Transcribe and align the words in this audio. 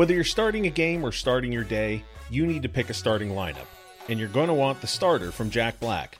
Whether 0.00 0.14
you're 0.14 0.24
starting 0.24 0.64
a 0.64 0.70
game 0.70 1.04
or 1.04 1.12
starting 1.12 1.52
your 1.52 1.62
day, 1.62 2.02
you 2.30 2.46
need 2.46 2.62
to 2.62 2.70
pick 2.70 2.88
a 2.88 2.94
starting 2.94 3.32
lineup, 3.32 3.66
and 4.08 4.18
you're 4.18 4.30
going 4.30 4.46
to 4.46 4.54
want 4.54 4.80
the 4.80 4.86
starter 4.86 5.30
from 5.30 5.50
Jack 5.50 5.78
Black. 5.78 6.16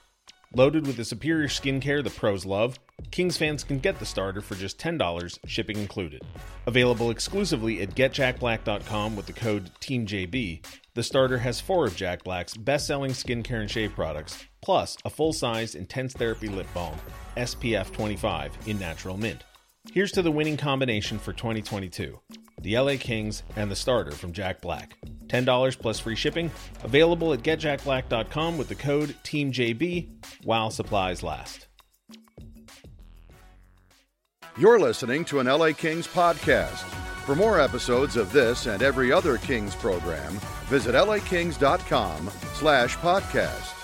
Loaded 0.54 0.86
with 0.86 0.98
the 0.98 1.04
superior 1.06 1.48
skincare 1.48 2.04
the 2.04 2.10
pros 2.10 2.44
love, 2.44 2.78
Kings 3.10 3.38
fans 3.38 3.64
can 3.64 3.78
get 3.78 3.98
the 3.98 4.04
starter 4.04 4.42
for 4.42 4.54
just 4.54 4.78
$10, 4.78 5.38
shipping 5.46 5.78
included. 5.78 6.20
Available 6.66 7.10
exclusively 7.10 7.80
at 7.80 7.94
getjackblack.com 7.94 9.16
with 9.16 9.24
the 9.24 9.32
code 9.32 9.70
TEAMJB, 9.80 10.62
the 10.92 11.02
starter 11.02 11.38
has 11.38 11.58
four 11.58 11.86
of 11.86 11.96
Jack 11.96 12.22
Black's 12.22 12.58
best 12.58 12.86
selling 12.86 13.12
skincare 13.12 13.62
and 13.62 13.70
shave 13.70 13.94
products, 13.94 14.44
plus 14.60 14.98
a 15.06 15.08
full 15.08 15.32
sized 15.32 15.74
intense 15.74 16.12
therapy 16.12 16.48
lip 16.48 16.66
balm, 16.74 16.98
SPF 17.38 17.90
25 17.94 18.58
in 18.66 18.78
natural 18.78 19.16
mint. 19.16 19.42
Here's 19.88 20.12
to 20.12 20.22
the 20.22 20.30
winning 20.30 20.56
combination 20.56 21.18
for 21.18 21.32
2022 21.32 22.20
the 22.60 22.78
LA 22.78 22.96
Kings 23.00 23.42
and 23.56 23.70
the 23.70 23.76
starter 23.76 24.10
from 24.10 24.32
Jack 24.34 24.60
Black. 24.60 24.94
$10 25.28 25.78
plus 25.78 25.98
free 25.98 26.14
shipping, 26.14 26.50
available 26.84 27.32
at 27.32 27.40
getjackblack.com 27.40 28.58
with 28.58 28.68
the 28.68 28.74
code 28.74 29.16
TEAMJB 29.24 30.08
while 30.44 30.70
supplies 30.70 31.22
last. 31.22 31.68
You're 34.58 34.78
listening 34.78 35.24
to 35.26 35.38
an 35.40 35.46
LA 35.46 35.72
Kings 35.72 36.06
podcast. 36.06 36.82
For 37.24 37.34
more 37.34 37.60
episodes 37.60 38.16
of 38.16 38.30
this 38.32 38.66
and 38.66 38.82
every 38.82 39.10
other 39.10 39.38
Kings 39.38 39.74
program, 39.74 40.32
visit 40.66 40.94
lakings.com 40.94 42.30
slash 42.54 42.96
podcast. 42.98 43.76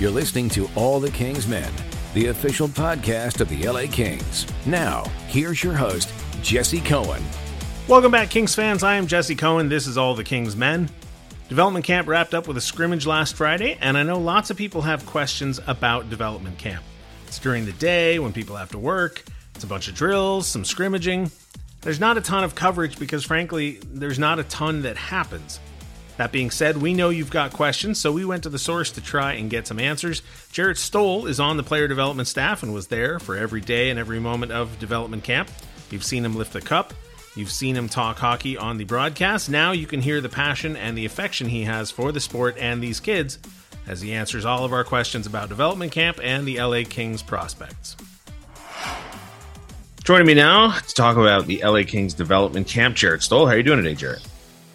You're 0.00 0.10
listening 0.10 0.48
to 0.50 0.70
All 0.76 1.00
the 1.00 1.10
Kings 1.10 1.46
Men, 1.46 1.72
the 2.14 2.26
official 2.26 2.68
podcast 2.68 3.40
of 3.40 3.48
the 3.48 3.68
LA 3.68 3.82
Kings. 3.90 4.46
Now, 4.64 5.04
here's 5.26 5.62
your 5.62 5.74
host, 5.74 6.10
Jesse 6.42 6.80
Cohen. 6.80 7.22
Welcome 7.86 8.10
back, 8.10 8.30
Kings 8.30 8.54
fans. 8.54 8.82
I 8.82 8.94
am 8.94 9.06
Jesse 9.06 9.34
Cohen. 9.34 9.68
This 9.68 9.86
is 9.86 9.98
All 9.98 10.14
the 10.14 10.24
Kings 10.24 10.56
Men. 10.56 10.88
Development 11.48 11.84
camp 11.84 12.08
wrapped 12.08 12.34
up 12.34 12.48
with 12.48 12.56
a 12.56 12.62
scrimmage 12.62 13.06
last 13.06 13.34
Friday, 13.34 13.76
and 13.80 13.96
I 13.96 14.02
know 14.02 14.18
lots 14.18 14.50
of 14.50 14.56
people 14.56 14.82
have 14.82 15.04
questions 15.06 15.60
about 15.66 16.10
development 16.10 16.58
camp. 16.58 16.82
It's 17.26 17.38
during 17.38 17.66
the 17.66 17.72
day 17.72 18.18
when 18.18 18.32
people 18.32 18.56
have 18.56 18.70
to 18.70 18.78
work, 18.78 19.24
it's 19.54 19.64
a 19.64 19.66
bunch 19.66 19.88
of 19.88 19.94
drills, 19.94 20.46
some 20.46 20.64
scrimmaging. 20.64 21.30
There's 21.82 22.00
not 22.00 22.16
a 22.16 22.20
ton 22.20 22.42
of 22.42 22.54
coverage 22.54 22.98
because, 22.98 23.24
frankly, 23.24 23.80
there's 23.92 24.18
not 24.18 24.38
a 24.38 24.44
ton 24.44 24.82
that 24.82 24.96
happens. 24.96 25.60
That 26.18 26.32
being 26.32 26.50
said, 26.50 26.76
we 26.76 26.92
know 26.92 27.08
you've 27.08 27.30
got 27.30 27.52
questions, 27.52 27.98
so 27.98 28.12
we 28.12 28.24
went 28.24 28.42
to 28.42 28.48
the 28.48 28.58
source 28.58 28.90
to 28.92 29.00
try 29.00 29.32
and 29.34 29.48
get 29.48 29.66
some 29.66 29.78
answers. 29.78 30.22
Jarrett 30.52 30.76
Stoll 30.76 31.26
is 31.26 31.40
on 31.40 31.56
the 31.56 31.62
player 31.62 31.88
development 31.88 32.28
staff 32.28 32.62
and 32.62 32.74
was 32.74 32.88
there 32.88 33.18
for 33.18 33.36
every 33.36 33.60
day 33.60 33.88
and 33.88 33.98
every 33.98 34.20
moment 34.20 34.52
of 34.52 34.78
development 34.78 35.24
camp. 35.24 35.48
You've 35.90 36.04
seen 36.04 36.24
him 36.24 36.36
lift 36.36 36.52
the 36.52 36.60
cup, 36.60 36.92
You've 37.38 37.52
seen 37.52 37.76
him 37.76 37.88
talk 37.88 38.18
hockey 38.18 38.58
on 38.58 38.78
the 38.78 38.84
broadcast. 38.84 39.48
Now 39.48 39.70
you 39.70 39.86
can 39.86 40.00
hear 40.00 40.20
the 40.20 40.28
passion 40.28 40.74
and 40.74 40.98
the 40.98 41.04
affection 41.04 41.48
he 41.48 41.62
has 41.62 41.88
for 41.88 42.10
the 42.10 42.18
sport 42.18 42.56
and 42.58 42.82
these 42.82 42.98
kids 42.98 43.38
as 43.86 44.00
he 44.00 44.12
answers 44.12 44.44
all 44.44 44.64
of 44.64 44.72
our 44.72 44.82
questions 44.82 45.24
about 45.24 45.48
development 45.48 45.92
camp 45.92 46.18
and 46.20 46.48
the 46.48 46.60
LA 46.60 46.82
Kings 46.82 47.22
prospects. 47.22 47.96
Joining 50.02 50.26
me 50.26 50.34
now 50.34 50.72
to 50.72 50.94
talk 50.94 51.16
about 51.16 51.46
the 51.46 51.62
LA 51.62 51.84
Kings 51.84 52.12
development 52.12 52.66
camp, 52.66 52.96
Jarrett 52.96 53.22
Stoll. 53.22 53.46
How 53.46 53.52
are 53.52 53.56
you 53.56 53.62
doing 53.62 53.84
today, 53.84 53.94
Jarrett? 53.94 54.26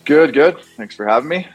Good, 0.05 0.33
good. 0.33 0.59
Thanks 0.77 0.95
for 0.95 1.07
having 1.07 1.29
me. 1.29 1.47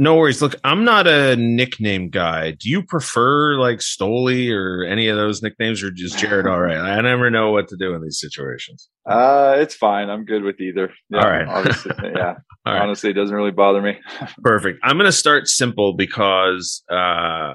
No 0.00 0.14
worries. 0.14 0.40
Look, 0.40 0.54
I'm 0.62 0.84
not 0.84 1.08
a 1.08 1.34
nickname 1.34 2.08
guy. 2.08 2.52
Do 2.52 2.70
you 2.70 2.84
prefer 2.84 3.58
like 3.58 3.78
Stoley 3.78 4.54
or 4.54 4.84
any 4.84 5.08
of 5.08 5.16
those 5.16 5.42
nicknames, 5.42 5.82
or 5.82 5.90
just 5.90 6.16
Jarrett? 6.20 6.46
All 6.46 6.60
right. 6.60 6.76
I 6.76 7.00
never 7.00 7.30
know 7.30 7.50
what 7.50 7.66
to 7.68 7.76
do 7.76 7.94
in 7.94 8.02
these 8.02 8.20
situations. 8.20 8.88
Uh, 9.10 9.56
it's 9.58 9.74
fine. 9.74 10.08
I'm 10.08 10.24
good 10.24 10.44
with 10.44 10.60
either. 10.60 10.92
Yeah, 11.10 11.18
all 11.18 11.28
right. 11.28 11.48
Obviously, 11.48 11.92
yeah. 12.14 12.36
Honestly, 12.64 13.10
it 13.10 13.14
doesn't 13.14 13.34
really 13.34 13.50
bother 13.50 13.82
me. 13.82 13.98
Perfect. 14.44 14.78
I'm 14.84 14.98
going 14.98 15.06
to 15.06 15.12
start 15.12 15.48
simple 15.48 15.94
because 15.94 16.84
uh, 16.88 17.54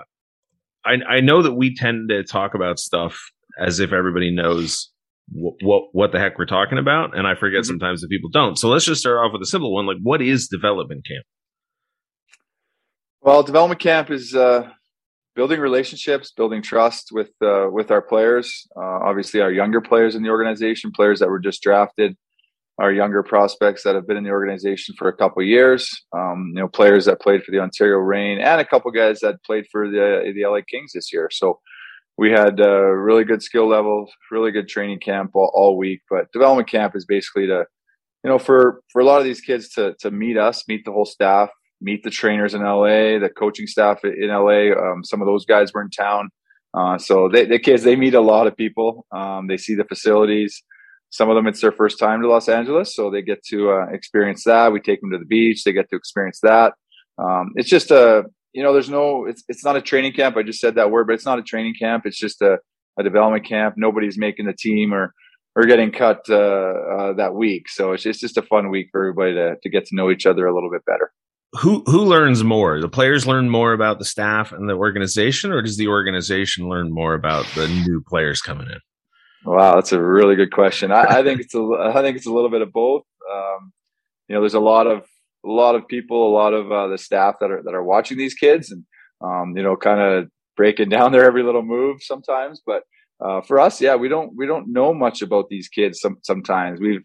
I 0.84 0.96
I 1.08 1.22
know 1.22 1.44
that 1.44 1.54
we 1.54 1.74
tend 1.74 2.10
to 2.10 2.26
talk 2.26 2.56
about 2.56 2.78
stuff 2.78 3.18
as 3.58 3.80
if 3.80 3.94
everybody 3.94 4.36
knows 4.36 4.92
what 5.32 5.56
what, 5.62 5.84
what 5.92 6.12
the 6.12 6.20
heck 6.20 6.38
we're 6.38 6.46
talking 6.46 6.78
about, 6.78 7.18
and 7.18 7.28
I 7.28 7.36
forget 7.36 7.62
mm-hmm. 7.62 7.68
sometimes 7.68 8.02
that 8.02 8.10
people 8.10 8.30
don't. 8.30 8.58
So 8.58 8.70
let's 8.70 8.86
just 8.86 9.02
start 9.02 9.18
off 9.18 9.32
with 9.34 9.42
a 9.42 9.48
simple 9.48 9.74
one. 9.74 9.86
Like, 9.86 9.98
what 10.02 10.22
is 10.22 10.48
development 10.48 11.06
camp? 11.06 11.26
Well, 13.22 13.44
development 13.44 13.80
camp 13.80 14.12
is 14.12 14.36
uh, 14.36 14.70
building 15.36 15.60
relationships, 15.60 16.32
building 16.36 16.62
trust 16.62 17.10
with 17.12 17.32
uh, 17.42 17.68
with 17.72 17.92
our 17.92 18.02
players. 18.02 18.68
Uh, 18.76 19.00
obviously, 19.04 19.42
our 19.42 19.52
younger 19.52 19.82
players 19.82 20.16
in 20.16 20.24
the 20.24 20.30
organization, 20.30 20.92
players 20.94 21.20
that 21.20 21.30
were 21.30 21.40
just 21.40 21.62
drafted, 21.62 22.16
our 22.80 22.92
younger 22.92 23.24
prospects 23.24 23.84
that 23.84 23.96
have 23.96 24.08
been 24.08 24.18
in 24.18 24.24
the 24.24 24.32
organization 24.32 24.96
for 24.98 25.08
a 25.08 25.16
couple 25.16 25.42
years. 25.44 25.90
Um, 26.16 26.52
you 26.54 26.62
know, 26.62 26.68
players 26.68 27.06
that 27.06 27.22
played 27.22 27.44
for 27.44 27.52
the 27.52 27.60
Ontario 27.60 27.98
Reign, 27.98 28.40
and 28.40 28.60
a 28.60 28.66
couple 28.66 28.92
guys 28.92 29.20
that 29.22 29.44
played 29.46 29.66
for 29.72 29.88
the 29.90 30.34
the 30.36 30.46
LA 30.46 30.60
Kings 30.70 30.92
this 30.94 31.14
year. 31.14 31.30
So 31.32 31.60
we 32.18 32.32
had 32.32 32.60
a 32.60 32.96
really 32.96 33.24
good 33.24 33.42
skill 33.42 33.68
level, 33.68 34.08
really 34.32 34.52
good 34.52 34.68
training 34.68 35.00
camp 35.00 35.32
all, 35.34 35.52
all 35.54 35.78
week. 35.78 36.02
But 36.10 36.32
development 36.32 36.70
camp 36.70 36.96
is 36.96 37.06
basically 37.06 37.48
to 37.48 37.66
you 38.24 38.30
know 38.30 38.40
for 38.40 38.82
for 38.92 39.02
a 39.02 39.06
lot 39.06 39.20
of 39.20 39.26
these 39.26 39.42
kids 39.42 39.70
to 39.70 39.96
to 40.00 40.12
meet 40.12 40.38
us 40.38 40.64
meet 40.68 40.86
the 40.86 40.92
whole 40.92 41.06
staff 41.06 41.50
meet 41.84 42.04
the 42.04 42.10
trainers 42.10 42.54
in 42.54 42.64
LA, 42.64 43.20
the 43.20 43.30
coaching 43.38 43.68
staff 43.68 44.04
in 44.04 44.30
LA. 44.30 44.72
Um, 44.72 45.04
some 45.04 45.22
of 45.22 45.28
those 45.28 45.46
guys 45.46 45.74
were 45.74 45.82
in 45.82 45.90
town. 45.90 46.30
Uh, 46.74 46.98
so 46.98 47.30
they, 47.32 47.46
the 47.46 47.60
kids, 47.60 47.84
they 47.84 47.96
meet 47.96 48.16
a 48.16 48.22
lot 48.22 48.48
of 48.48 48.58
people. 48.58 49.06
Um, 49.12 49.48
they 49.48 49.58
see 49.58 49.76
the 49.76 49.84
facilities. 49.84 50.64
Some 51.12 51.30
of 51.30 51.36
them, 51.36 51.46
it's 51.46 51.62
their 51.62 51.72
first 51.72 52.00
time 52.00 52.22
to 52.22 52.28
Los 52.28 52.50
Angeles, 52.50 52.96
so 52.96 53.12
they 53.12 53.22
get 53.22 53.44
to 53.50 53.70
uh, 53.70 53.86
experience 53.92 54.46
that. 54.46 54.72
We 54.72 54.80
take 54.80 55.00
them 55.00 55.12
to 55.12 55.20
the 55.20 55.26
beach; 55.26 55.64
they 55.64 55.72
get 55.72 55.88
to 55.92 55.96
experience 55.96 56.40
that. 56.42 56.74
Um, 57.20 57.52
it's 57.54 57.70
just 57.70 57.92
a, 57.92 58.24
you 58.54 58.64
know, 58.64 58.74
there's 58.74 58.90
no, 58.90 59.26
it's 59.26 59.44
it's 59.48 59.64
not 59.64 59.76
a 59.76 59.82
training 59.82 60.14
camp. 60.14 60.38
I 60.38 60.44
just 60.44 60.60
said 60.60 60.76
that 60.76 60.92
word, 60.92 61.08
but 61.08 61.14
it's 61.14 61.26
not 61.26 61.40
a 61.40 61.44
training 61.44 61.76
camp. 61.78 62.06
It's 62.06 62.20
just 62.20 62.42
a, 62.42 62.58
a 63.00 63.04
development 63.04 63.46
camp. 63.46 63.76
Nobody's 63.78 64.18
making 64.18 64.46
the 64.46 64.54
team 64.54 64.94
or 64.94 65.14
or 65.56 65.64
getting 65.66 65.92
cut 65.92 66.22
uh, 66.30 66.34
uh 66.34 67.14
that 67.14 67.34
week. 67.36 67.70
So 67.70 67.94
it's 67.94 68.04
just, 68.04 68.24
it's 68.24 68.34
just 68.34 68.38
a 68.38 68.48
fun 68.48 68.70
week 68.70 68.90
for 68.92 69.04
everybody 69.04 69.34
to 69.34 69.56
to 69.62 69.70
get 69.70 69.86
to 69.88 69.96
know 69.96 70.10
each 70.10 70.26
other 70.26 70.48
a 70.48 70.54
little 70.54 70.72
bit 70.72 70.86
better 70.86 71.12
who 71.60 71.84
who 71.86 72.04
learns 72.06 72.44
more? 72.44 72.80
The 72.80 72.90
players 72.90 73.28
learn 73.28 73.50
more 73.50 73.74
about 73.74 74.00
the 74.00 74.06
staff 74.06 74.52
and 74.52 74.68
the 74.68 74.74
organization, 74.74 75.52
or 75.52 75.62
does 75.62 75.78
the 75.78 75.88
organization 75.88 76.68
learn 76.68 76.92
more 76.92 77.14
about 77.14 77.46
the 77.56 77.68
new 77.68 78.04
players 78.08 78.42
coming 78.42 78.68
in? 78.68 78.80
Wow, 79.46 79.76
that's 79.76 79.92
a 79.92 80.02
really 80.02 80.36
good 80.36 80.52
question. 80.52 80.92
I, 80.92 81.20
I 81.20 81.24
think 81.24 81.40
it's 81.42 81.54
a 81.54 81.62
I 81.80 82.02
think 82.02 82.18
it's 82.18 82.26
a 82.26 82.34
little 82.34 82.50
bit 82.50 82.62
of 82.62 82.72
both. 82.72 83.04
Um, 83.32 83.72
you 84.28 84.36
know, 84.36 84.42
there's 84.42 84.56
a 84.56 84.60
lot 84.60 84.88
of 84.88 85.06
a 85.46 85.50
lot 85.50 85.76
of 85.76 85.88
people, 85.88 86.30
a 86.30 86.34
lot 86.34 86.54
of 86.54 86.72
uh, 86.72 86.88
the 86.88 86.98
staff 86.98 87.36
that 87.40 87.52
are 87.52 87.62
that 87.64 87.74
are 87.74 87.84
watching 87.84 88.18
these 88.18 88.34
kids, 88.34 88.72
and 88.72 88.84
um, 89.22 89.54
you 89.56 89.64
know, 89.64 89.76
kind 89.76 90.00
of 90.00 90.30
breaking 90.56 90.90
down 90.96 91.12
their 91.12 91.26
every 91.26 91.44
little 91.44 91.64
move 91.64 91.98
sometimes. 92.02 92.62
But 92.66 92.84
uh, 93.24 93.42
for 93.42 93.60
us, 93.60 93.82
yeah, 93.82 93.96
we 93.96 94.08
don't 94.08 94.32
we 94.36 94.46
don't 94.46 94.72
know 94.72 94.94
much 94.94 95.22
about 95.22 95.50
these 95.50 95.68
kids. 95.68 96.00
Some 96.00 96.18
sometimes 96.22 96.80
we've 96.80 97.02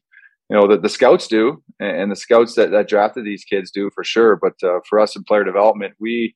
you 0.49 0.57
know 0.57 0.67
the, 0.67 0.79
the 0.79 0.89
scouts 0.89 1.27
do 1.27 1.63
and 1.79 2.11
the 2.11 2.17
scouts 2.17 2.55
that, 2.55 2.71
that 2.71 2.89
drafted 2.89 3.25
these 3.25 3.45
kids 3.45 3.71
do 3.71 3.91
for 3.95 4.05
sure 4.05 4.37
but 4.37 4.55
uh, 4.63 4.81
for 4.89 4.99
us 4.99 5.17
in 5.17 5.25
player 5.25 5.45
development 5.45 5.95
we 6.01 6.35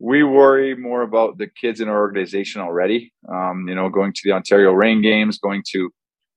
we 0.00 0.22
worry 0.22 0.76
more 0.76 1.02
about 1.02 1.38
the 1.38 1.48
kids 1.60 1.80
in 1.80 1.88
our 1.88 1.98
organization 1.98 2.60
already 2.60 3.12
um, 3.32 3.66
you 3.68 3.74
know 3.74 3.88
going 3.88 4.12
to 4.12 4.20
the 4.24 4.32
ontario 4.32 4.72
Reign 4.72 5.02
games 5.02 5.38
going 5.38 5.62
to 5.70 5.90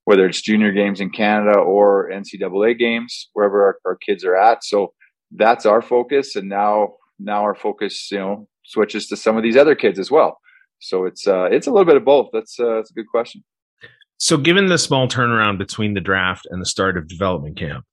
whether 0.06 0.26
it's 0.26 0.42
junior 0.42 0.72
games 0.72 1.00
in 1.00 1.10
canada 1.10 1.58
or 1.58 2.10
ncaa 2.12 2.78
games 2.78 3.30
wherever 3.34 3.64
our, 3.64 3.78
our 3.86 3.96
kids 3.98 4.24
are 4.24 4.36
at 4.36 4.64
so 4.64 4.94
that's 5.36 5.66
our 5.66 5.82
focus. 5.82 6.36
And 6.36 6.50
now 6.50 6.96
now 7.20 7.42
our 7.42 7.56
focus 7.56 8.10
you 8.12 8.20
know 8.20 8.48
switches 8.66 9.08
to 9.08 9.18
some 9.18 9.38
of 9.38 9.44
these 9.44 9.58
other 9.58 9.76
kids 9.76 10.00
as 10.00 10.12
well. 10.12 10.38
So 10.80 11.06
it's 11.06 11.28
uh, 11.28 11.46
it's 11.46 11.68
a 11.68 11.72
little 11.72 11.86
bit 11.86 11.98
of 11.98 12.06
both. 12.06 12.30
That's 12.34 12.60
uh, 12.60 12.76
that's 12.76 12.92
a 12.92 12.94
good 12.94 13.08
question. 13.08 13.44
So, 14.18 14.38
given 14.38 14.68
the 14.68 14.78
small 14.78 15.08
turnaround 15.08 15.58
between 15.58 15.96
the 15.96 16.00
draft 16.00 16.48
and 16.52 16.62
the 16.62 16.66
start 16.68 16.96
of 16.96 17.08
development 17.08 17.58
camp, 17.58 17.86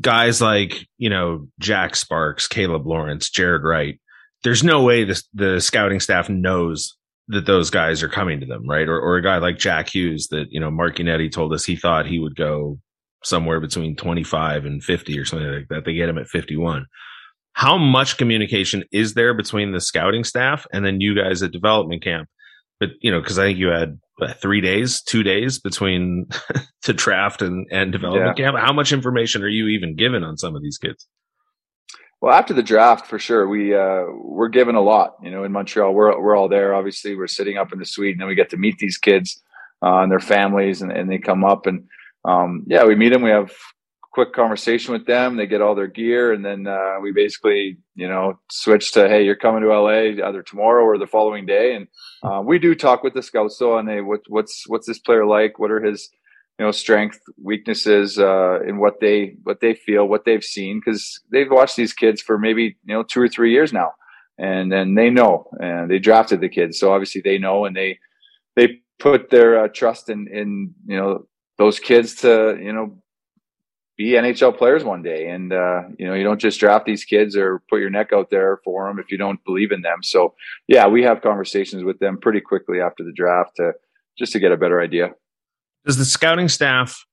guys 0.00 0.40
like, 0.40 0.86
you 0.96 1.10
know, 1.10 1.48
Jack 1.58 1.96
Sparks, 1.96 2.46
Caleb 2.46 2.86
Lawrence, 2.86 3.28
Jared 3.28 3.64
Wright, 3.64 3.98
there's 4.44 4.62
no 4.62 4.84
way 4.84 5.02
the, 5.02 5.20
the 5.34 5.60
scouting 5.60 5.98
staff 5.98 6.28
knows 6.28 6.96
that 7.26 7.46
those 7.46 7.68
guys 7.70 8.00
are 8.00 8.08
coming 8.08 8.38
to 8.38 8.46
them, 8.46 8.68
right? 8.68 8.88
Or, 8.88 8.96
or 9.00 9.16
a 9.16 9.22
guy 9.22 9.38
like 9.38 9.58
Jack 9.58 9.92
Hughes 9.92 10.28
that, 10.28 10.46
you 10.50 10.60
know, 10.60 10.70
Mark 10.70 10.98
Yannetti 10.98 11.32
told 11.32 11.52
us 11.52 11.64
he 11.64 11.74
thought 11.74 12.06
he 12.06 12.20
would 12.20 12.36
go 12.36 12.78
somewhere 13.24 13.60
between 13.60 13.96
25 13.96 14.64
and 14.64 14.82
50 14.82 15.18
or 15.18 15.24
something 15.24 15.48
like 15.48 15.68
that. 15.68 15.84
They 15.84 15.94
get 15.94 16.08
him 16.08 16.18
at 16.18 16.28
51. 16.28 16.86
How 17.54 17.76
much 17.76 18.16
communication 18.16 18.84
is 18.92 19.14
there 19.14 19.34
between 19.34 19.72
the 19.72 19.80
scouting 19.80 20.24
staff 20.24 20.66
and 20.72 20.84
then 20.84 21.00
you 21.00 21.14
guys 21.14 21.42
at 21.42 21.52
development 21.52 22.02
camp? 22.02 22.28
But, 22.80 22.90
you 23.00 23.10
know, 23.10 23.20
because 23.20 23.38
I 23.38 23.44
think 23.44 23.58
you 23.58 23.68
had 23.68 24.00
three 24.40 24.60
days, 24.60 25.02
two 25.02 25.22
days 25.22 25.58
between 25.58 26.26
to 26.82 26.92
draft 26.92 27.42
and, 27.42 27.66
and 27.70 27.92
development 27.92 28.38
yeah. 28.38 28.44
camp. 28.46 28.58
How 28.58 28.72
much 28.72 28.92
information 28.92 29.42
are 29.42 29.48
you 29.48 29.68
even 29.68 29.96
given 29.96 30.24
on 30.24 30.36
some 30.36 30.56
of 30.56 30.62
these 30.62 30.78
kids? 30.78 31.06
Well, 32.20 32.32
after 32.32 32.54
the 32.54 32.62
draft, 32.62 33.08
for 33.08 33.18
sure, 33.18 33.48
we 33.48 33.74
uh, 33.74 34.04
we're 34.14 34.48
given 34.48 34.76
a 34.76 34.80
lot. 34.80 35.16
You 35.20 35.32
know, 35.32 35.42
in 35.42 35.50
Montreal, 35.50 35.92
we're 35.92 36.20
we're 36.20 36.36
all 36.36 36.48
there. 36.48 36.72
Obviously, 36.72 37.16
we're 37.16 37.26
sitting 37.26 37.58
up 37.58 37.72
in 37.72 37.80
the 37.80 37.84
suite, 37.84 38.12
and 38.12 38.20
then 38.20 38.28
we 38.28 38.36
get 38.36 38.50
to 38.50 38.56
meet 38.56 38.78
these 38.78 38.96
kids 38.96 39.42
uh, 39.84 40.02
and 40.02 40.12
their 40.12 40.20
families, 40.20 40.82
and, 40.82 40.92
and 40.92 41.10
they 41.10 41.18
come 41.18 41.44
up, 41.44 41.66
and 41.66 41.82
um, 42.24 42.64
yeah, 42.66 42.84
we 42.84 42.94
meet 42.94 43.12
them. 43.12 43.22
We 43.22 43.30
have 43.30 43.52
quick 44.12 44.32
conversation 44.32 44.92
with 44.92 45.06
them. 45.06 45.36
They 45.36 45.46
get 45.46 45.62
all 45.62 45.74
their 45.74 45.86
gear, 45.86 46.32
and 46.32 46.44
then 46.44 46.66
uh, 46.66 46.96
we 47.00 47.12
basically, 47.12 47.78
you 47.94 48.08
know, 48.08 48.38
switch 48.50 48.92
to, 48.92 49.08
hey, 49.08 49.24
you're 49.24 49.36
coming 49.36 49.62
to 49.62 49.68
LA 49.68 50.26
either 50.26 50.42
tomorrow 50.42 50.84
or 50.84 50.98
the 50.98 51.06
following 51.06 51.46
day. 51.46 51.74
And 51.74 51.88
uh, 52.22 52.42
we 52.42 52.58
do 52.58 52.74
talk 52.74 53.02
with 53.02 53.14
the 53.14 53.22
scouts 53.22 53.58
though, 53.58 53.78
and 53.78 53.88
hey, 53.88 54.00
what, 54.00 54.20
what's 54.28 54.64
what's 54.68 54.86
this 54.86 54.98
player 54.98 55.26
like? 55.26 55.58
What 55.58 55.70
are 55.70 55.80
his 55.80 56.10
you 56.58 56.66
know 56.66 56.72
strength, 56.72 57.18
weaknesses, 57.42 58.18
uh, 58.18 58.60
what 58.72 59.00
they 59.00 59.36
what 59.42 59.60
they 59.60 59.74
feel, 59.74 60.06
what 60.06 60.24
they've 60.24 60.44
seen, 60.44 60.80
because 60.80 61.20
they've 61.32 61.50
watched 61.50 61.76
these 61.76 61.92
kids 61.92 62.20
for 62.20 62.38
maybe 62.38 62.76
you 62.84 62.94
know 62.94 63.02
two 63.02 63.20
or 63.20 63.28
three 63.28 63.52
years 63.52 63.72
now, 63.72 63.92
and 64.38 64.70
then 64.70 64.94
they 64.94 65.10
know, 65.10 65.48
and 65.58 65.90
they 65.90 65.98
drafted 65.98 66.40
the 66.40 66.48
kids, 66.48 66.78
so 66.78 66.92
obviously 66.92 67.22
they 67.22 67.38
know, 67.38 67.64
and 67.64 67.74
they 67.74 67.98
they 68.56 68.80
put 68.98 69.30
their 69.30 69.64
uh, 69.64 69.68
trust 69.68 70.10
in 70.10 70.28
in 70.28 70.74
you 70.86 70.96
know 70.96 71.26
those 71.58 71.78
kids 71.78 72.16
to 72.16 72.58
you 72.60 72.72
know 72.72 73.02
be 73.96 74.12
NHL 74.12 74.56
players 74.56 74.84
one 74.84 75.02
day. 75.02 75.28
And, 75.28 75.52
uh, 75.52 75.82
you 75.98 76.06
know, 76.06 76.14
you 76.14 76.24
don't 76.24 76.40
just 76.40 76.58
draft 76.58 76.86
these 76.86 77.04
kids 77.04 77.36
or 77.36 77.62
put 77.68 77.80
your 77.80 77.90
neck 77.90 78.12
out 78.12 78.30
there 78.30 78.58
for 78.64 78.88
them 78.88 78.98
if 78.98 79.10
you 79.10 79.18
don't 79.18 79.42
believe 79.44 79.70
in 79.70 79.82
them. 79.82 80.02
So, 80.02 80.34
yeah, 80.66 80.86
we 80.86 81.02
have 81.02 81.22
conversations 81.22 81.84
with 81.84 81.98
them 81.98 82.18
pretty 82.18 82.40
quickly 82.40 82.80
after 82.80 83.04
the 83.04 83.12
draft 83.12 83.56
to 83.56 83.72
just 84.18 84.32
to 84.32 84.40
get 84.40 84.52
a 84.52 84.56
better 84.56 84.80
idea. 84.80 85.10
Does 85.84 85.96
the 85.96 86.04
scouting 86.04 86.48
staff 86.48 87.04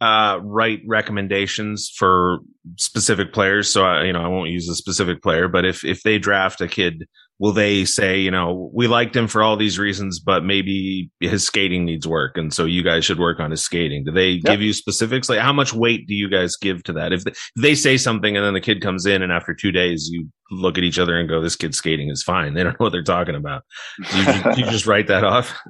uh, 0.00 0.40
write 0.42 0.82
recommendations 0.86 1.90
for 1.96 2.38
specific 2.76 3.32
players? 3.32 3.72
So, 3.72 3.84
I, 3.84 4.04
you 4.04 4.12
know, 4.12 4.22
I 4.22 4.28
won't 4.28 4.50
use 4.50 4.68
a 4.68 4.74
specific 4.74 5.22
player, 5.22 5.48
but 5.48 5.64
if 5.64 5.84
if 5.84 6.02
they 6.02 6.18
draft 6.18 6.60
a 6.60 6.68
kid 6.68 7.06
will 7.38 7.52
they 7.52 7.84
say, 7.84 8.18
you 8.18 8.30
know, 8.30 8.70
we 8.72 8.86
liked 8.86 9.14
him 9.14 9.28
for 9.28 9.42
all 9.42 9.56
these 9.56 9.78
reasons, 9.78 10.18
but 10.18 10.44
maybe 10.44 11.10
his 11.20 11.44
skating 11.44 11.84
needs 11.84 12.06
work, 12.06 12.36
and 12.36 12.52
so 12.52 12.64
you 12.64 12.82
guys 12.82 13.04
should 13.04 13.18
work 13.18 13.40
on 13.40 13.50
his 13.50 13.62
skating? 13.62 14.04
Do 14.04 14.12
they 14.12 14.30
yep. 14.30 14.44
give 14.44 14.62
you 14.62 14.72
specifics? 14.72 15.28
Like, 15.28 15.40
how 15.40 15.52
much 15.52 15.74
weight 15.74 16.06
do 16.06 16.14
you 16.14 16.30
guys 16.30 16.56
give 16.56 16.82
to 16.84 16.92
that? 16.94 17.12
If 17.12 17.24
they, 17.24 17.32
if 17.32 17.62
they 17.62 17.74
say 17.74 17.96
something 17.96 18.36
and 18.36 18.44
then 18.44 18.54
the 18.54 18.60
kid 18.60 18.80
comes 18.80 19.06
in, 19.06 19.22
and 19.22 19.32
after 19.32 19.54
two 19.54 19.72
days 19.72 20.08
you 20.10 20.28
look 20.50 20.78
at 20.78 20.84
each 20.84 20.98
other 20.98 21.18
and 21.18 21.28
go, 21.28 21.40
"This 21.42 21.56
kid's 21.56 21.76
skating 21.76 22.10
is 22.10 22.22
fine," 22.22 22.54
they 22.54 22.62
don't 22.62 22.72
know 22.72 22.84
what 22.84 22.92
they're 22.92 23.02
talking 23.02 23.34
about. 23.34 23.64
Do 24.10 24.18
you, 24.18 24.54
do 24.54 24.60
you 24.62 24.70
just 24.70 24.86
write 24.86 25.08
that 25.08 25.24
off? 25.24 25.56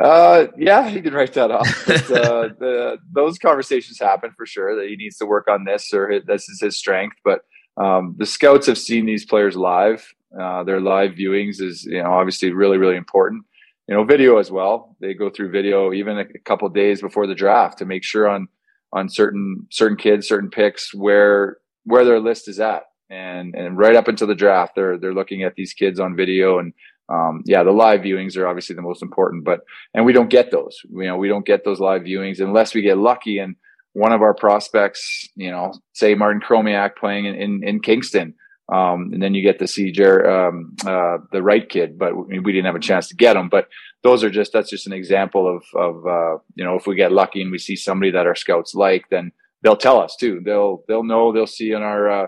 Uh, 0.00 0.46
yeah, 0.56 0.88
you 0.88 1.02
can 1.02 1.12
write 1.12 1.34
that 1.34 1.50
off. 1.50 1.68
But, 1.86 2.10
uh, 2.10 2.48
the, 2.58 2.96
those 3.12 3.36
conversations 3.36 3.98
happen 4.00 4.30
for 4.34 4.46
sure. 4.46 4.74
That 4.74 4.88
he 4.88 4.96
needs 4.96 5.18
to 5.18 5.26
work 5.26 5.48
on 5.50 5.64
this, 5.64 5.92
or 5.92 6.18
this 6.26 6.48
is 6.48 6.60
his 6.62 6.78
strength, 6.78 7.16
but. 7.26 7.42
Um, 7.76 8.14
the 8.18 8.26
scouts 8.26 8.66
have 8.66 8.76
seen 8.76 9.06
these 9.06 9.24
players 9.24 9.56
live 9.56 10.12
uh, 10.38 10.64
their 10.64 10.80
live 10.80 11.12
viewings 11.12 11.60
is 11.60 11.84
you 11.84 12.02
know 12.02 12.12
obviously 12.12 12.52
really 12.52 12.78
really 12.78 12.96
important. 12.96 13.44
You 13.88 13.96
know, 13.96 14.04
video 14.04 14.38
as 14.38 14.52
well. 14.52 14.96
They 15.00 15.14
go 15.14 15.30
through 15.30 15.50
video 15.50 15.92
even 15.92 16.18
a 16.18 16.38
couple 16.44 16.68
days 16.68 17.00
before 17.00 17.26
the 17.26 17.34
draft 17.34 17.78
to 17.78 17.84
make 17.84 18.04
sure 18.04 18.28
on 18.28 18.48
on 18.92 19.08
certain 19.08 19.66
certain 19.70 19.96
kids, 19.96 20.28
certain 20.28 20.50
picks 20.50 20.94
where 20.94 21.58
where 21.84 22.04
their 22.04 22.20
list 22.20 22.48
is 22.48 22.60
at, 22.60 22.84
and 23.08 23.54
and 23.54 23.76
right 23.76 23.96
up 23.96 24.08
until 24.08 24.26
the 24.26 24.34
draft, 24.34 24.74
they're 24.76 24.98
they're 24.98 25.14
looking 25.14 25.42
at 25.42 25.54
these 25.54 25.72
kids 25.72 26.00
on 26.00 26.16
video 26.16 26.58
and. 26.58 26.72
Um, 27.12 27.42
yeah, 27.44 27.64
the 27.64 27.72
live 27.72 28.02
viewings 28.02 28.36
are 28.36 28.46
obviously 28.46 28.76
the 28.76 28.82
most 28.82 29.02
important, 29.02 29.42
but 29.42 29.62
and 29.94 30.06
we 30.06 30.12
don't 30.12 30.30
get 30.30 30.52
those. 30.52 30.78
You 30.92 31.06
know, 31.06 31.16
we 31.16 31.26
don't 31.26 31.44
get 31.44 31.64
those 31.64 31.80
live 31.80 32.02
viewings 32.02 32.38
unless 32.38 32.72
we 32.72 32.82
get 32.82 32.98
lucky 32.98 33.38
and 33.38 33.56
one 33.92 34.12
of 34.12 34.22
our 34.22 34.34
prospects, 34.34 35.28
you 35.34 35.50
know, 35.50 35.72
say 35.92 36.14
Martin 36.14 36.40
Chromiak 36.40 36.96
playing 36.96 37.26
in, 37.26 37.34
in, 37.34 37.64
in 37.64 37.80
Kingston, 37.80 38.34
um, 38.72 39.10
and 39.12 39.22
then 39.22 39.34
you 39.34 39.42
get 39.42 39.58
to 39.58 39.66
see 39.66 39.90
Jer- 39.90 40.30
um, 40.30 40.74
uh, 40.86 41.18
the 41.32 41.42
right 41.42 41.68
kid, 41.68 41.98
but 41.98 42.14
we, 42.14 42.40
didn't 42.40 42.66
have 42.66 42.76
a 42.76 42.80
chance 42.80 43.08
to 43.08 43.16
get 43.16 43.36
him. 43.36 43.48
But 43.48 43.68
those 44.02 44.22
are 44.22 44.30
just 44.30 44.52
that's 44.52 44.70
just 44.70 44.86
an 44.86 44.92
example 44.92 45.48
of 45.48 45.64
of 45.74 46.06
uh, 46.06 46.38
you 46.54 46.64
know 46.64 46.76
if 46.76 46.86
we 46.86 46.94
get 46.94 47.12
lucky 47.12 47.42
and 47.42 47.50
we 47.50 47.58
see 47.58 47.76
somebody 47.76 48.12
that 48.12 48.26
our 48.26 48.36
scouts 48.36 48.74
like, 48.74 49.04
then 49.10 49.32
they'll 49.62 49.76
tell 49.76 50.00
us 50.00 50.16
too. 50.18 50.40
They'll 50.44 50.84
they'll 50.86 51.04
know 51.04 51.32
they'll 51.32 51.46
see 51.46 51.72
in 51.72 51.82
our 51.82 52.08
uh, 52.08 52.26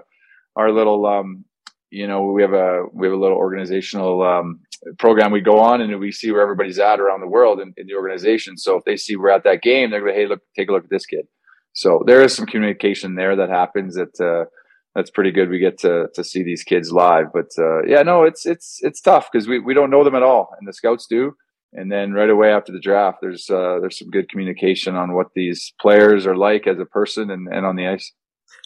our 0.56 0.72
little 0.72 1.06
um, 1.06 1.44
you 1.90 2.08
know 2.08 2.26
we 2.26 2.42
have 2.42 2.54
a 2.54 2.86
we 2.92 3.06
have 3.06 3.14
a 3.14 3.20
little 3.20 3.38
organizational 3.38 4.22
um, 4.22 4.60
program 4.98 5.30
we 5.30 5.40
go 5.40 5.60
on 5.60 5.80
and 5.80 6.00
we 6.00 6.10
see 6.10 6.32
where 6.32 6.42
everybody's 6.42 6.80
at 6.80 6.98
around 6.98 7.20
the 7.20 7.28
world 7.28 7.60
in, 7.60 7.72
in 7.76 7.86
the 7.86 7.94
organization. 7.94 8.56
So 8.56 8.76
if 8.76 8.84
they 8.84 8.96
see 8.96 9.14
we're 9.14 9.30
at 9.30 9.44
that 9.44 9.62
game, 9.62 9.90
they're 9.90 10.00
going 10.00 10.14
to 10.14 10.20
hey 10.20 10.26
look 10.26 10.40
take 10.56 10.68
a 10.68 10.72
look 10.72 10.84
at 10.84 10.90
this 10.90 11.06
kid. 11.06 11.26
So 11.72 12.02
there 12.06 12.22
is 12.22 12.34
some 12.34 12.46
communication 12.46 13.14
there 13.14 13.36
that 13.36 13.48
happens 13.48 13.94
that 13.94 14.20
uh, 14.20 14.46
that's 14.94 15.10
pretty 15.10 15.30
good. 15.30 15.48
We 15.48 15.58
get 15.58 15.78
to 15.78 16.08
to 16.14 16.24
see 16.24 16.42
these 16.42 16.62
kids 16.62 16.92
live, 16.92 17.26
but 17.32 17.48
uh, 17.58 17.82
yeah, 17.84 18.02
no, 18.02 18.24
it's 18.24 18.46
it's 18.46 18.78
it's 18.82 19.00
tough 19.00 19.28
because 19.32 19.48
we, 19.48 19.58
we 19.58 19.74
don't 19.74 19.90
know 19.90 20.04
them 20.04 20.14
at 20.14 20.22
all, 20.22 20.54
and 20.58 20.68
the 20.68 20.72
scouts 20.72 21.06
do. 21.06 21.34
And 21.74 21.90
then 21.90 22.12
right 22.12 22.28
away 22.28 22.52
after 22.52 22.70
the 22.70 22.80
draft, 22.80 23.18
there's 23.22 23.48
uh, 23.48 23.78
there's 23.80 23.98
some 23.98 24.10
good 24.10 24.28
communication 24.28 24.94
on 24.94 25.14
what 25.14 25.28
these 25.34 25.72
players 25.80 26.26
are 26.26 26.36
like 26.36 26.66
as 26.66 26.78
a 26.78 26.84
person 26.84 27.30
and, 27.30 27.48
and 27.48 27.64
on 27.64 27.76
the 27.76 27.86
ice. 27.88 28.12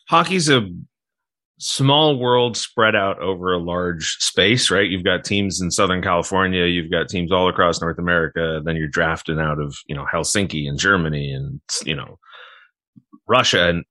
Hockey's 0.08 0.48
a 0.48 0.68
small 1.58 2.18
world 2.18 2.56
spread 2.56 2.94
out 2.94 3.18
over 3.20 3.52
a 3.52 3.58
large 3.58 4.16
space, 4.20 4.70
right? 4.70 4.90
You've 4.90 5.04
got 5.04 5.24
teams 5.24 5.60
in 5.60 5.70
Southern 5.70 6.02
California, 6.02 6.66
you've 6.66 6.90
got 6.90 7.08
teams 7.08 7.32
all 7.32 7.48
across 7.48 7.80
North 7.80 7.98
America, 7.98 8.60
then 8.64 8.76
you're 8.76 8.88
drafting 8.88 9.38
out 9.38 9.58
of, 9.58 9.76
you 9.86 9.94
know, 9.94 10.04
Helsinki 10.12 10.68
and 10.68 10.78
Germany 10.78 11.32
and, 11.32 11.60
you 11.84 11.94
know, 11.94 12.18
Russia. 13.26 13.68
And 13.68 13.84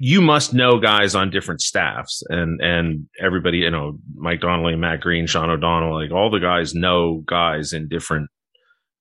you 0.00 0.20
must 0.20 0.54
know 0.54 0.78
guys 0.78 1.14
on 1.14 1.30
different 1.30 1.60
staffs 1.60 2.22
and 2.28 2.60
and 2.60 3.06
everybody 3.20 3.58
you 3.58 3.70
know 3.70 3.98
mike 4.14 4.40
donnelly 4.40 4.76
matt 4.76 5.00
green 5.00 5.26
sean 5.26 5.50
o'donnell 5.50 5.94
like 5.94 6.12
all 6.12 6.30
the 6.30 6.38
guys 6.38 6.74
know 6.74 7.22
guys 7.26 7.72
in 7.72 7.88
different 7.88 8.30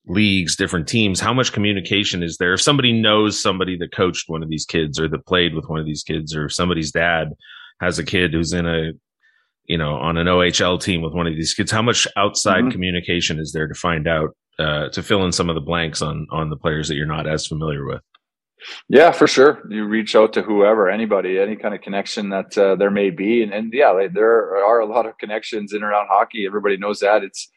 leagues 0.07 0.55
different 0.55 0.87
teams. 0.87 1.19
How 1.19 1.33
much 1.33 1.53
communication 1.53 2.23
is 2.23 2.37
there? 2.37 2.53
If 2.53 2.61
somebody 2.61 2.93
knows 2.93 3.41
somebody 3.41 3.77
that 3.77 3.93
coached 3.93 4.29
one 4.29 4.43
of 4.43 4.49
these 4.49 4.65
kids 4.65 4.99
or 4.99 5.07
that 5.09 5.25
played 5.25 5.53
with 5.53 5.65
one 5.67 5.79
of 5.79 5.85
these 5.85 6.03
kids 6.03 6.35
or 6.35 6.49
somebody's 6.49 6.91
dad 6.91 7.33
has 7.81 7.99
a 7.99 8.05
kid 8.05 8.33
who's 8.33 8.53
in 8.53 8.65
a 8.65 8.91
you 9.65 9.77
know 9.77 9.95
on 9.95 10.17
an 10.17 10.27
ohl 10.27 10.81
team 10.81 11.01
with 11.01 11.13
one 11.13 11.27
of 11.27 11.35
these 11.35 11.53
kids 11.53 11.71
how 11.71 11.81
much 11.81 12.07
outside 12.15 12.61
mm-hmm. 12.61 12.71
communication 12.71 13.39
is 13.39 13.51
there 13.51 13.67
to 13.67 13.73
find 13.73 14.07
out 14.07 14.29
uh, 14.59 14.89
to 14.89 15.03
fill 15.03 15.23
in 15.25 15.31
some 15.31 15.49
of 15.49 15.55
the 15.55 15.61
blanks 15.61 16.01
on 16.01 16.25
on 16.31 16.49
the 16.49 16.55
players 16.55 16.87
that 16.87 16.95
you're 16.95 17.05
not 17.05 17.27
as 17.27 17.45
familiar 17.45 17.85
with 17.85 18.01
yeah, 18.89 19.11
for 19.11 19.27
sure. 19.27 19.61
You 19.69 19.85
reach 19.85 20.15
out 20.15 20.33
to 20.33 20.41
whoever, 20.41 20.89
anybody, 20.89 21.39
any 21.39 21.55
kind 21.55 21.75
of 21.75 21.81
connection 21.81 22.29
that 22.29 22.57
uh, 22.57 22.75
there 22.75 22.91
may 22.91 23.09
be, 23.09 23.43
and, 23.43 23.53
and 23.53 23.71
yeah, 23.73 23.91
like, 23.91 24.13
there 24.13 24.57
are 24.65 24.79
a 24.79 24.85
lot 24.85 25.05
of 25.05 25.17
connections 25.17 25.73
in 25.73 25.77
and 25.77 25.85
around 25.85 26.07
hockey. 26.09 26.45
Everybody 26.45 26.77
knows 26.77 26.99
that 26.99 27.23
it's 27.23 27.49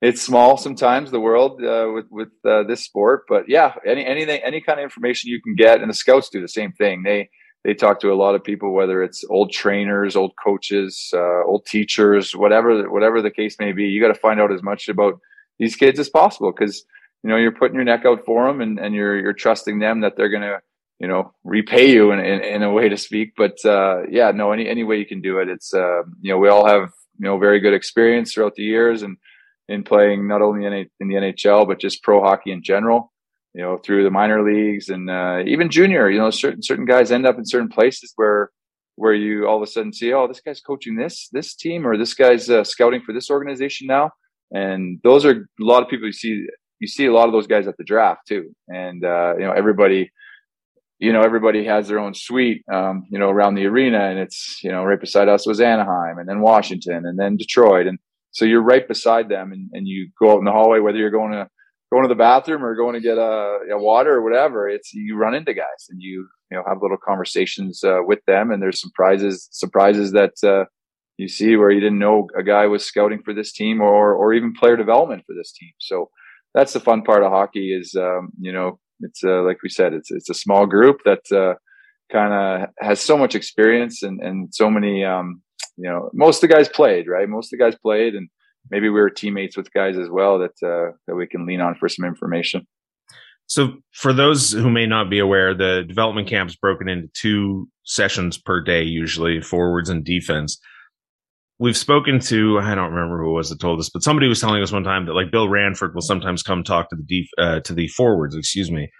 it's 0.00 0.22
small 0.22 0.56
sometimes 0.56 1.10
the 1.10 1.20
world 1.20 1.62
uh, 1.62 1.90
with 1.92 2.06
with 2.10 2.28
uh, 2.46 2.62
this 2.64 2.84
sport, 2.84 3.24
but 3.28 3.48
yeah, 3.48 3.74
any 3.84 4.06
anything, 4.06 4.40
any 4.44 4.60
kind 4.60 4.78
of 4.78 4.84
information 4.84 5.30
you 5.30 5.42
can 5.42 5.54
get, 5.54 5.80
and 5.80 5.90
the 5.90 5.94
scouts 5.94 6.28
do 6.28 6.40
the 6.40 6.48
same 6.48 6.72
thing. 6.72 7.02
They 7.02 7.28
they 7.64 7.74
talk 7.74 8.00
to 8.00 8.12
a 8.12 8.14
lot 8.14 8.34
of 8.34 8.44
people, 8.44 8.72
whether 8.72 9.02
it's 9.02 9.24
old 9.28 9.50
trainers, 9.50 10.14
old 10.14 10.32
coaches, 10.42 11.10
uh, 11.12 11.44
old 11.44 11.66
teachers, 11.66 12.36
whatever 12.36 12.88
whatever 12.90 13.20
the 13.20 13.30
case 13.30 13.56
may 13.58 13.72
be. 13.72 13.84
You 13.84 14.00
got 14.00 14.14
to 14.14 14.20
find 14.20 14.40
out 14.40 14.52
as 14.52 14.62
much 14.62 14.88
about 14.88 15.20
these 15.58 15.74
kids 15.74 15.98
as 15.98 16.08
possible 16.08 16.52
because 16.52 16.84
you 17.22 17.30
know 17.30 17.36
you're 17.36 17.52
putting 17.52 17.74
your 17.74 17.84
neck 17.84 18.04
out 18.04 18.24
for 18.24 18.46
them 18.46 18.60
and, 18.60 18.78
and 18.78 18.94
you're 18.94 19.18
you're 19.18 19.32
trusting 19.32 19.78
them 19.78 20.00
that 20.00 20.16
they're 20.16 20.28
gonna 20.28 20.58
you 20.98 21.08
know 21.08 21.32
repay 21.44 21.90
you 21.90 22.12
in, 22.12 22.18
in, 22.20 22.40
in 22.42 22.62
a 22.62 22.72
way 22.72 22.88
to 22.88 22.96
speak. 22.96 23.32
But 23.36 23.64
uh, 23.64 24.02
yeah 24.08 24.30
no 24.30 24.52
any 24.52 24.68
any 24.68 24.84
way 24.84 24.98
you 24.98 25.06
can 25.06 25.20
do 25.20 25.38
it 25.38 25.48
it's 25.48 25.72
uh, 25.74 26.02
you 26.20 26.32
know 26.32 26.38
we 26.38 26.48
all 26.48 26.66
have 26.66 26.90
you 27.18 27.24
know 27.26 27.38
very 27.38 27.60
good 27.60 27.74
experience 27.74 28.32
throughout 28.32 28.54
the 28.54 28.62
years 28.62 29.02
and 29.02 29.16
in 29.68 29.84
playing 29.84 30.26
not 30.26 30.40
only 30.42 30.64
in, 30.64 30.72
in 30.72 31.08
the 31.08 31.14
NHL 31.14 31.66
but 31.66 31.80
just 31.80 32.02
pro 32.02 32.22
hockey 32.22 32.52
in 32.52 32.62
general 32.62 33.12
you 33.54 33.62
know 33.62 33.76
through 33.78 34.04
the 34.04 34.10
minor 34.10 34.42
leagues 34.42 34.88
and 34.88 35.10
uh, 35.10 35.42
even 35.46 35.70
junior 35.70 36.08
you 36.10 36.18
know 36.18 36.30
certain 36.30 36.62
certain 36.62 36.84
guys 36.84 37.10
end 37.10 37.26
up 37.26 37.38
in 37.38 37.44
certain 37.44 37.68
places 37.68 38.12
where 38.16 38.50
where 38.98 39.14
you 39.14 39.46
all 39.46 39.56
of 39.56 39.62
a 39.62 39.66
sudden 39.66 39.92
see 39.92 40.12
oh 40.12 40.26
this 40.26 40.40
guy's 40.40 40.60
coaching 40.60 40.96
this 40.96 41.28
this 41.32 41.54
team 41.54 41.86
or 41.86 41.96
this 41.96 42.14
guy's 42.14 42.50
uh, 42.50 42.64
scouting 42.64 43.00
for 43.00 43.12
this 43.12 43.30
organization 43.30 43.86
now. 43.86 44.10
And 44.50 44.98
those 45.04 45.24
are 45.24 45.30
a 45.32 45.64
lot 45.64 45.82
of 45.82 45.88
people 45.88 46.06
you 46.06 46.12
see 46.12 46.46
you 46.80 46.88
see 46.88 47.06
a 47.06 47.12
lot 47.12 47.26
of 47.26 47.32
those 47.32 47.46
guys 47.46 47.66
at 47.66 47.76
the 47.76 47.84
draft 47.84 48.26
too, 48.26 48.54
and 48.68 49.04
uh, 49.04 49.34
you 49.36 49.44
know 49.44 49.52
everybody, 49.52 50.10
you 50.98 51.12
know 51.12 51.22
everybody 51.22 51.64
has 51.64 51.88
their 51.88 51.98
own 51.98 52.14
suite, 52.14 52.62
um, 52.72 53.04
you 53.10 53.18
know 53.18 53.30
around 53.30 53.54
the 53.54 53.66
arena, 53.66 53.98
and 54.10 54.18
it's 54.18 54.60
you 54.62 54.70
know 54.70 54.84
right 54.84 55.00
beside 55.00 55.28
us 55.28 55.46
was 55.46 55.60
Anaheim, 55.60 56.18
and 56.18 56.28
then 56.28 56.40
Washington, 56.40 57.06
and 57.06 57.18
then 57.18 57.36
Detroit, 57.36 57.86
and 57.86 57.98
so 58.30 58.44
you're 58.44 58.62
right 58.62 58.86
beside 58.86 59.28
them, 59.28 59.52
and, 59.52 59.68
and 59.72 59.88
you 59.88 60.10
go 60.20 60.32
out 60.32 60.38
in 60.38 60.44
the 60.44 60.52
hallway, 60.52 60.80
whether 60.80 60.98
you're 60.98 61.10
going 61.10 61.32
to 61.32 61.48
going 61.90 62.02
to 62.02 62.08
the 62.08 62.14
bathroom 62.14 62.62
or 62.62 62.74
going 62.74 62.94
to 62.94 63.00
get 63.00 63.16
a, 63.16 63.58
a 63.72 63.78
water 63.78 64.14
or 64.14 64.22
whatever, 64.22 64.68
it's 64.68 64.92
you 64.92 65.16
run 65.16 65.34
into 65.34 65.54
guys 65.54 65.86
and 65.88 66.00
you 66.02 66.28
you 66.50 66.56
know 66.56 66.64
have 66.66 66.82
little 66.82 66.98
conversations 66.98 67.82
uh, 67.84 67.98
with 68.04 68.20
them, 68.26 68.50
and 68.50 68.62
there's 68.62 68.80
surprises 68.80 69.48
surprises 69.50 70.12
that. 70.12 70.32
Uh, 70.42 70.64
you 71.18 71.26
see 71.26 71.56
where 71.56 71.72
you 71.72 71.80
didn't 71.80 71.98
know 71.98 72.28
a 72.38 72.44
guy 72.44 72.66
was 72.66 72.84
scouting 72.84 73.20
for 73.24 73.34
this 73.34 73.52
team 73.52 73.80
or 73.80 74.14
or 74.14 74.32
even 74.32 74.54
player 74.54 74.76
development 74.76 75.24
for 75.26 75.34
this 75.34 75.52
team. 75.52 75.72
So 75.78 76.10
that's 76.54 76.72
the 76.72 76.80
fun 76.80 77.02
part 77.02 77.22
of 77.22 77.30
hockey 77.30 77.72
is 77.72 77.94
um, 77.94 78.30
you 78.40 78.52
know 78.52 78.78
it's 79.00 79.22
uh, 79.24 79.42
like 79.42 79.62
we 79.62 79.68
said 79.68 79.92
it's 79.92 80.10
it's 80.10 80.30
a 80.30 80.34
small 80.34 80.66
group 80.66 81.00
that 81.04 81.22
uh, 81.32 81.54
kind 82.12 82.32
of 82.32 82.68
has 82.80 83.00
so 83.00 83.16
much 83.16 83.34
experience 83.34 84.02
and 84.02 84.20
and 84.20 84.54
so 84.54 84.70
many 84.70 85.04
um, 85.04 85.42
you 85.76 85.88
know 85.88 86.10
most 86.12 86.42
of 86.42 86.48
the 86.48 86.54
guys 86.54 86.68
played 86.68 87.06
right 87.06 87.28
most 87.28 87.52
of 87.52 87.58
the 87.58 87.64
guys 87.64 87.76
played 87.82 88.14
and 88.14 88.28
maybe 88.70 88.88
we 88.88 89.00
were 89.00 89.10
teammates 89.10 89.56
with 89.56 89.72
guys 89.72 89.96
as 89.96 90.08
well 90.08 90.38
that 90.38 90.66
uh, 90.66 90.92
that 91.06 91.14
we 91.14 91.26
can 91.26 91.46
lean 91.46 91.60
on 91.60 91.74
for 91.74 91.88
some 91.88 92.06
information. 92.06 92.66
So, 93.46 93.78
for 93.92 94.12
those 94.12 94.52
who 94.52 94.68
may 94.68 94.86
not 94.86 95.08
be 95.08 95.18
aware, 95.18 95.54
the 95.54 95.84
development 95.86 96.28
camp 96.28 96.50
is 96.50 96.56
broken 96.56 96.88
into 96.88 97.08
two 97.14 97.68
sessions 97.84 98.36
per 98.36 98.60
day, 98.62 98.82
usually 98.82 99.40
forwards 99.40 99.88
and 99.88 100.04
defense. 100.04 100.60
We've 101.60 101.76
spoken 101.76 102.20
to, 102.20 102.60
I 102.60 102.74
don't 102.74 102.92
remember 102.92 103.22
who 103.22 103.30
it 103.30 103.34
was 103.34 103.50
that 103.50 103.60
told 103.60 103.80
us, 103.80 103.90
but 103.90 104.02
somebody 104.02 104.28
was 104.28 104.40
telling 104.40 104.62
us 104.62 104.70
one 104.70 104.84
time 104.84 105.06
that 105.06 105.14
like 105.14 105.32
Bill 105.32 105.48
Ranford 105.48 105.94
will 105.94 106.02
sometimes 106.02 106.42
come 106.42 106.62
talk 106.62 106.88
to 106.90 106.96
the 106.96 107.02
def, 107.02 107.28
uh, 107.36 107.60
to 107.60 107.74
the 107.74 107.88
forwards, 107.88 108.36
excuse 108.36 108.70
me, 108.70 108.90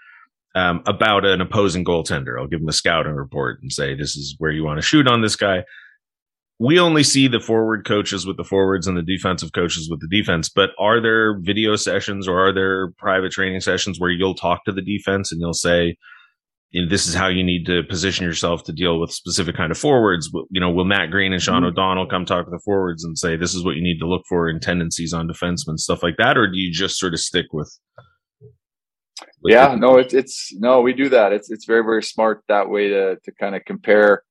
um, 0.55 0.83
about 0.85 1.25
an 1.25 1.39
opposing 1.39 1.85
goaltender. 1.85 2.37
I'll 2.37 2.47
give 2.47 2.59
him 2.59 2.67
a 2.67 2.73
scouting 2.73 3.13
report 3.13 3.61
and 3.61 3.71
say, 3.71 3.95
this 3.95 4.17
is 4.17 4.35
where 4.39 4.51
you 4.51 4.65
want 4.65 4.77
to 4.77 4.85
shoot 4.85 5.07
on 5.07 5.21
this 5.21 5.37
guy 5.37 5.63
we 6.59 6.77
only 6.77 7.03
see 7.03 7.27
the 7.27 7.39
forward 7.39 7.87
coaches 7.87 8.27
with 8.27 8.35
the 8.35 8.43
forwards 8.43 8.85
and 8.85 8.97
the 8.97 9.01
defensive 9.01 9.53
coaches 9.53 9.89
with 9.89 10.01
the 10.01 10.07
defense. 10.07 10.49
But 10.49 10.71
are 10.77 11.01
there 11.01 11.39
video 11.39 11.77
sessions 11.77 12.27
or 12.27 12.45
are 12.45 12.53
there 12.53 12.91
private 12.97 13.31
training 13.31 13.61
sessions 13.61 13.97
where 13.97 14.11
you'll 14.11 14.35
talk 14.35 14.65
to 14.65 14.73
the 14.73 14.81
defense 14.81 15.31
and 15.31 15.39
you'll 15.39 15.53
say, 15.53 15.95
you 16.71 16.83
know, 16.83 16.89
this 16.89 17.07
is 17.07 17.15
how 17.15 17.27
you 17.27 17.43
need 17.43 17.65
to 17.65 17.83
position 17.83 18.25
yourself 18.25 18.63
to 18.65 18.73
deal 18.73 18.99
with 18.99 19.11
specific 19.11 19.55
kind 19.55 19.71
of 19.71 19.77
forwards. 19.77 20.29
You 20.51 20.61
know, 20.61 20.69
will 20.69 20.85
Matt 20.85 21.09
Green 21.09 21.33
and 21.33 21.41
Sean 21.41 21.57
mm-hmm. 21.57 21.67
O'Donnell 21.67 22.07
come 22.07 22.25
talk 22.25 22.45
to 22.45 22.51
the 22.51 22.61
forwards 22.63 23.03
and 23.03 23.17
say, 23.17 23.35
this 23.35 23.55
is 23.55 23.65
what 23.65 23.75
you 23.75 23.81
need 23.81 23.99
to 23.99 24.07
look 24.07 24.23
for 24.29 24.49
in 24.49 24.59
tendencies 24.59 25.13
on 25.13 25.27
defensemen, 25.27 25.77
stuff 25.77 26.03
like 26.03 26.17
that? 26.17 26.37
Or 26.37 26.47
do 26.47 26.57
you 26.57 26.71
just 26.71 26.99
sort 26.99 27.13
of 27.13 27.19
stick 27.19 27.47
with? 27.51 27.75
with 29.41 29.51
yeah, 29.51 29.75
no, 29.75 29.97
it's, 29.97 30.13
it's, 30.13 30.53
no, 30.57 30.81
we 30.81 30.93
do 30.93 31.09
that. 31.09 31.33
It's, 31.33 31.49
it's 31.49 31.65
very, 31.65 31.83
very 31.83 32.03
smart 32.03 32.43
that 32.47 32.69
way 32.69 32.89
to, 32.89 33.17
to 33.23 33.31
kind 33.39 33.55
of 33.55 33.63
compare 33.65 34.23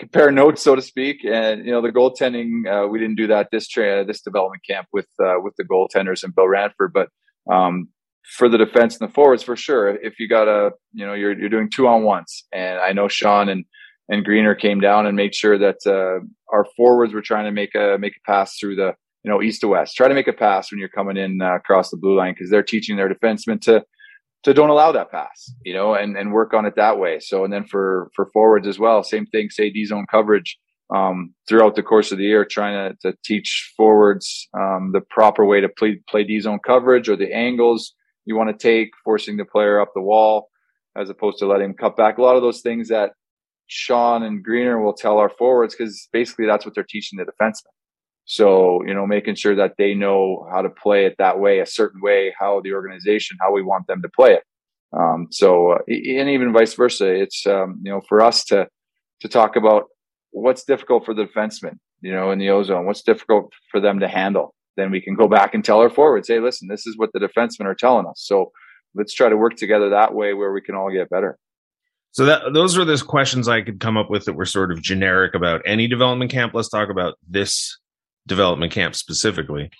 compare 0.00 0.30
notes, 0.32 0.62
so 0.62 0.74
to 0.74 0.82
speak. 0.82 1.24
And 1.24 1.64
you 1.64 1.72
know, 1.72 1.82
the 1.82 1.90
goaltending, 1.90 2.66
uh, 2.66 2.88
we 2.88 2.98
didn't 2.98 3.16
do 3.16 3.26
that 3.28 3.48
this 3.52 3.68
tra- 3.68 4.04
this 4.04 4.22
development 4.22 4.62
camp 4.68 4.86
with 4.92 5.08
uh, 5.22 5.36
with 5.40 5.54
the 5.56 5.64
goaltenders 5.64 6.24
and 6.24 6.34
Bill 6.34 6.48
Ranford, 6.48 6.92
but 6.92 7.08
um, 7.52 7.88
for 8.30 8.48
the 8.48 8.58
defense 8.58 8.98
and 8.98 9.08
the 9.08 9.12
forwards, 9.12 9.42
for 9.42 9.56
sure. 9.56 9.96
If 9.96 10.18
you 10.18 10.28
got 10.28 10.48
a, 10.48 10.72
you 10.92 11.06
know, 11.06 11.14
you're 11.14 11.38
you're 11.38 11.48
doing 11.48 11.70
two 11.70 11.86
on 11.86 12.04
ones, 12.04 12.44
and 12.52 12.78
I 12.78 12.92
know 12.92 13.08
Sean 13.08 13.48
and 13.48 13.64
and 14.08 14.24
Greener 14.24 14.54
came 14.54 14.80
down 14.80 15.06
and 15.06 15.16
made 15.16 15.34
sure 15.34 15.58
that 15.58 15.78
uh, 15.86 16.24
our 16.52 16.66
forwards 16.76 17.14
were 17.14 17.22
trying 17.22 17.44
to 17.44 17.52
make 17.52 17.74
a 17.74 17.96
make 17.98 18.14
a 18.16 18.30
pass 18.30 18.56
through 18.58 18.76
the 18.76 18.94
you 19.24 19.30
know 19.30 19.42
east 19.42 19.60
to 19.62 19.68
west. 19.68 19.96
Try 19.96 20.08
to 20.08 20.14
make 20.14 20.28
a 20.28 20.32
pass 20.32 20.70
when 20.70 20.78
you're 20.78 20.88
coming 20.88 21.16
in 21.16 21.40
uh, 21.42 21.56
across 21.56 21.90
the 21.90 21.96
blue 21.96 22.16
line 22.16 22.34
because 22.34 22.50
they're 22.50 22.62
teaching 22.62 22.96
their 22.96 23.12
defensemen 23.12 23.60
to 23.62 23.84
to 24.42 24.54
don't 24.54 24.70
allow 24.70 24.92
that 24.92 25.10
pass, 25.10 25.52
you 25.64 25.74
know, 25.74 25.94
and, 25.94 26.16
and 26.16 26.32
work 26.32 26.54
on 26.54 26.64
it 26.64 26.74
that 26.76 26.98
way. 26.98 27.18
So, 27.20 27.44
and 27.44 27.52
then 27.52 27.64
for, 27.64 28.10
for 28.14 28.26
forwards 28.32 28.66
as 28.66 28.78
well, 28.78 29.02
same 29.02 29.26
thing, 29.26 29.50
say 29.50 29.70
D 29.70 29.84
zone 29.84 30.06
coverage, 30.10 30.58
um, 30.94 31.34
throughout 31.46 31.76
the 31.76 31.82
course 31.82 32.10
of 32.10 32.18
the 32.18 32.24
year, 32.24 32.44
trying 32.44 32.96
to, 33.02 33.10
to 33.10 33.18
teach 33.22 33.72
forwards, 33.76 34.48
um, 34.58 34.92
the 34.92 35.02
proper 35.02 35.44
way 35.44 35.60
to 35.60 35.68
play, 35.68 36.00
play 36.08 36.24
D 36.24 36.40
zone 36.40 36.58
coverage 36.64 37.08
or 37.08 37.16
the 37.16 37.32
angles 37.34 37.94
you 38.24 38.36
want 38.36 38.50
to 38.50 38.62
take, 38.62 38.90
forcing 39.04 39.36
the 39.36 39.44
player 39.44 39.80
up 39.80 39.90
the 39.94 40.02
wall 40.02 40.48
as 40.96 41.08
opposed 41.08 41.38
to 41.38 41.46
letting 41.46 41.70
him 41.70 41.74
cut 41.74 41.96
back. 41.96 42.18
A 42.18 42.22
lot 42.22 42.36
of 42.36 42.42
those 42.42 42.60
things 42.60 42.88
that 42.88 43.12
Sean 43.66 44.22
and 44.22 44.42
Greener 44.42 44.82
will 44.82 44.92
tell 44.92 45.18
our 45.18 45.30
forwards 45.30 45.74
because 45.74 46.08
basically 46.12 46.46
that's 46.46 46.64
what 46.64 46.74
they're 46.74 46.84
teaching 46.84 47.18
the 47.18 47.24
defensemen. 47.24 47.70
So, 48.24 48.84
you 48.86 48.94
know, 48.94 49.06
making 49.06 49.36
sure 49.36 49.56
that 49.56 49.74
they 49.78 49.94
know 49.94 50.46
how 50.52 50.62
to 50.62 50.68
play 50.68 51.06
it 51.06 51.16
that 51.18 51.40
way, 51.40 51.60
a 51.60 51.66
certain 51.66 52.00
way, 52.00 52.34
how 52.38 52.60
the 52.60 52.72
organization, 52.74 53.38
how 53.40 53.52
we 53.52 53.62
want 53.62 53.86
them 53.86 54.02
to 54.02 54.08
play 54.08 54.34
it. 54.34 54.44
Um, 54.92 55.28
so, 55.30 55.72
uh, 55.72 55.78
and 55.88 56.28
even 56.28 56.52
vice 56.52 56.74
versa, 56.74 57.12
it's, 57.12 57.46
um, 57.46 57.80
you 57.82 57.90
know, 57.90 58.00
for 58.08 58.20
us 58.20 58.44
to, 58.46 58.68
to 59.20 59.28
talk 59.28 59.56
about 59.56 59.84
what's 60.30 60.64
difficult 60.64 61.04
for 61.04 61.14
the 61.14 61.24
defensemen, 61.24 61.78
you 62.02 62.12
know, 62.12 62.30
in 62.30 62.38
the 62.38 62.50
ozone, 62.50 62.86
what's 62.86 63.02
difficult 63.02 63.52
for 63.70 63.80
them 63.80 64.00
to 64.00 64.08
handle. 64.08 64.54
Then 64.76 64.90
we 64.90 65.00
can 65.00 65.14
go 65.14 65.28
back 65.28 65.54
and 65.54 65.64
tell 65.64 65.80
our 65.80 65.90
forwards, 65.90 66.28
hey, 66.28 66.40
listen, 66.40 66.68
this 66.68 66.86
is 66.86 66.96
what 66.96 67.10
the 67.12 67.18
defensemen 67.18 67.66
are 67.66 67.74
telling 67.74 68.06
us. 68.06 68.22
So 68.24 68.52
let's 68.94 69.12
try 69.12 69.28
to 69.28 69.36
work 69.36 69.56
together 69.56 69.90
that 69.90 70.14
way 70.14 70.34
where 70.34 70.52
we 70.52 70.60
can 70.60 70.74
all 70.74 70.90
get 70.90 71.10
better. 71.10 71.38
So 72.12 72.24
that 72.24 72.52
those 72.52 72.76
are 72.76 72.84
the 72.84 72.98
questions 72.98 73.46
I 73.46 73.62
could 73.62 73.78
come 73.78 73.96
up 73.96 74.10
with 74.10 74.24
that 74.24 74.32
were 74.32 74.46
sort 74.46 74.72
of 74.72 74.82
generic 74.82 75.34
about 75.34 75.62
any 75.64 75.86
development 75.86 76.30
camp. 76.30 76.54
Let's 76.54 76.68
talk 76.68 76.90
about 76.90 77.14
this 77.28 77.78
development 78.26 78.72
camp 78.72 78.96
specifically. 78.96 79.70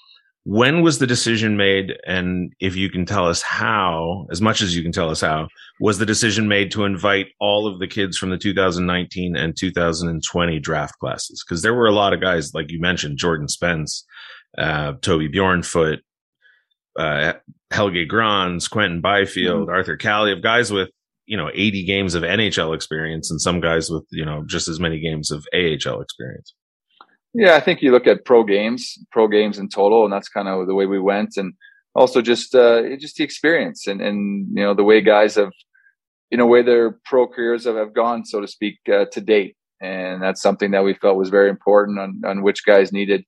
When 0.45 0.81
was 0.81 0.99
the 0.99 1.07
decision 1.07 1.57
made? 1.57 1.99
And 2.07 2.53
if 2.61 2.75
you 2.75 2.89
can 2.89 3.05
tell 3.05 3.27
us 3.27 3.43
how, 3.43 4.27
as 4.31 4.41
much 4.41 4.63
as 4.63 4.75
you 4.75 4.83
can 4.83 4.93
tell 4.93 5.11
us 5.11 5.21
how, 5.21 5.49
was 5.81 5.99
the 5.99 6.07
decision 6.07 6.49
made 6.49 6.71
to 6.71 6.85
invite 6.85 7.27
all 7.41 7.67
of 7.67 7.79
the 7.79 7.87
kids 7.87 8.17
from 8.17 8.31
the 8.31 8.39
2019 8.39 9.37
and 9.37 9.57
2020 9.57 10.59
draft 10.61 10.99
classes? 10.99 11.45
Because 11.47 11.63
there 11.63 11.75
were 11.75 11.87
a 11.87 11.93
lot 11.93 12.15
of 12.15 12.23
guys, 12.23 12.55
like 12.55 12.71
you 12.71 12.81
mentioned, 12.81 13.19
Jordan 13.19 13.49
Spence, 13.49 14.05
uh, 14.59 14.95
Toby 15.01 15.29
Bjornfot, 15.29 15.99
uh, 16.99 17.33
Helge 17.71 18.09
Grans, 18.09 18.69
Quinton 18.69 19.01
Byfield, 19.01 19.69
mm-hmm. 19.69 19.75
Arthur 19.75 20.33
of 20.33 20.43
guys 20.43 20.73
with, 20.73 20.91
you 21.27 21.37
know, 21.37 21.51
80 21.53 21.85
games 21.85 22.15
of 22.15 22.23
NHL 22.23 22.75
experience 22.75 23.31
and 23.31 23.41
some 23.41 23.61
guys 23.61 23.91
with, 23.91 24.05
you 24.11 24.25
know, 24.25 24.45
just 24.47 24.69
as 24.69 24.81
many 24.81 24.99
games 24.99 25.31
of 25.31 25.47
AHL 25.55 26.01
experience. 26.01 26.55
Yeah, 27.33 27.55
I 27.55 27.61
think 27.61 27.81
you 27.81 27.93
look 27.93 28.09
at 28.09 28.25
pro 28.25 28.43
games, 28.43 28.99
pro 29.13 29.29
games 29.29 29.59
in 29.59 29.69
total, 29.69 30.05
and 30.05 30.13
that's 30.13 30.29
kind 30.29 30.49
of 30.49 30.67
the 30.67 30.75
way 30.75 30.87
we 30.87 30.99
went, 30.99 31.37
and 31.37 31.55
also 31.95 32.21
just 32.21 32.55
uh, 32.57 32.83
just 32.99 33.17
the 33.17 33.25
experience 33.25 33.87
and 33.87 34.01
and 34.01 34.49
you 34.49 34.65
know 34.65 34.75
the 34.75 34.83
way 34.83 35.01
guys 35.01 35.37
have, 35.37 35.53
in 36.33 36.41
a 36.41 36.47
way, 36.47 36.63
their 36.63 36.99
pro 37.05 37.29
careers 37.29 37.67
have, 37.67 37.77
have 37.77 37.95
gone, 37.95 38.25
so 38.25 38.41
to 38.41 38.49
speak, 38.49 38.79
uh, 38.93 39.05
to 39.13 39.21
date, 39.21 39.57
and 39.81 40.21
that's 40.21 40.43
something 40.43 40.73
that 40.73 40.83
we 40.83 40.95
felt 40.95 41.17
was 41.17 41.31
very 41.31 41.51
important 41.51 42.01
on 42.01 42.21
on 42.27 42.43
which 42.43 42.67
guys 42.67 42.93
needed 42.93 43.25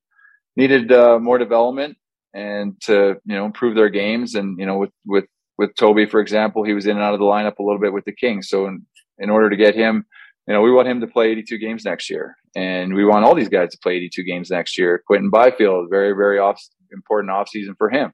needed 0.57 0.93
uh, 0.93 1.19
more 1.19 1.39
development 1.39 1.97
and 2.35 2.81
to 2.83 3.17
you 3.25 3.37
know 3.37 3.45
improve 3.45 3.75
their 3.75 3.91
games, 3.91 4.35
and 4.35 4.59
you 4.59 4.67
know 4.67 4.79
with 4.79 4.91
with 5.07 5.25
with 5.59 5.75
Toby, 5.77 6.07
for 6.07 6.21
example, 6.21 6.65
he 6.65 6.75
was 6.75 6.87
in 6.87 6.97
and 6.97 7.05
out 7.05 7.15
of 7.15 7.21
the 7.21 7.27
lineup 7.27 7.59
a 7.59 7.63
little 7.63 7.81
bit 7.81 7.93
with 7.93 8.05
the 8.05 8.13
Kings, 8.13 8.49
so 8.49 8.67
in 8.67 8.87
in 9.19 9.31
order 9.31 9.51
to 9.51 9.57
get 9.57 9.75
him 9.75 10.05
you 10.47 10.55
know, 10.55 10.61
we 10.61 10.73
want 10.73 10.89
him 10.89 11.01
to 11.01 11.07
play 11.07 11.31
82 11.31 11.59
games 11.59 11.85
next 11.85 12.11
year, 12.11 12.37
and 12.57 12.95
we 12.95 13.05
want 13.05 13.25
all 13.25 13.35
these 13.35 13.49
guys 13.49 13.71
to 13.71 13.79
play 13.79 13.95
82 13.95 14.25
games 14.25 14.51
next 14.51 14.77
year. 14.77 15.03
Quinton 15.07 15.31
Byfield, 15.31 15.89
very, 15.89 16.13
very 16.13 16.39
off, 16.39 16.61
important 16.93 17.33
offseason 17.33 17.77
for 17.79 17.91
him. 17.91 18.13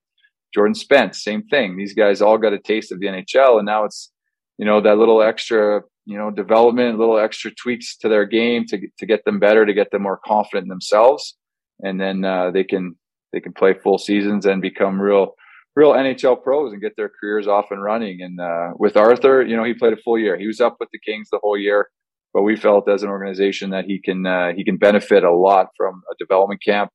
Jordan 0.55 0.75
Spence, 0.75 1.23
same 1.23 1.43
thing. 1.45 1.77
These 1.77 1.95
guys 1.95 2.21
all 2.21 2.37
got 2.37 2.53
a 2.53 2.59
taste 2.59 2.93
of 2.93 3.01
the 3.01 3.07
NHL, 3.07 3.59
and 3.59 3.67
now 3.67 3.85
it's, 3.85 4.13
you 4.59 4.67
know, 4.67 4.81
that 4.81 4.99
little 4.99 5.23
extra, 5.23 5.83
you 6.05 6.19
know, 6.19 6.31
development, 6.31 6.99
little 6.99 7.19
extra 7.19 7.51
tweaks 7.51 7.97
to 7.99 8.09
their 8.11 8.27
game 8.27 8.67
to 8.67 8.79
to 8.99 9.07
get 9.07 9.25
them 9.25 9.39
better, 9.39 9.65
to 9.65 9.75
get 9.75 9.91
them 9.91 10.03
more 10.03 10.21
confident 10.23 10.65
in 10.65 10.69
themselves, 10.69 11.38
and 11.81 12.01
then 12.01 12.25
uh, 12.25 12.51
they 12.51 12.65
can 12.65 12.97
they 13.33 13.41
can 13.41 13.53
play 13.53 13.75
full 13.75 13.99
seasons 13.99 14.47
and 14.47 14.63
become 14.63 15.01
real 15.01 15.35
real 15.77 15.93
NHL 15.93 16.43
pros 16.43 16.73
and 16.73 16.83
get 16.83 16.93
their 16.97 17.11
careers 17.21 17.47
off 17.47 17.67
and 17.71 17.83
running. 17.83 18.21
And 18.21 18.41
uh, 18.41 18.71
with 18.79 18.97
Arthur, 18.97 19.43
you 19.43 19.57
know, 19.57 19.65
he 19.65 19.75
played 19.75 19.93
a 19.93 20.03
full 20.05 20.19
year. 20.19 20.37
He 20.39 20.47
was 20.47 20.61
up 20.61 20.77
with 20.81 20.89
the 20.93 20.99
Kings 20.99 21.29
the 21.31 21.39
whole 21.43 21.57
year 21.57 21.89
but 22.35 22.43
we 22.43 22.57
felt 22.57 22.89
as 22.89 23.03
an 23.03 23.09
organization 23.09 23.71
that 23.71 23.85
he 23.85 24.01
can 24.01 24.27
uh, 24.27 24.53
he 24.55 24.65
can 24.65 24.77
benefit 24.77 25.25
a 25.25 25.35
lot 25.35 25.69
from 25.77 26.03
a 26.11 26.15
development 26.19 26.63
camp. 26.63 26.91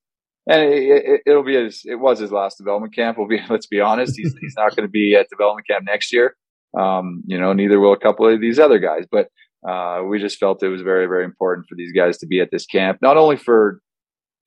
And 0.46 0.62
it, 0.62 1.22
will 1.26 1.42
it, 1.42 1.46
be 1.46 1.56
his, 1.56 1.84
it 1.86 1.96
was 1.96 2.20
his 2.20 2.32
last 2.32 2.58
development 2.58 2.94
camp. 2.94 3.18
Will 3.18 3.28
be, 3.28 3.40
let's 3.50 3.68
be 3.68 3.80
honest, 3.80 4.14
he's, 4.18 4.36
he's 4.42 4.56
not 4.58 4.76
going 4.76 4.88
to 4.88 4.92
be 4.92 5.16
at 5.16 5.28
development 5.30 5.68
camp 5.68 5.86
next 5.86 6.12
year. 6.12 6.36
Um, 6.78 7.24
you 7.26 7.40
know, 7.40 7.54
neither 7.54 7.80
will 7.80 7.94
a 7.94 8.00
couple 8.00 8.28
of 8.28 8.42
these 8.42 8.60
other 8.60 8.80
guys, 8.80 9.06
but, 9.10 9.28
uh, 9.68 10.04
we 10.04 10.20
just 10.20 10.40
felt 10.40 10.64
it 10.64 10.68
was 10.68 10.82
very, 10.82 11.06
very 11.06 11.24
important 11.24 11.68
for 11.70 11.76
these 11.76 11.94
guys 11.94 12.18
to 12.18 12.28
be 12.28 12.42
at 12.42 12.50
this 12.52 12.66
camp, 12.66 12.98
not 13.02 13.16
only 13.16 13.38
for 13.38 13.80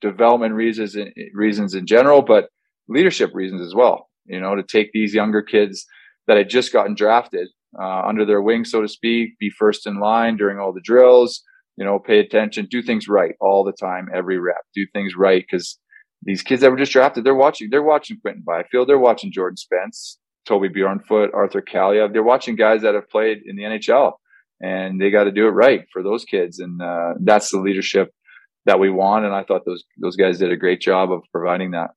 development 0.00 0.54
reasons, 0.54 0.96
reasons 1.34 1.74
in 1.74 1.86
general, 1.86 2.22
but 2.22 2.48
leadership 2.88 3.30
reasons 3.34 3.62
as 3.62 3.74
well. 3.74 4.08
You 4.26 4.40
know, 4.40 4.54
to 4.56 4.62
take 4.62 4.90
these 4.92 5.14
younger 5.14 5.42
kids 5.42 5.86
that 6.26 6.36
had 6.36 6.48
just 6.48 6.72
gotten 6.72 6.94
drafted 6.94 7.48
uh, 7.80 8.02
under 8.02 8.24
their 8.24 8.42
wing, 8.42 8.64
so 8.64 8.82
to 8.82 8.88
speak, 8.88 9.38
be 9.38 9.50
first 9.50 9.86
in 9.86 10.00
line 10.00 10.36
during 10.36 10.58
all 10.58 10.72
the 10.72 10.80
drills, 10.80 11.42
you 11.76 11.84
know, 11.84 11.98
pay 11.98 12.18
attention, 12.18 12.66
do 12.70 12.82
things 12.82 13.08
right 13.08 13.34
all 13.40 13.64
the 13.64 13.72
time, 13.72 14.08
every 14.14 14.38
rep, 14.38 14.62
do 14.74 14.86
things 14.92 15.14
right. 15.16 15.44
Cause 15.50 15.78
these 16.22 16.42
kids 16.42 16.62
that 16.62 16.70
were 16.70 16.78
just 16.78 16.92
drafted, 16.92 17.24
they're 17.24 17.34
watching, 17.34 17.68
they're 17.70 17.82
watching 17.82 18.18
Quinton 18.20 18.42
Byfield, 18.44 18.88
they're 18.88 18.98
watching 18.98 19.30
Jordan 19.30 19.56
Spence, 19.56 20.18
Toby 20.46 20.68
Bjornfot, 20.68 21.34
Arthur 21.34 21.62
Kaliyev. 21.62 22.12
They're 22.12 22.22
watching 22.22 22.56
guys 22.56 22.82
that 22.82 22.94
have 22.94 23.08
played 23.10 23.42
in 23.44 23.56
the 23.56 23.62
NHL 23.62 24.12
and 24.60 25.00
they 25.00 25.10
got 25.10 25.24
to 25.24 25.32
do 25.32 25.46
it 25.46 25.50
right 25.50 25.84
for 25.92 26.02
those 26.02 26.24
kids. 26.24 26.58
And, 26.58 26.80
uh, 26.80 27.14
that's 27.20 27.50
the 27.50 27.60
leadership 27.60 28.12
that 28.66 28.78
we 28.78 28.90
want. 28.90 29.24
And 29.24 29.34
I 29.34 29.42
thought 29.42 29.64
those, 29.64 29.84
those 30.00 30.16
guys 30.16 30.38
did 30.38 30.52
a 30.52 30.56
great 30.56 30.80
job 30.80 31.10
of 31.10 31.22
providing 31.32 31.70
that. 31.72 31.90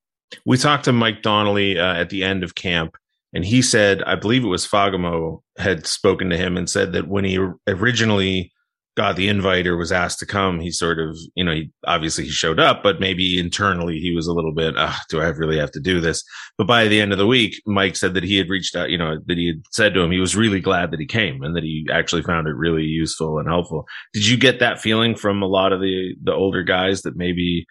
We 0.46 0.56
talked 0.56 0.84
to 0.84 0.92
Mike 0.92 1.22
Donnelly 1.22 1.78
uh, 1.78 1.94
at 1.94 2.10
the 2.10 2.24
end 2.24 2.42
of 2.42 2.54
camp 2.54 2.96
and 3.32 3.44
he 3.44 3.62
said, 3.62 4.02
I 4.04 4.16
believe 4.16 4.44
it 4.44 4.48
was 4.48 4.66
Fagemo 4.66 5.42
had 5.58 5.86
spoken 5.86 6.30
to 6.30 6.36
him 6.36 6.56
and 6.56 6.68
said 6.68 6.92
that 6.92 7.08
when 7.08 7.24
he 7.24 7.38
originally 7.66 8.52
got 9.00 9.16
the 9.16 9.28
invite 9.28 9.66
or 9.66 9.78
was 9.78 9.92
asked 9.92 10.18
to 10.18 10.26
come, 10.26 10.60
he 10.60 10.70
sort 10.70 10.98
of, 10.98 11.16
you 11.34 11.42
know, 11.42 11.52
he 11.52 11.70
obviously 11.86 12.24
he 12.24 12.30
showed 12.30 12.60
up, 12.60 12.82
but 12.82 13.00
maybe 13.00 13.40
internally 13.40 13.98
he 13.98 14.14
was 14.14 14.26
a 14.26 14.32
little 14.34 14.52
bit, 14.52 14.74
do 15.08 15.22
I 15.22 15.28
really 15.28 15.58
have 15.58 15.70
to 15.70 15.80
do 15.80 16.02
this? 16.02 16.22
But 16.58 16.66
by 16.66 16.86
the 16.86 17.00
end 17.00 17.10
of 17.12 17.16
the 17.16 17.26
week, 17.26 17.54
Mike 17.64 17.96
said 17.96 18.12
that 18.12 18.24
he 18.24 18.36
had 18.36 18.50
reached 18.50 18.76
out, 18.76 18.90
you 18.90 18.98
know, 18.98 19.16
that 19.24 19.38
he 19.38 19.46
had 19.46 19.62
said 19.70 19.94
to 19.94 20.00
him 20.00 20.10
he 20.10 20.18
was 20.18 20.36
really 20.36 20.60
glad 20.60 20.90
that 20.90 21.00
he 21.00 21.06
came 21.06 21.42
and 21.42 21.56
that 21.56 21.62
he 21.62 21.86
actually 21.90 22.22
found 22.22 22.46
it 22.46 22.54
really 22.54 22.82
useful 22.82 23.38
and 23.38 23.48
helpful. 23.48 23.86
Did 24.12 24.26
you 24.26 24.36
get 24.36 24.60
that 24.60 24.82
feeling 24.82 25.14
from 25.14 25.42
a 25.42 25.48
lot 25.48 25.72
of 25.72 25.80
the 25.80 26.14
the 26.22 26.34
older 26.34 26.62
guys 26.62 27.00
that 27.02 27.16
maybe 27.16 27.64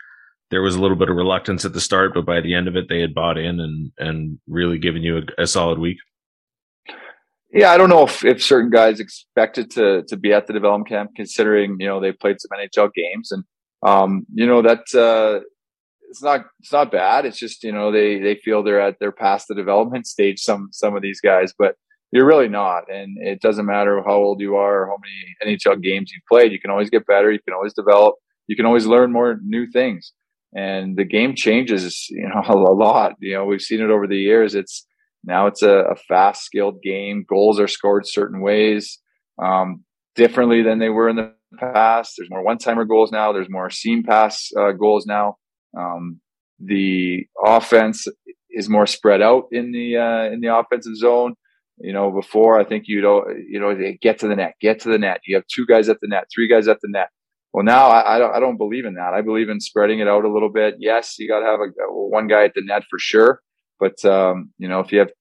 there 0.49 0.63
was 0.63 0.73
a 0.73 0.81
little 0.81 0.97
bit 0.97 1.11
of 1.11 1.15
reluctance 1.15 1.63
at 1.63 1.73
the 1.73 1.81
start, 1.81 2.15
but 2.15 2.25
by 2.25 2.41
the 2.41 2.55
end 2.55 2.67
of 2.67 2.75
it, 2.75 2.89
they 2.89 3.01
had 3.01 3.13
bought 3.13 3.37
in 3.37 3.59
and 3.59 3.91
and 3.99 4.39
really 4.47 4.79
given 4.79 5.03
you 5.03 5.17
a, 5.17 5.43
a 5.43 5.47
solid 5.47 5.77
week. 5.77 5.97
Yeah, 7.51 7.71
I 7.71 7.77
don't 7.77 7.89
know 7.89 8.05
if, 8.05 8.23
if 8.23 8.43
certain 8.43 8.69
guys 8.69 8.99
expected 8.99 9.71
to 9.71 10.03
to 10.07 10.17
be 10.17 10.33
at 10.33 10.45
the 10.45 10.53
development 10.53 10.89
camp, 10.89 11.11
considering 11.15 11.77
you 11.79 11.87
know 11.87 11.99
they 11.99 12.11
played 12.11 12.37
some 12.39 12.51
NHL 12.57 12.91
games, 12.93 13.31
and 13.31 13.43
um, 13.85 14.25
you 14.33 14.45
know 14.45 14.61
that 14.61 14.83
uh, 14.93 15.43
it's 16.09 16.21
not 16.21 16.45
it's 16.59 16.71
not 16.71 16.91
bad. 16.91 17.25
It's 17.25 17.39
just 17.39 17.63
you 17.63 17.71
know 17.71 17.91
they 17.91 18.19
they 18.19 18.35
feel 18.35 18.61
they're 18.61 18.81
at 18.81 18.97
they're 18.99 19.11
past 19.11 19.47
the 19.47 19.55
development 19.55 20.05
stage. 20.05 20.39
Some 20.41 20.69
some 20.71 20.95
of 20.95 21.01
these 21.01 21.21
guys, 21.21 21.51
but 21.57 21.75
you're 22.11 22.25
really 22.25 22.49
not, 22.49 22.83
and 22.91 23.17
it 23.19 23.41
doesn't 23.41 23.65
matter 23.65 24.01
how 24.05 24.15
old 24.15 24.41
you 24.41 24.55
are 24.55 24.83
or 24.83 24.87
how 24.87 24.97
many 25.43 25.57
NHL 25.57 25.81
games 25.81 26.11
you've 26.11 26.25
played. 26.29 26.51
You 26.51 26.59
can 26.59 26.71
always 26.71 26.89
get 26.91 27.07
better. 27.07 27.31
You 27.31 27.39
can 27.43 27.53
always 27.55 27.73
develop. 27.73 28.15
You 28.47 28.55
can 28.55 28.65
always 28.65 28.85
learn 28.85 29.11
more 29.11 29.39
new 29.43 29.65
things, 29.71 30.13
and 30.55 30.97
the 30.97 31.05
game 31.05 31.33
changes 31.35 32.07
you 32.11 32.29
know 32.29 32.43
a 32.47 32.73
lot. 32.73 33.13
You 33.19 33.33
know 33.33 33.45
we've 33.45 33.61
seen 33.61 33.81
it 33.81 33.89
over 33.89 34.05
the 34.05 34.17
years. 34.17 34.53
It's 34.53 34.85
now 35.23 35.47
it's 35.47 35.61
a, 35.61 35.69
a 35.69 35.95
fast, 36.07 36.43
skilled 36.43 36.81
game. 36.81 37.25
Goals 37.27 37.59
are 37.59 37.67
scored 37.67 38.07
certain 38.07 38.41
ways, 38.41 38.99
um, 39.41 39.83
differently 40.15 40.61
than 40.61 40.79
they 40.79 40.89
were 40.89 41.09
in 41.09 41.15
the 41.15 41.33
past. 41.57 42.13
There's 42.17 42.29
more 42.29 42.43
one-timer 42.43 42.85
goals 42.85 43.11
now. 43.11 43.31
There's 43.33 43.49
more 43.49 43.69
seam 43.69 44.03
pass 44.03 44.49
uh, 44.57 44.71
goals 44.71 45.05
now. 45.05 45.37
Um, 45.77 46.19
the 46.59 47.25
offense 47.43 48.07
is 48.49 48.69
more 48.69 48.85
spread 48.85 49.21
out 49.21 49.45
in 49.51 49.71
the 49.71 49.97
uh, 49.97 50.33
in 50.33 50.41
the 50.41 50.53
offensive 50.53 50.95
zone. 50.95 51.35
You 51.81 51.93
know, 51.93 52.11
before 52.11 52.59
I 52.59 52.65
think 52.65 52.85
you'd 52.87 53.05
you 53.47 53.59
know 53.59 53.75
get 54.01 54.19
to 54.19 54.27
the 54.27 54.35
net, 54.35 54.55
get 54.59 54.79
to 54.81 54.89
the 54.89 54.97
net. 54.97 55.21
You 55.25 55.35
have 55.35 55.45
two 55.47 55.65
guys 55.65 55.87
at 55.87 55.97
the 56.01 56.07
net, 56.07 56.25
three 56.33 56.49
guys 56.49 56.67
at 56.67 56.79
the 56.81 56.89
net. 56.89 57.09
Well, 57.53 57.63
now 57.63 57.87
I, 57.87 58.15
I 58.15 58.19
don't 58.19 58.35
I 58.35 58.39
don't 58.39 58.57
believe 58.57 58.85
in 58.85 58.95
that. 58.95 59.13
I 59.13 59.21
believe 59.21 59.49
in 59.49 59.59
spreading 59.59 59.99
it 59.99 60.07
out 60.07 60.25
a 60.25 60.31
little 60.31 60.51
bit. 60.51 60.75
Yes, 60.79 61.15
you 61.17 61.29
got 61.29 61.39
to 61.39 61.45
have 61.45 61.59
a, 61.61 61.71
one 61.89 62.27
guy 62.27 62.43
at 62.43 62.53
the 62.53 62.61
net 62.63 62.83
for 62.89 62.99
sure, 62.99 63.41
but 63.79 64.03
um, 64.05 64.51
you 64.57 64.67
know 64.67 64.79
if 64.79 64.91
you 64.91 64.99
have 64.99 65.11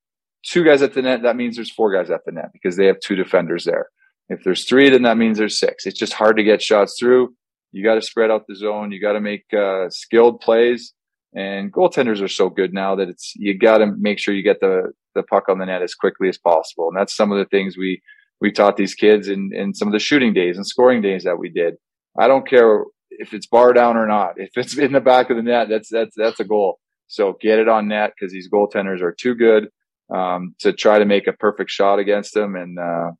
two 0.44 0.64
guys 0.64 0.82
at 0.82 0.94
the 0.94 1.02
net, 1.02 1.22
that 1.22 1.36
means 1.36 1.56
there's 1.56 1.70
four 1.70 1.92
guys 1.92 2.10
at 2.10 2.24
the 2.24 2.32
net 2.32 2.50
because 2.52 2.76
they 2.76 2.86
have 2.86 3.00
two 3.00 3.16
defenders 3.16 3.64
there. 3.64 3.88
If 4.28 4.44
there's 4.44 4.64
three, 4.64 4.90
then 4.90 5.02
that 5.02 5.16
means 5.16 5.38
there's 5.38 5.58
six. 5.58 5.86
It's 5.86 5.98
just 5.98 6.12
hard 6.12 6.36
to 6.36 6.44
get 6.44 6.62
shots 6.62 6.96
through. 6.98 7.34
You 7.72 7.82
got 7.82 7.94
to 7.94 8.02
spread 8.02 8.30
out 8.30 8.46
the 8.46 8.56
zone. 8.56 8.92
You 8.92 9.00
got 9.00 9.12
to 9.12 9.20
make 9.20 9.44
uh, 9.52 9.90
skilled 9.90 10.40
plays. 10.40 10.92
And 11.34 11.72
goaltenders 11.72 12.22
are 12.22 12.28
so 12.28 12.48
good 12.48 12.72
now 12.72 12.96
that 12.96 13.08
it's 13.08 13.34
you 13.36 13.56
got 13.56 13.78
to 13.78 13.86
make 13.86 14.18
sure 14.18 14.34
you 14.34 14.42
get 14.42 14.60
the 14.60 14.92
the 15.14 15.22
puck 15.22 15.48
on 15.48 15.58
the 15.58 15.66
net 15.66 15.82
as 15.82 15.94
quickly 15.94 16.28
as 16.28 16.38
possible. 16.38 16.88
And 16.88 16.96
that's 16.96 17.14
some 17.14 17.30
of 17.32 17.38
the 17.38 17.44
things 17.44 17.76
we 17.76 18.00
we 18.40 18.50
taught 18.50 18.76
these 18.76 18.94
kids 18.94 19.28
in 19.28 19.50
in 19.52 19.74
some 19.74 19.88
of 19.88 19.92
the 19.92 19.98
shooting 19.98 20.32
days 20.32 20.56
and 20.56 20.66
scoring 20.66 21.02
days 21.02 21.24
that 21.24 21.38
we 21.38 21.50
did. 21.50 21.74
I 22.18 22.28
don't 22.28 22.48
care 22.48 22.84
if 23.10 23.34
it's 23.34 23.46
bar 23.46 23.72
down 23.72 23.96
or 23.96 24.06
not. 24.06 24.34
If 24.36 24.50
it's 24.56 24.76
in 24.78 24.92
the 24.92 25.00
back 25.00 25.28
of 25.28 25.36
the 25.36 25.42
net, 25.42 25.68
that's 25.68 25.90
that's 25.90 26.14
that's 26.16 26.40
a 26.40 26.44
goal. 26.44 26.78
So 27.08 27.36
get 27.40 27.58
it 27.58 27.68
on 27.68 27.88
net 27.88 28.12
because 28.14 28.32
these 28.32 28.48
goaltenders 28.50 29.00
are 29.00 29.12
too 29.12 29.34
good 29.34 29.68
um, 30.14 30.54
to 30.60 30.72
try 30.72 30.98
to 30.98 31.04
make 31.04 31.26
a 31.26 31.32
perfect 31.32 31.70
shot 31.70 31.98
against 31.98 32.34
them. 32.34 32.54
And 32.54 32.78
uh, 32.78 33.12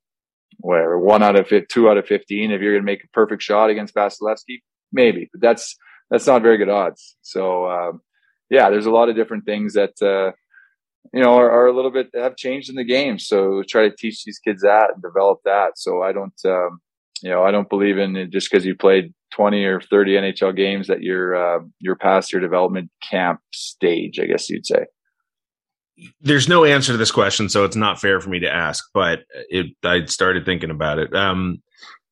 whatever, 0.58 0.98
one 0.98 1.22
out 1.22 1.36
of 1.36 1.50
two 1.68 1.88
out 1.88 1.98
of 1.98 2.06
15. 2.06 2.50
If 2.50 2.60
you're 2.60 2.72
going 2.72 2.82
to 2.82 2.86
make 2.86 3.04
a 3.04 3.08
perfect 3.08 3.42
shot 3.42 3.70
against 3.70 3.94
Vasilevskiy, 3.94 4.60
maybe, 4.92 5.28
but 5.32 5.40
that's, 5.40 5.76
that's 6.10 6.26
not 6.26 6.42
very 6.42 6.58
good 6.58 6.68
odds. 6.68 7.16
So, 7.22 7.70
um, 7.70 8.00
yeah, 8.50 8.70
there's 8.70 8.86
a 8.86 8.90
lot 8.90 9.08
of 9.08 9.16
different 9.16 9.44
things 9.44 9.74
that, 9.74 10.00
uh, 10.00 10.32
you 11.12 11.22
know, 11.22 11.36
are, 11.36 11.50
are, 11.50 11.66
a 11.66 11.74
little 11.74 11.90
bit 11.90 12.10
have 12.14 12.36
changed 12.36 12.68
in 12.68 12.76
the 12.76 12.84
game. 12.84 13.18
So 13.18 13.62
try 13.68 13.88
to 13.88 13.96
teach 13.96 14.24
these 14.24 14.38
kids 14.38 14.62
that 14.62 14.90
and 14.92 15.02
develop 15.02 15.40
that. 15.44 15.72
So 15.76 16.02
I 16.02 16.12
don't, 16.12 16.38
um, 16.44 16.80
you 17.22 17.30
know, 17.30 17.42
I 17.42 17.50
don't 17.50 17.68
believe 17.68 17.98
in 17.98 18.16
it 18.16 18.30
just 18.30 18.50
because 18.50 18.64
you 18.66 18.74
played 18.74 19.12
20 19.32 19.64
or 19.64 19.80
30 19.80 20.12
NHL 20.12 20.56
games 20.56 20.86
that 20.88 21.02
you're, 21.02 21.34
uh, 21.34 21.60
you're 21.80 21.96
past 21.96 22.32
your 22.32 22.40
development 22.40 22.90
camp 23.02 23.40
stage, 23.52 24.18
I 24.18 24.26
guess 24.26 24.48
you'd 24.48 24.66
say 24.66 24.86
there's 26.20 26.48
no 26.48 26.64
answer 26.64 26.92
to 26.92 26.98
this 26.98 27.10
question, 27.10 27.48
so 27.48 27.64
it's 27.64 27.74
not 27.74 28.00
fair 28.00 28.20
for 28.20 28.30
me 28.30 28.38
to 28.38 28.48
ask. 28.48 28.84
But 28.94 29.24
it, 29.50 29.66
I 29.82 30.04
started 30.04 30.44
thinking 30.44 30.70
about 30.70 31.00
it. 31.00 31.12
Um, 31.12 31.60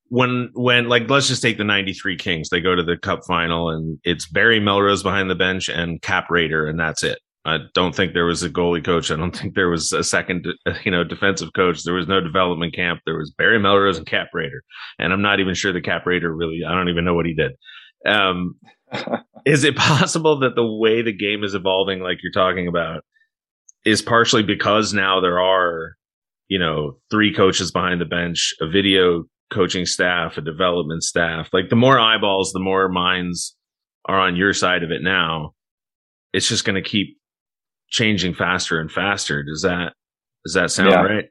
when 0.09 0.51
when 0.55 0.89
like 0.89 1.09
let's 1.11 1.29
just 1.29 1.43
take 1.43 1.59
the 1.59 1.65
93 1.65 2.17
kings 2.17 2.49
they 2.49 2.61
go 2.61 2.75
to 2.75 2.83
the 2.83 2.97
cup 2.97 3.25
final 3.27 3.71
and 3.71 3.99
it's 4.05 4.29
barry 4.29 4.61
melrose 4.61 5.03
behind 5.03 5.29
the 5.29 5.35
bench 5.35 5.69
and 5.69 6.01
cap 6.01 6.29
raeder 6.29 6.69
and 6.69 6.79
that's 6.79 7.03
it 7.03 7.19
i 7.47 7.59
don't 7.75 7.95
think 7.95 8.13
there 8.13 8.27
was 8.27 8.43
a 8.43 8.51
goalie 8.51 8.85
coach. 8.85 9.11
I 9.11 9.17
don't 9.17 9.37
think 9.37 9.55
there 9.55 9.71
was 9.71 9.93
a 9.93 10.05
second 10.05 10.47
you 10.85 10.91
know 10.91 11.05
defensive 11.05 11.51
coach. 11.55 11.83
There 11.85 11.95
was 11.95 12.09
no 12.09 12.21
development 12.21 12.75
camp. 12.75 13.01
There 13.07 13.17
was 13.17 13.33
barry 13.37 13.59
melrose 13.59 13.99
and 13.99 14.07
cap 14.07 14.29
raeder 14.35 14.61
and 14.99 15.13
i'm 15.13 15.23
not 15.23 15.41
even 15.41 15.55
sure 15.55 15.73
the 15.73 15.81
cap 15.81 16.05
raeder 16.05 16.37
really 16.37 16.61
i 16.67 16.75
don't 16.75 16.89
even 16.89 17.05
know 17.05 17.15
what 17.15 17.27
he 17.27 17.35
did. 17.35 17.53
Um, 18.07 18.57
is 19.47 19.65
it 19.65 19.77
possible 19.77 20.41
that 20.41 20.55
the 20.55 20.67
way 20.67 21.03
the 21.03 21.17
game 21.17 21.45
is 21.45 21.55
evolving 21.55 22.01
like 22.01 22.19
you're 22.23 22.33
talking 22.33 22.69
about 22.69 23.03
is 23.85 24.03
partially 24.03 24.43
because 24.43 24.93
now 24.93 25.21
there 25.21 25.41
are, 25.41 25.95
you 26.49 26.59
know, 26.59 26.99
three 27.11 27.33
coaches 27.33 27.71
behind 27.71 28.01
the 28.01 28.05
bench, 28.05 28.55
a 28.61 28.69
video 28.69 29.25
coaching 29.53 29.87
staff, 29.87 30.37
a 30.37 30.41
development 30.41 31.03
staff. 31.03 31.49
Like 31.53 31.69
the 31.71 31.77
more 31.77 31.99
eyeballs, 31.99 32.53
the 32.53 32.61
more 32.61 32.89
minds 32.89 33.57
are 34.07 34.19
on 34.19 34.37
your 34.37 34.53
side 34.53 34.83
of 34.83 34.91
it 34.91 35.03
now. 35.03 35.53
It's 36.33 36.49
just 36.49 36.65
going 36.65 36.83
to 36.83 36.89
keep 36.89 37.16
changing 37.91 38.35
faster 38.35 38.81
and 38.81 38.91
faster. 38.91 39.43
Does 39.43 39.63
that 39.63 39.93
does 40.45 40.55
that 40.55 40.71
sound 40.71 40.91
yeah. 40.91 41.03
right? 41.03 41.25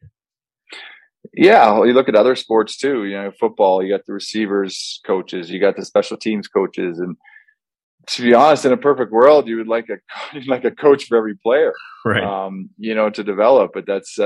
Yeah, 1.33 1.71
well, 1.71 1.85
you 1.85 1.93
look 1.93 2.07
at 2.07 2.15
other 2.15 2.35
sports 2.35 2.77
too. 2.77 3.05
You 3.05 3.15
know, 3.15 3.31
football, 3.39 3.83
you 3.83 3.89
got 3.89 4.05
the 4.05 4.13
receivers 4.13 5.01
coaches, 5.05 5.49
you 5.49 5.59
got 5.59 5.75
the 5.75 5.85
special 5.85 6.17
teams 6.17 6.47
coaches, 6.47 6.99
and 6.99 7.17
to 8.07 8.21
be 8.21 8.33
honest, 8.33 8.65
in 8.65 8.71
a 8.71 8.77
perfect 8.77 9.11
world, 9.11 9.47
you 9.47 9.57
would 9.57 9.67
like 9.67 9.87
a 9.89 10.39
like 10.47 10.65
a 10.65 10.71
coach 10.71 11.05
for 11.05 11.17
every 11.17 11.35
player, 11.35 11.73
right? 12.05 12.23
Um, 12.23 12.69
you 12.77 12.93
know, 12.93 13.09
to 13.09 13.23
develop. 13.23 13.71
But 13.73 13.85
that's 13.85 14.17
uh, 14.19 14.23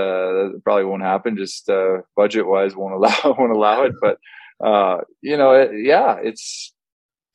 that 0.54 0.62
probably 0.64 0.86
won't 0.86 1.04
happen. 1.04 1.38
Just 1.38 1.70
uh, 1.70 2.00
budget 2.16 2.48
wise, 2.48 2.76
won't 2.76 2.96
allow 2.96 3.36
won't 3.38 3.52
allow 3.52 3.84
it. 3.84 3.94
But 4.02 4.18
uh, 4.66 5.02
you 5.22 5.38
know, 5.38 5.54
it, 5.54 5.72
yeah, 5.84 6.18
it's 6.22 6.74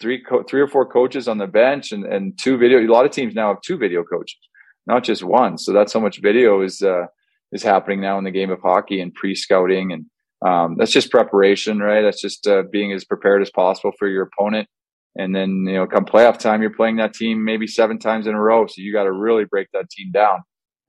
three 0.00 0.22
co- 0.22 0.42
three 0.42 0.60
or 0.60 0.68
four 0.68 0.86
coaches 0.86 1.28
on 1.28 1.38
the 1.38 1.46
bench 1.46 1.92
and 1.92 2.04
and 2.04 2.38
two 2.38 2.58
video. 2.58 2.78
A 2.80 2.86
lot 2.92 3.06
of 3.06 3.12
teams 3.12 3.34
now 3.34 3.48
have 3.48 3.62
two 3.62 3.78
video 3.78 4.02
coaches, 4.04 4.38
not 4.86 5.04
just 5.04 5.24
one. 5.24 5.58
So 5.58 5.72
that's 5.72 5.92
how 5.92 6.00
much 6.00 6.20
video 6.20 6.62
is 6.62 6.82
uh, 6.82 7.06
is 7.52 7.62
happening 7.62 8.00
now 8.00 8.18
in 8.18 8.24
the 8.24 8.30
game 8.30 8.50
of 8.50 8.60
hockey 8.60 9.00
and 9.00 9.14
pre 9.14 9.34
scouting 9.34 9.92
and. 9.92 10.06
Um, 10.44 10.76
that's 10.76 10.92
just 10.92 11.10
preparation, 11.10 11.78
right? 11.78 12.02
That's 12.02 12.20
just 12.20 12.46
uh, 12.46 12.64
being 12.70 12.92
as 12.92 13.06
prepared 13.06 13.40
as 13.40 13.50
possible 13.50 13.92
for 13.98 14.06
your 14.06 14.28
opponent 14.30 14.68
and 15.16 15.34
then, 15.34 15.64
you 15.66 15.74
know, 15.74 15.86
come 15.86 16.04
playoff 16.04 16.38
time, 16.38 16.60
you're 16.60 16.74
playing 16.74 16.96
that 16.96 17.14
team 17.14 17.44
maybe 17.44 17.66
seven 17.66 17.98
times 17.98 18.26
in 18.26 18.34
a 18.34 18.40
row. 18.40 18.66
So 18.66 18.74
you 18.78 18.92
got 18.92 19.04
to 19.04 19.12
really 19.12 19.44
break 19.44 19.68
that 19.72 19.90
team 19.90 20.10
down. 20.10 20.40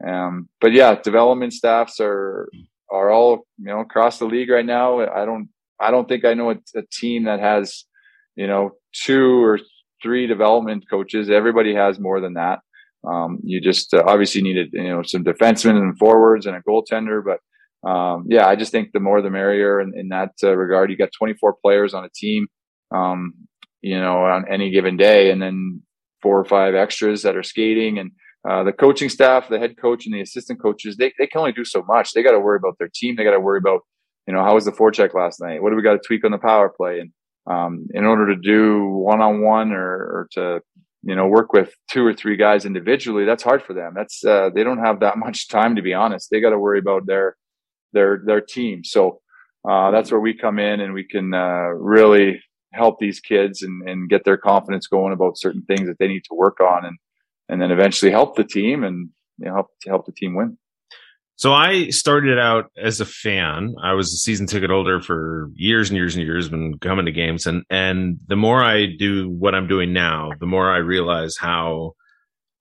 Um, 0.06 0.50
but 0.60 0.74
yeah, 0.74 0.96
development 0.96 1.54
staffs 1.54 2.00
are, 2.00 2.50
are 2.92 3.12
all, 3.12 3.46
you 3.58 3.66
know, 3.66 3.82
across 3.82 4.18
the 4.18 4.26
league 4.26 4.50
right 4.50 4.66
now. 4.66 5.00
I 5.00 5.26
don't, 5.26 5.50
I 5.80 5.92
don't 5.92 6.08
think 6.08 6.26
I 6.26 6.34
know 6.34 6.52
a, 6.52 6.56
a 6.76 6.82
team 6.92 7.26
that 7.26 7.40
has, 7.40 7.86
you 8.36 8.48
know, 8.48 8.72
two 8.94 9.44
or 9.44 9.60
three 10.02 10.26
development 10.26 10.90
coaches. 10.90 11.30
Everybody 11.30 11.76
has 11.76 12.00
more 12.00 12.20
than 12.20 12.34
that. 12.34 12.60
Um, 13.08 13.40
you 13.44 13.62
just 13.62 13.94
uh, 13.94 14.04
obviously 14.06 14.42
needed, 14.42 14.70
you 14.74 14.90
know, 14.90 15.04
some 15.04 15.24
defensemen 15.24 15.78
and 15.78 15.98
forwards 15.98 16.46
and 16.46 16.56
a 16.56 16.62
goaltender, 16.62 17.22
but 17.24 17.40
um, 17.90 18.26
yeah, 18.28 18.48
I 18.48 18.56
just 18.56 18.72
think 18.72 18.90
the 18.94 19.00
more 19.00 19.22
the 19.22 19.30
merrier 19.30 19.80
in, 19.80 19.94
in 19.96 20.10
that 20.10 20.32
uh, 20.44 20.56
regard. 20.56 20.90
You 20.90 20.98
got 20.98 21.10
24 21.18 21.56
players 21.64 21.94
on 21.94 22.04
a 22.04 22.10
team. 22.10 22.48
Um, 22.94 23.34
you 23.82 24.00
know, 24.00 24.26
on 24.26 24.46
any 24.52 24.72
given 24.72 24.98
day, 24.98 25.30
and 25.30 25.40
then 25.40 25.84
four 26.24 26.40
or 26.40 26.46
five 26.46 26.74
extras 26.74 27.22
that 27.22 27.38
are 27.38 27.44
skating 27.44 28.00
and 28.00 28.12
uh, 28.50 28.64
the 28.64 28.72
coaching 28.72 29.10
staff, 29.10 29.48
the 29.50 29.60
head 29.60 29.76
coach 29.80 30.06
and 30.06 30.14
the 30.14 30.22
assistant 30.22 30.62
coaches, 30.62 30.98
they, 30.98 31.12
they 31.18 31.28
can 31.28 31.40
only 31.40 31.52
do 31.52 31.66
so 31.66 31.84
much. 31.88 32.14
They 32.14 32.24
got 32.24 32.32
to 32.32 32.40
worry 32.40 32.58
about 32.58 32.78
their 32.78 32.90
team. 32.94 33.16
They 33.16 33.24
got 33.24 33.32
to 33.32 33.40
worry 33.40 33.58
about, 33.58 33.82
you 34.28 34.34
know, 34.34 34.44
how 34.44 34.54
was 34.56 34.66
the 34.66 34.72
forecheck 34.72 35.14
last 35.16 35.42
night? 35.42 35.62
What 35.62 35.72
do 35.72 35.76
we 35.76 35.82
got 35.82 35.94
to 35.94 36.02
tweak 36.06 36.24
on 36.26 36.32
the 36.32 36.38
power 36.38 36.70
play? 36.70 37.00
And 37.00 37.12
um, 37.48 37.88
in 37.94 38.06
order 38.06 38.34
to 38.34 38.40
do 38.40 38.86
one 38.86 39.22
on 39.22 39.42
one 39.42 39.72
or 39.72 40.28
to, 40.34 40.62
you 41.06 41.16
know, 41.16 41.28
work 41.28 41.54
with 41.54 41.72
two 41.90 42.04
or 42.04 42.14
three 42.14 42.36
guys 42.36 42.66
individually, 42.66 43.26
that's 43.26 43.44
hard 43.44 43.62
for 43.62 43.74
them. 43.74 43.94
That's 43.96 44.26
uh, 44.26 44.50
they 44.54 44.64
don't 44.64 44.84
have 44.84 45.00
that 45.02 45.18
much 45.26 45.48
time 45.48 45.76
to 45.76 45.82
be 45.82 45.94
honest. 45.94 46.30
They 46.30 46.42
got 46.42 46.50
to 46.50 46.60
worry 46.60 46.80
about 46.80 47.06
their 47.06 47.38
their 47.94 48.22
their 48.26 48.42
team. 48.42 48.84
So 48.84 49.22
uh, 49.70 49.92
that's 49.92 50.12
where 50.12 50.20
we 50.20 50.34
come 50.36 50.60
in 50.60 50.82
and 50.82 50.94
we 50.94 51.04
can 51.04 51.34
uh, 51.34 51.70
really 51.70 52.42
help 52.74 53.00
these 53.00 53.20
kids 53.20 53.62
and, 53.62 53.88
and 53.88 54.10
get 54.10 54.26
their 54.26 54.38
confidence 54.38 54.88
going 54.88 55.14
about 55.14 55.38
certain 55.38 55.62
things 55.64 55.88
that 55.88 55.98
they 55.98 56.08
need 56.08 56.24
to 56.26 56.36
work 56.36 56.60
on 56.60 56.86
and 56.86 56.98
and 57.50 57.62
then 57.62 57.72
eventually 57.72 58.12
help 58.12 58.36
the 58.36 58.44
team 58.44 58.84
and 58.84 59.10
you 59.38 59.46
know, 59.46 59.54
help 59.54 59.68
help 59.86 60.06
the 60.08 60.12
team 60.12 60.34
win. 60.34 60.58
So 61.38 61.54
I 61.54 61.90
started 61.90 62.40
out 62.40 62.72
as 62.78 63.02
a 63.02 63.06
fan. 63.06 63.76
I 63.84 63.94
was 63.94 64.14
a 64.14 64.18
season 64.18 64.48
ticket 64.48 64.70
holder 64.70 65.02
for 65.02 65.50
years 65.54 65.90
and 65.90 65.98
years 65.98 66.16
and 66.16 66.24
years, 66.24 66.48
been 66.48 66.80
coming 66.80 67.06
to 67.06 67.12
games, 67.12 67.46
and 67.46 67.64
and 67.70 68.20
the 68.28 68.38
more 68.38 68.64
I 68.64 68.86
do 68.86 69.30
what 69.30 69.54
I'm 69.54 69.68
doing 69.68 69.92
now, 69.92 70.32
the 70.40 70.46
more 70.46 70.72
I 70.72 70.78
realize 70.78 71.36
how 71.38 71.94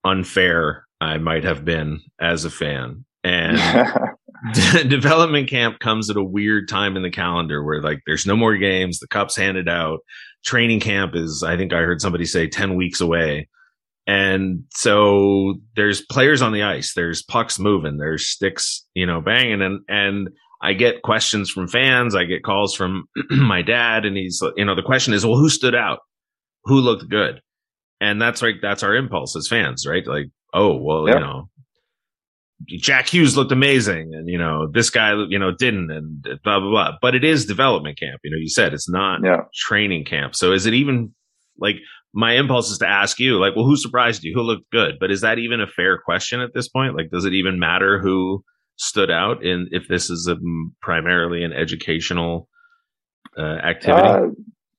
unfair 0.03 0.85
I 0.99 1.17
might 1.17 1.43
have 1.43 1.63
been 1.63 2.01
as 2.19 2.45
a 2.45 2.49
fan. 2.49 3.05
And 3.23 3.57
development 4.87 5.49
camp 5.49 5.79
comes 5.79 6.09
at 6.09 6.17
a 6.17 6.23
weird 6.23 6.67
time 6.67 6.95
in 6.95 7.03
the 7.03 7.09
calendar 7.09 7.63
where 7.63 7.81
like 7.81 8.01
there's 8.05 8.25
no 8.25 8.35
more 8.35 8.55
games, 8.57 8.99
the 8.99 9.07
cup's 9.07 9.35
handed 9.35 9.67
out. 9.67 9.99
Training 10.45 10.79
camp 10.79 11.15
is, 11.15 11.43
I 11.43 11.57
think 11.57 11.73
I 11.73 11.81
heard 11.81 12.01
somebody 12.01 12.25
say 12.25 12.47
10 12.47 12.75
weeks 12.75 13.01
away. 13.01 13.47
And 14.07 14.63
so 14.71 15.55
there's 15.75 16.01
players 16.01 16.41
on 16.41 16.53
the 16.53 16.63
ice, 16.63 16.93
there's 16.93 17.23
pucks 17.23 17.57
moving, 17.57 17.97
there's 17.97 18.27
sticks, 18.27 18.85
you 18.93 19.05
know, 19.05 19.19
banging. 19.19 19.61
And, 19.61 19.81
and 19.87 20.29
I 20.61 20.73
get 20.73 21.01
questions 21.01 21.49
from 21.49 21.67
fans. 21.67 22.15
I 22.15 22.25
get 22.25 22.43
calls 22.43 22.75
from 22.75 23.05
my 23.29 23.61
dad, 23.61 24.05
and 24.05 24.15
he's, 24.15 24.41
you 24.55 24.65
know, 24.65 24.75
the 24.75 24.83
question 24.83 25.13
is, 25.13 25.25
well, 25.25 25.37
who 25.37 25.49
stood 25.49 25.75
out? 25.75 25.99
Who 26.65 26.75
looked 26.81 27.09
good? 27.09 27.41
And 28.01 28.21
that's 28.21 28.41
like, 28.41 28.55
that's 28.61 28.83
our 28.83 28.95
impulse 28.95 29.35
as 29.35 29.47
fans, 29.47 29.85
right? 29.87 30.05
Like, 30.05 30.27
oh, 30.53 30.75
well, 30.75 31.07
you 31.07 31.19
know, 31.19 31.49
Jack 32.67 33.09
Hughes 33.09 33.35
looked 33.35 33.51
amazing, 33.51 34.13
and 34.13 34.29
you 34.29 34.37
know 34.37 34.67
this 34.71 34.89
guy, 34.89 35.13
you 35.27 35.37
know, 35.37 35.51
didn't, 35.51 35.91
and 35.91 36.23
blah 36.43 36.59
blah 36.59 36.69
blah. 36.69 36.91
But 37.01 37.13
it 37.13 37.23
is 37.23 37.45
development 37.45 37.99
camp. 37.99 38.21
You 38.23 38.31
know, 38.31 38.37
you 38.39 38.47
said 38.47 38.73
it's 38.73 38.89
not 38.89 39.19
yeah. 39.23 39.41
training 39.53 40.05
camp. 40.05 40.35
So 40.35 40.53
is 40.53 40.65
it 40.65 40.73
even 40.73 41.13
like 41.59 41.75
my 42.15 42.33
impulse 42.33 42.71
is 42.71 42.77
to 42.77 42.87
ask 42.87 43.19
you, 43.19 43.37
like, 43.37 43.55
well, 43.55 43.65
who 43.65 43.75
surprised 43.75 44.23
you? 44.23 44.33
Who 44.33 44.41
looked 44.41 44.71
good? 44.71 44.95
But 44.99 45.11
is 45.11 45.21
that 45.21 45.37
even 45.37 45.59
a 45.59 45.67
fair 45.67 45.99
question 45.99 46.39
at 46.39 46.53
this 46.53 46.69
point? 46.69 46.95
Like, 46.95 47.11
does 47.11 47.25
it 47.25 47.33
even 47.33 47.59
matter 47.59 47.99
who 47.99 48.41
stood 48.77 49.11
out 49.11 49.43
in 49.43 49.67
if 49.71 49.87
this 49.89 50.09
is 50.09 50.27
a, 50.27 50.37
primarily 50.81 51.43
an 51.43 51.51
educational 51.51 52.47
uh, 53.37 53.41
activity? 53.41 54.07
Uh, 54.07 54.27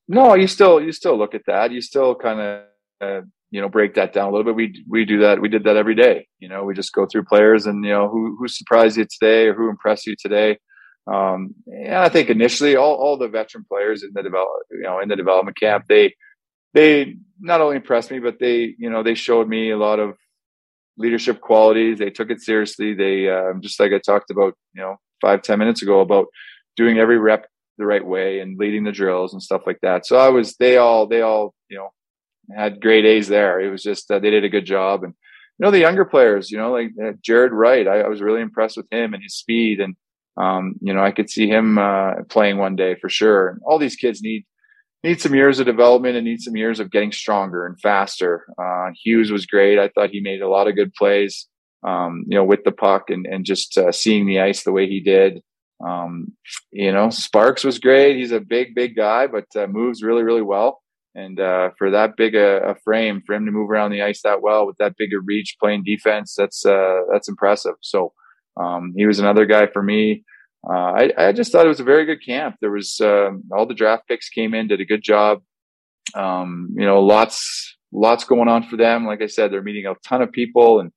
no, 0.08 0.34
you 0.34 0.46
still 0.46 0.80
you 0.80 0.92
still 0.92 1.18
look 1.18 1.34
at 1.34 1.42
that. 1.46 1.72
You 1.72 1.82
still 1.82 2.14
kind 2.14 2.40
of 2.40 2.62
uh, 3.02 3.20
you 3.50 3.60
know 3.60 3.68
break 3.68 3.94
that 3.96 4.14
down 4.14 4.28
a 4.28 4.30
little 4.30 4.44
bit. 4.44 4.54
We 4.54 4.84
we 4.88 5.04
do 5.04 5.20
that. 5.20 5.40
We 5.40 5.50
did 5.50 5.64
that 5.64 5.76
every 5.76 5.94
day. 5.94 6.26
You 6.38 6.48
know, 6.48 6.64
we 6.64 6.72
just 6.72 6.94
go 6.94 7.06
through 7.06 7.24
players 7.24 7.66
and 7.66 7.84
you 7.84 7.90
know 7.90 8.08
who 8.08 8.34
who 8.38 8.48
surprised 8.48 8.96
you 8.96 9.04
today 9.04 9.48
or 9.48 9.54
who 9.54 9.68
impressed 9.68 10.06
you 10.06 10.16
today. 10.18 10.58
Um, 11.06 11.54
and 11.66 11.96
I 11.96 12.08
think 12.08 12.30
initially 12.30 12.76
all 12.76 12.94
all 12.94 13.18
the 13.18 13.28
veteran 13.28 13.66
players 13.68 14.02
in 14.02 14.10
the 14.14 14.22
develop 14.22 14.48
you 14.70 14.82
know 14.82 15.00
in 15.00 15.10
the 15.10 15.16
development 15.16 15.58
camp 15.58 15.84
they 15.88 16.14
they 16.76 17.16
not 17.40 17.60
only 17.60 17.76
impressed 17.76 18.10
me 18.10 18.18
but 18.18 18.38
they 18.38 18.74
you 18.78 18.90
know 18.90 19.02
they 19.02 19.14
showed 19.14 19.48
me 19.48 19.70
a 19.70 19.78
lot 19.78 19.98
of 19.98 20.14
leadership 20.98 21.40
qualities. 21.40 21.98
They 21.98 22.10
took 22.10 22.30
it 22.30 22.40
seriously. 22.40 22.94
They 22.94 23.28
uh, 23.28 23.52
just 23.60 23.80
like 23.80 23.92
I 23.92 23.98
talked 23.98 24.30
about 24.30 24.54
you 24.74 24.82
know 24.82 24.96
five 25.20 25.42
ten 25.42 25.58
minutes 25.58 25.82
ago 25.82 26.00
about 26.00 26.26
doing 26.76 26.98
every 26.98 27.18
rep 27.18 27.46
the 27.78 27.86
right 27.86 28.04
way 28.04 28.40
and 28.40 28.58
leading 28.58 28.84
the 28.84 28.92
drills 28.92 29.32
and 29.32 29.42
stuff 29.42 29.62
like 29.66 29.78
that. 29.82 30.06
So 30.06 30.16
I 30.16 30.28
was 30.28 30.56
they 30.56 30.76
all 30.76 31.06
they 31.06 31.22
all 31.22 31.54
you 31.68 31.78
know 31.78 31.88
had 32.54 32.80
great 32.80 33.04
A's 33.04 33.28
there. 33.28 33.60
It 33.60 33.70
was 33.70 33.82
just 33.82 34.10
uh, 34.10 34.18
they 34.18 34.30
did 34.30 34.44
a 34.44 34.50
good 34.50 34.66
job. 34.66 35.02
And 35.02 35.14
you 35.58 35.64
know 35.64 35.70
the 35.70 35.80
younger 35.80 36.04
players, 36.04 36.50
you 36.50 36.58
know 36.58 36.72
like 36.72 36.90
uh, 37.02 37.12
Jared 37.22 37.52
Wright, 37.52 37.88
I, 37.88 38.00
I, 38.00 38.08
was 38.08 38.20
really 38.20 38.42
impressed 38.42 38.76
with 38.76 38.86
him 38.90 39.14
and 39.14 39.22
his 39.22 39.34
speed. 39.34 39.80
And 39.80 39.96
um, 40.36 40.74
you 40.80 40.92
know 40.92 41.02
I 41.02 41.12
could 41.12 41.30
see 41.30 41.48
him 41.48 41.78
uh, 41.78 42.22
playing 42.28 42.58
one 42.58 42.76
day 42.76 42.96
for 43.00 43.08
sure. 43.08 43.48
And 43.48 43.60
all 43.64 43.78
these 43.78 43.96
kids 43.96 44.22
need 44.22 44.44
need 45.06 45.20
some 45.20 45.34
years 45.34 45.58
of 45.58 45.66
development 45.66 46.16
and 46.16 46.24
need 46.24 46.40
some 46.40 46.56
years 46.56 46.80
of 46.80 46.90
getting 46.90 47.12
stronger 47.12 47.66
and 47.66 47.80
faster. 47.80 48.46
Uh, 48.58 48.90
Hughes 49.02 49.30
was 49.30 49.46
great. 49.46 49.78
I 49.78 49.88
thought 49.88 50.10
he 50.10 50.20
made 50.20 50.42
a 50.42 50.48
lot 50.48 50.68
of 50.68 50.74
good 50.74 50.92
plays. 50.94 51.46
Um, 51.86 52.24
you 52.26 52.36
know, 52.36 52.42
with 52.42 52.64
the 52.64 52.72
puck 52.72 53.10
and, 53.10 53.26
and 53.26 53.44
just 53.44 53.78
uh, 53.78 53.92
seeing 53.92 54.26
the 54.26 54.40
ice 54.40 54.64
the 54.64 54.72
way 54.72 54.88
he 54.88 55.00
did. 55.00 55.40
Um, 55.86 56.32
you 56.72 56.90
know, 56.90 57.10
Sparks 57.10 57.62
was 57.62 57.78
great. 57.78 58.16
He's 58.16 58.32
a 58.32 58.40
big, 58.40 58.74
big 58.74 58.96
guy, 58.96 59.28
but 59.28 59.44
uh, 59.54 59.68
moves 59.68 60.02
really, 60.02 60.24
really 60.24 60.42
well. 60.42 60.80
And 61.14 61.38
uh, 61.38 61.70
for 61.78 61.90
that 61.92 62.16
big 62.16 62.34
a, 62.34 62.70
a, 62.70 62.74
frame, 62.82 63.22
for 63.24 63.34
him 63.34 63.46
to 63.46 63.52
move 63.52 63.70
around 63.70 63.92
the 63.92 64.02
ice 64.02 64.22
that 64.22 64.42
well 64.42 64.66
with 64.66 64.76
that 64.78 64.96
big 64.98 65.10
a 65.14 65.20
reach, 65.20 65.56
playing 65.60 65.84
defense, 65.84 66.34
that's 66.36 66.66
uh, 66.66 67.02
that's 67.12 67.28
impressive. 67.28 67.74
So 67.82 68.12
um, 68.60 68.92
he 68.96 69.06
was 69.06 69.18
another 69.18 69.46
guy 69.46 69.66
for 69.66 69.82
me. 69.82 70.24
Uh, 70.68 70.72
I, 70.92 71.12
I, 71.16 71.32
just 71.32 71.52
thought 71.52 71.64
it 71.64 71.68
was 71.68 71.80
a 71.80 71.84
very 71.84 72.04
good 72.04 72.24
camp. 72.24 72.56
There 72.60 72.72
was 72.72 73.00
um, 73.00 73.44
all 73.52 73.66
the 73.66 73.74
draft 73.74 74.08
picks 74.08 74.28
came 74.28 74.52
in, 74.52 74.66
did 74.66 74.80
a 74.80 74.84
good 74.84 75.02
job. 75.02 75.42
Um, 76.14 76.70
you 76.76 76.84
know, 76.84 77.00
lots 77.02 77.76
lots 77.92 78.24
going 78.24 78.48
on 78.48 78.64
for 78.64 78.76
them. 78.76 79.06
Like 79.06 79.22
I 79.22 79.26
said, 79.26 79.52
they're 79.52 79.62
meeting 79.62 79.86
a 79.86 79.94
ton 80.04 80.22
of 80.22 80.32
people 80.32 80.80
and 80.80 80.90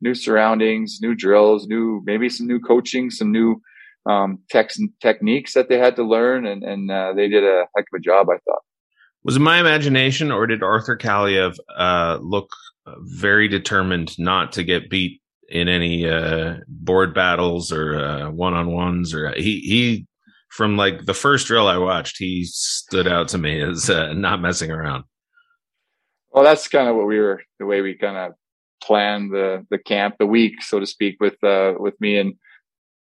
new 0.00 0.14
surroundings, 0.14 1.00
new 1.02 1.14
drills, 1.14 1.66
new 1.66 2.02
maybe 2.04 2.28
some 2.30 2.46
new 2.46 2.60
coaching, 2.60 3.10
some 3.10 3.30
new 3.30 3.60
um, 4.08 4.38
techniques 4.50 5.52
that 5.52 5.68
they 5.68 5.78
had 5.78 5.96
to 5.96 6.02
learn, 6.02 6.46
and, 6.46 6.62
and 6.62 6.90
uh, 6.90 7.12
they 7.14 7.28
did 7.28 7.44
a 7.44 7.66
heck 7.76 7.84
of 7.92 7.98
a 7.98 8.00
job. 8.00 8.28
I 8.30 8.38
thought. 8.44 8.62
Was 9.22 9.36
it 9.36 9.40
my 9.40 9.60
imagination, 9.60 10.32
or 10.32 10.46
did 10.46 10.62
Arthur 10.62 10.96
Kaliyev 10.96 11.56
uh, 11.76 12.18
look 12.22 12.48
very 13.00 13.48
determined 13.48 14.18
not 14.18 14.52
to 14.52 14.64
get 14.64 14.88
beat 14.88 15.19
in 15.50 15.68
any 15.68 16.08
uh, 16.08 16.56
board 16.68 17.14
battles 17.14 17.72
or 17.72 17.98
uh, 17.98 18.30
one 18.30 18.54
on 18.54 18.72
ones? 18.72 19.14
Or 19.14 19.32
he 19.32 19.60
he 19.60 20.06
from 20.50 20.76
like 20.76 21.04
the 21.06 21.14
first 21.14 21.46
drill 21.46 21.68
I 21.68 21.78
watched, 21.78 22.18
he 22.18 22.44
stood 22.44 23.06
out 23.06 23.28
to 23.28 23.38
me 23.38 23.60
as 23.60 23.88
uh, 23.88 24.12
not 24.12 24.40
messing 24.40 24.70
around. 24.70 25.04
Well, 26.32 26.44
that's 26.44 26.68
kind 26.68 26.88
of 26.88 26.96
what 26.96 27.06
we 27.06 27.18
were 27.18 27.42
the 27.58 27.66
way 27.66 27.80
we 27.80 27.94
kind 27.94 28.16
of 28.16 28.32
planned 28.82 29.32
the 29.32 29.66
the 29.70 29.78
camp, 29.78 30.16
the 30.18 30.26
week, 30.26 30.62
so 30.62 30.80
to 30.80 30.86
speak, 30.86 31.16
with 31.20 31.42
uh, 31.44 31.74
with 31.78 32.00
me 32.00 32.18
and 32.18 32.34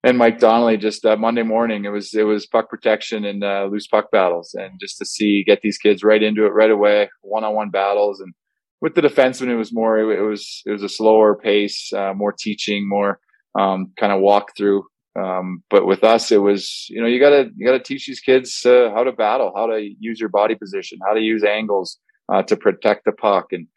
and 0.03 0.17
Mike 0.17 0.39
Donnelly 0.39 0.77
just 0.77 1.05
uh, 1.05 1.17
Monday 1.17 1.43
morning. 1.43 1.85
It 1.85 1.89
was 1.89 2.13
it 2.13 2.23
was 2.23 2.47
puck 2.47 2.69
protection 2.69 3.25
and 3.25 3.43
uh, 3.43 3.67
loose 3.71 3.87
puck 3.87 4.11
battles, 4.11 4.53
and 4.53 4.79
just 4.79 4.97
to 4.99 5.05
see 5.05 5.43
get 5.43 5.61
these 5.61 5.77
kids 5.77 6.03
right 6.03 6.23
into 6.23 6.45
it 6.45 6.53
right 6.53 6.71
away, 6.71 7.09
one 7.21 7.43
on 7.43 7.53
one 7.53 7.69
battles, 7.69 8.19
and 8.19 8.33
with 8.81 8.95
the 8.95 9.01
defenseman, 9.01 9.49
it 9.49 9.55
was 9.55 9.73
more 9.73 9.99
it, 9.99 10.19
it 10.19 10.21
was 10.21 10.61
it 10.65 10.71
was 10.71 10.83
a 10.83 10.89
slower 10.89 11.35
pace, 11.35 11.91
uh, 11.93 12.13
more 12.13 12.33
teaching, 12.33 12.87
more 12.87 13.19
um, 13.57 13.91
kind 13.97 14.13
of 14.13 14.21
walk 14.21 14.55
through. 14.57 14.85
Um, 15.19 15.63
but 15.69 15.85
with 15.85 16.03
us, 16.03 16.31
it 16.31 16.37
was 16.37 16.85
you 16.89 17.01
know 17.01 17.07
you 17.07 17.19
gotta 17.19 17.49
you 17.55 17.65
gotta 17.65 17.83
teach 17.83 18.07
these 18.07 18.19
kids 18.19 18.65
uh, 18.65 18.91
how 18.93 19.03
to 19.03 19.11
battle, 19.11 19.51
how 19.55 19.67
to 19.67 19.89
use 19.99 20.19
your 20.19 20.29
body 20.29 20.55
position, 20.55 20.99
how 21.05 21.13
to 21.13 21.21
use 21.21 21.43
angles 21.43 21.97
uh, 22.31 22.43
to 22.43 22.55
protect 22.55 23.05
the 23.05 23.11
puck, 23.11 23.47
and 23.51 23.67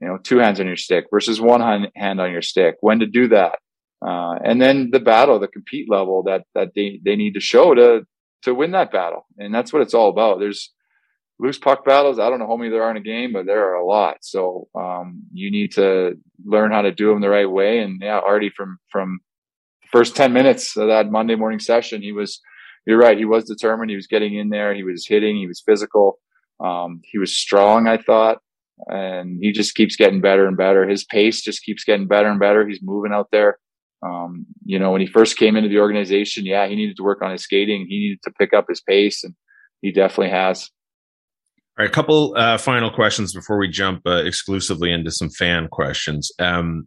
you 0.00 0.08
know 0.08 0.18
two 0.18 0.38
hands 0.38 0.60
on 0.60 0.66
your 0.66 0.76
stick 0.76 1.06
versus 1.10 1.40
one 1.40 1.88
hand 1.94 2.20
on 2.20 2.32
your 2.32 2.42
stick, 2.42 2.76
when 2.80 2.98
to 2.98 3.06
do 3.06 3.28
that 3.28 3.58
uh, 4.04 4.36
and 4.44 4.60
then 4.60 4.90
the 4.90 5.00
battle, 5.00 5.38
the 5.38 5.48
compete 5.48 5.90
level 5.90 6.22
that 6.22 6.44
that 6.54 6.70
they 6.74 7.00
they 7.04 7.16
need 7.16 7.34
to 7.34 7.40
show 7.40 7.74
to 7.74 8.06
to 8.42 8.54
win 8.54 8.70
that 8.70 8.90
battle, 8.90 9.26
and 9.38 9.54
that's 9.54 9.72
what 9.72 9.82
it's 9.82 9.94
all 9.94 10.08
about. 10.08 10.38
There's 10.38 10.72
loose 11.40 11.58
puck 11.58 11.84
battles. 11.84 12.18
I 12.18 12.28
don't 12.28 12.38
know 12.38 12.46
how 12.46 12.56
many 12.56 12.70
there 12.70 12.82
are 12.82 12.90
in 12.90 12.96
a 12.96 13.00
game, 13.00 13.32
but 13.32 13.46
there 13.46 13.70
are 13.70 13.74
a 13.74 13.86
lot. 13.86 14.18
So 14.22 14.68
um, 14.74 15.22
you 15.32 15.50
need 15.50 15.72
to 15.72 16.14
learn 16.44 16.72
how 16.72 16.82
to 16.82 16.92
do 16.92 17.08
them 17.08 17.20
the 17.20 17.28
right 17.28 17.50
way. 17.50 17.80
And 17.80 18.00
yeah, 18.02 18.18
Artie 18.18 18.52
from 18.56 18.78
from 18.90 19.20
the 19.82 19.88
first 19.90 20.16
ten 20.16 20.32
minutes 20.32 20.76
of 20.76 20.88
that 20.88 21.10
Monday 21.10 21.34
morning 21.34 21.60
session, 21.60 22.02
he 22.02 22.12
was. 22.12 22.40
You're 22.86 22.98
right. 22.98 23.18
He 23.18 23.26
was 23.26 23.44
determined. 23.44 23.90
He 23.90 23.96
was 23.96 24.06
getting 24.06 24.34
in 24.34 24.48
there. 24.48 24.74
He 24.74 24.82
was 24.82 25.06
hitting. 25.06 25.36
He 25.36 25.46
was 25.46 25.62
physical. 25.64 26.18
Um, 26.64 27.02
he 27.04 27.18
was 27.18 27.36
strong. 27.36 27.86
I 27.86 27.98
thought 27.98 28.38
and 28.88 29.38
he 29.40 29.52
just 29.52 29.74
keeps 29.74 29.96
getting 29.96 30.20
better 30.20 30.46
and 30.46 30.56
better. 30.56 30.88
His 30.88 31.04
pace 31.04 31.42
just 31.42 31.62
keeps 31.62 31.84
getting 31.84 32.06
better 32.06 32.28
and 32.28 32.40
better. 32.40 32.66
He's 32.66 32.80
moving 32.82 33.12
out 33.12 33.28
there. 33.30 33.58
Um, 34.02 34.46
you 34.64 34.78
know, 34.78 34.92
when 34.92 35.00
he 35.00 35.06
first 35.06 35.36
came 35.36 35.56
into 35.56 35.68
the 35.68 35.78
organization, 35.78 36.46
yeah, 36.46 36.66
he 36.66 36.74
needed 36.74 36.96
to 36.96 37.02
work 37.02 37.22
on 37.22 37.32
his 37.32 37.42
skating. 37.42 37.86
He 37.88 37.98
needed 37.98 38.22
to 38.24 38.32
pick 38.38 38.54
up 38.54 38.66
his 38.68 38.80
pace, 38.80 39.22
and 39.24 39.34
he 39.82 39.92
definitely 39.92 40.30
has. 40.30 40.70
A 41.84 41.88
couple 41.88 42.34
uh, 42.36 42.58
final 42.58 42.90
questions 42.90 43.32
before 43.32 43.58
we 43.58 43.68
jump 43.68 44.02
uh, 44.06 44.22
exclusively 44.24 44.92
into 44.92 45.10
some 45.10 45.30
fan 45.30 45.68
questions. 45.68 46.30
Um, 46.38 46.86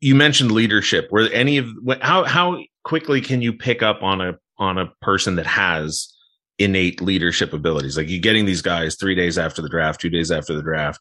you 0.00 0.14
mentioned 0.14 0.52
leadership. 0.52 1.08
Were 1.10 1.28
any 1.28 1.58
of 1.58 1.68
how 2.00 2.24
how 2.24 2.58
quickly 2.84 3.20
can 3.20 3.40
you 3.40 3.52
pick 3.52 3.82
up 3.82 4.02
on 4.02 4.20
a 4.20 4.34
on 4.58 4.78
a 4.78 4.86
person 5.00 5.36
that 5.36 5.46
has 5.46 6.12
innate 6.58 7.00
leadership 7.00 7.52
abilities? 7.52 7.96
Like 7.96 8.08
you 8.08 8.20
getting 8.20 8.44
these 8.44 8.62
guys 8.62 8.96
three 8.96 9.14
days 9.14 9.38
after 9.38 9.62
the 9.62 9.68
draft, 9.68 10.00
two 10.00 10.10
days 10.10 10.30
after 10.30 10.54
the 10.54 10.62
draft 10.62 11.00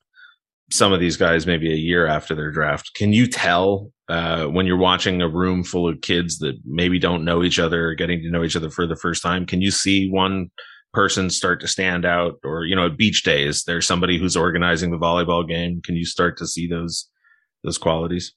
some 0.71 0.93
of 0.93 0.99
these 0.99 1.17
guys 1.17 1.45
maybe 1.45 1.71
a 1.71 1.75
year 1.75 2.07
after 2.07 2.33
their 2.33 2.51
draft. 2.51 2.93
Can 2.95 3.13
you 3.13 3.27
tell 3.27 3.91
uh, 4.07 4.45
when 4.45 4.65
you're 4.65 4.77
watching 4.77 5.21
a 5.21 5.27
room 5.27 5.63
full 5.63 5.87
of 5.87 6.01
kids 6.01 6.39
that 6.39 6.55
maybe 6.65 6.97
don't 6.97 7.25
know 7.25 7.43
each 7.43 7.59
other 7.59 7.89
or 7.89 7.93
getting 7.93 8.21
to 8.21 8.31
know 8.31 8.43
each 8.43 8.55
other 8.55 8.69
for 8.69 8.87
the 8.87 8.95
first 8.95 9.21
time? 9.21 9.45
Can 9.45 9.61
you 9.61 9.71
see 9.71 10.09
one 10.09 10.49
person 10.93 11.29
start 11.29 11.61
to 11.61 11.67
stand 11.67 12.05
out? 12.05 12.39
Or 12.43 12.65
you 12.65 12.75
know, 12.75 12.87
at 12.87 12.97
beach 12.97 13.23
days, 13.23 13.63
there's 13.63 13.87
somebody 13.87 14.17
who's 14.17 14.37
organizing 14.37 14.91
the 14.91 14.97
volleyball 14.97 15.47
game. 15.47 15.81
Can 15.81 15.95
you 15.95 16.05
start 16.05 16.37
to 16.37 16.47
see 16.47 16.67
those 16.67 17.09
those 17.63 17.77
qualities? 17.77 18.33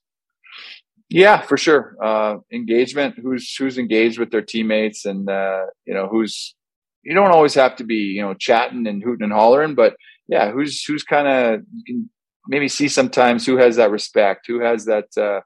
Yeah, 1.09 1.43
for 1.43 1.57
sure. 1.57 1.97
Uh, 2.03 2.39
engagement. 2.53 3.17
Who's 3.23 3.55
who's 3.55 3.79
engaged 3.79 4.19
with 4.19 4.31
their 4.31 4.43
teammates, 4.43 5.05
and 5.05 5.29
uh, 5.29 5.67
you 5.85 5.95
know 5.95 6.09
who's. 6.09 6.55
You 7.03 7.15
don't 7.15 7.33
always 7.33 7.53
have 7.55 7.77
to 7.77 7.85
be 7.85 7.97
you 7.97 8.23
know 8.23 8.35
chatting 8.35 8.87
and 8.87 9.03
hooting 9.03 9.25
and 9.25 9.33
hollering, 9.33 9.75
but 9.75 9.97
yeah, 10.27 10.51
who's 10.51 10.83
who's 10.85 11.03
kind 11.03 11.29
of 11.29 11.61
you 11.73 11.85
can 11.85 12.11
maybe 12.47 12.69
see 12.69 12.89
sometimes 12.89 13.47
who 13.47 13.57
has 13.57 13.77
that 13.77 13.91
respect, 13.91 14.47
who 14.47 14.61
has 14.61 14.85
that, 14.87 15.07
uh, 15.17 15.41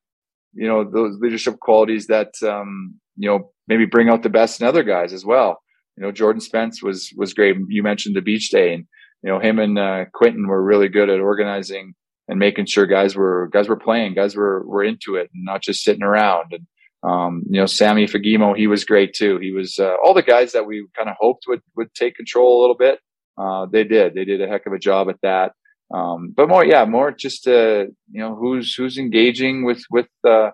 you 0.52 0.66
know, 0.66 0.84
those 0.84 1.18
leadership 1.20 1.58
qualities 1.60 2.06
that, 2.08 2.32
um, 2.42 2.94
you 3.16 3.28
know, 3.28 3.52
maybe 3.66 3.86
bring 3.86 4.08
out 4.08 4.22
the 4.22 4.28
best 4.28 4.60
in 4.60 4.66
other 4.66 4.82
guys 4.82 5.12
as 5.12 5.24
well. 5.24 5.60
You 5.98 6.06
know, 6.06 6.12
Jordan 6.12 6.40
Spence 6.40 6.82
was, 6.82 7.12
was 7.16 7.34
great. 7.34 7.56
You 7.68 7.82
mentioned 7.82 8.14
the 8.14 8.22
beach 8.22 8.50
day 8.50 8.72
and, 8.72 8.86
you 9.22 9.30
know, 9.30 9.40
him 9.40 9.58
and, 9.58 9.78
uh, 9.78 10.04
Quinton 10.14 10.46
were 10.46 10.62
really 10.62 10.88
good 10.88 11.10
at 11.10 11.20
organizing 11.20 11.94
and 12.28 12.38
making 12.38 12.66
sure 12.66 12.86
guys 12.86 13.16
were, 13.16 13.48
guys 13.52 13.68
were 13.68 13.76
playing, 13.76 14.14
guys 14.14 14.36
were, 14.36 14.64
were 14.66 14.84
into 14.84 15.16
it 15.16 15.28
and 15.34 15.44
not 15.44 15.62
just 15.62 15.82
sitting 15.82 16.04
around. 16.04 16.52
And, 16.52 16.66
um, 17.02 17.42
you 17.50 17.58
know, 17.58 17.66
Sammy 17.66 18.06
Fagemo, 18.06 18.56
he 18.56 18.68
was 18.68 18.84
great 18.84 19.12
too. 19.12 19.38
He 19.38 19.50
was, 19.50 19.78
uh, 19.78 19.96
all 20.04 20.14
the 20.14 20.22
guys 20.22 20.52
that 20.52 20.66
we 20.66 20.86
kind 20.96 21.08
of 21.08 21.16
hoped 21.18 21.44
would, 21.48 21.62
would 21.76 21.92
take 21.94 22.14
control 22.14 22.60
a 22.60 22.62
little 22.62 22.76
bit. 22.76 23.00
Uh, 23.36 23.66
they 23.66 23.84
did, 23.84 24.14
they 24.14 24.24
did 24.24 24.40
a 24.40 24.46
heck 24.46 24.66
of 24.66 24.72
a 24.72 24.78
job 24.78 25.08
at 25.08 25.20
that. 25.22 25.52
Um, 25.92 26.34
but 26.36 26.48
more, 26.48 26.64
yeah, 26.64 26.84
more 26.84 27.10
just 27.12 27.48
uh, 27.48 27.86
you 28.10 28.20
know 28.20 28.34
who's 28.34 28.74
who's 28.74 28.98
engaging 28.98 29.64
with 29.64 29.82
with 29.90 30.08
uh, 30.22 30.50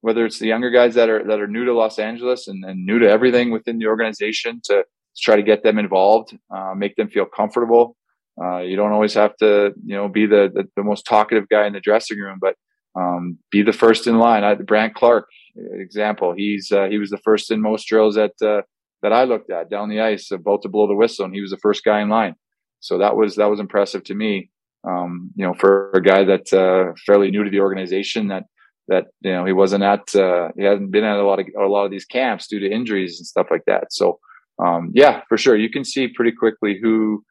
whether 0.00 0.24
it's 0.26 0.38
the 0.38 0.46
younger 0.46 0.70
guys 0.70 0.94
that 0.94 1.08
are 1.08 1.24
that 1.24 1.40
are 1.40 1.46
new 1.46 1.64
to 1.64 1.72
Los 1.72 1.98
Angeles 1.98 2.48
and, 2.48 2.64
and 2.64 2.84
new 2.84 2.98
to 2.98 3.08
everything 3.08 3.50
within 3.50 3.78
the 3.78 3.86
organization 3.86 4.60
to, 4.64 4.74
to 4.74 5.20
try 5.22 5.36
to 5.36 5.42
get 5.42 5.62
them 5.62 5.78
involved, 5.78 6.36
uh, 6.54 6.74
make 6.76 6.96
them 6.96 7.08
feel 7.08 7.26
comfortable. 7.26 7.96
Uh, 8.42 8.58
you 8.58 8.76
don't 8.76 8.92
always 8.92 9.14
have 9.14 9.36
to, 9.36 9.72
you 9.84 9.94
know, 9.94 10.08
be 10.08 10.26
the, 10.26 10.50
the, 10.52 10.64
the 10.76 10.82
most 10.82 11.06
talkative 11.06 11.48
guy 11.48 11.66
in 11.66 11.72
the 11.72 11.80
dressing 11.80 12.18
room, 12.18 12.38
but 12.40 12.56
um, 12.96 13.38
be 13.50 13.62
the 13.62 13.72
first 13.72 14.06
in 14.06 14.18
line. 14.18 14.42
I, 14.44 14.54
Brandt 14.54 14.94
Clarke, 14.94 15.28
example, 15.56 16.34
he's 16.36 16.72
uh, 16.72 16.86
he 16.86 16.98
was 16.98 17.10
the 17.10 17.18
first 17.18 17.50
in 17.50 17.60
most 17.60 17.86
drills 17.86 18.14
that 18.16 18.32
uh, 18.42 18.62
that 19.02 19.12
I 19.12 19.24
looked 19.24 19.50
at 19.50 19.70
down 19.70 19.88
the 19.88 20.00
ice, 20.00 20.30
about 20.30 20.62
to 20.62 20.68
blow 20.68 20.86
the 20.86 20.94
whistle, 20.94 21.26
and 21.26 21.34
he 21.34 21.40
was 21.40 21.50
the 21.50 21.58
first 21.58 21.84
guy 21.84 22.00
in 22.00 22.08
line. 22.08 22.34
So 22.80 22.98
that 22.98 23.16
was 23.16 23.36
that 23.36 23.50
was 23.50 23.60
impressive 23.60 24.04
to 24.04 24.14
me. 24.14 24.50
Um, 24.86 25.30
you 25.34 25.46
know, 25.46 25.54
for 25.54 25.90
a 25.92 26.02
guy 26.02 26.24
that's 26.24 26.52
uh, 26.52 26.92
fairly 27.06 27.30
new 27.30 27.44
to 27.44 27.50
the 27.50 27.60
organization, 27.60 28.28
that 28.28 28.44
that 28.88 29.06
you 29.20 29.32
know 29.32 29.44
he 29.44 29.52
wasn't 29.52 29.82
at 29.82 30.14
uh, 30.14 30.48
he 30.56 30.64
hasn't 30.64 30.90
been 30.90 31.04
at 31.04 31.18
a 31.18 31.24
lot 31.24 31.40
of 31.40 31.46
a 31.58 31.66
lot 31.66 31.84
of 31.84 31.90
these 31.90 32.04
camps 32.04 32.46
due 32.46 32.60
to 32.60 32.70
injuries 32.70 33.18
and 33.18 33.26
stuff 33.26 33.46
like 33.50 33.64
that. 33.66 33.92
So 33.92 34.18
um, 34.58 34.92
yeah, 34.94 35.22
for 35.28 35.36
sure, 35.36 35.56
you 35.56 35.70
can 35.70 35.84
see 35.84 36.08
pretty 36.08 36.32
quickly 36.32 36.78
who 36.80 37.24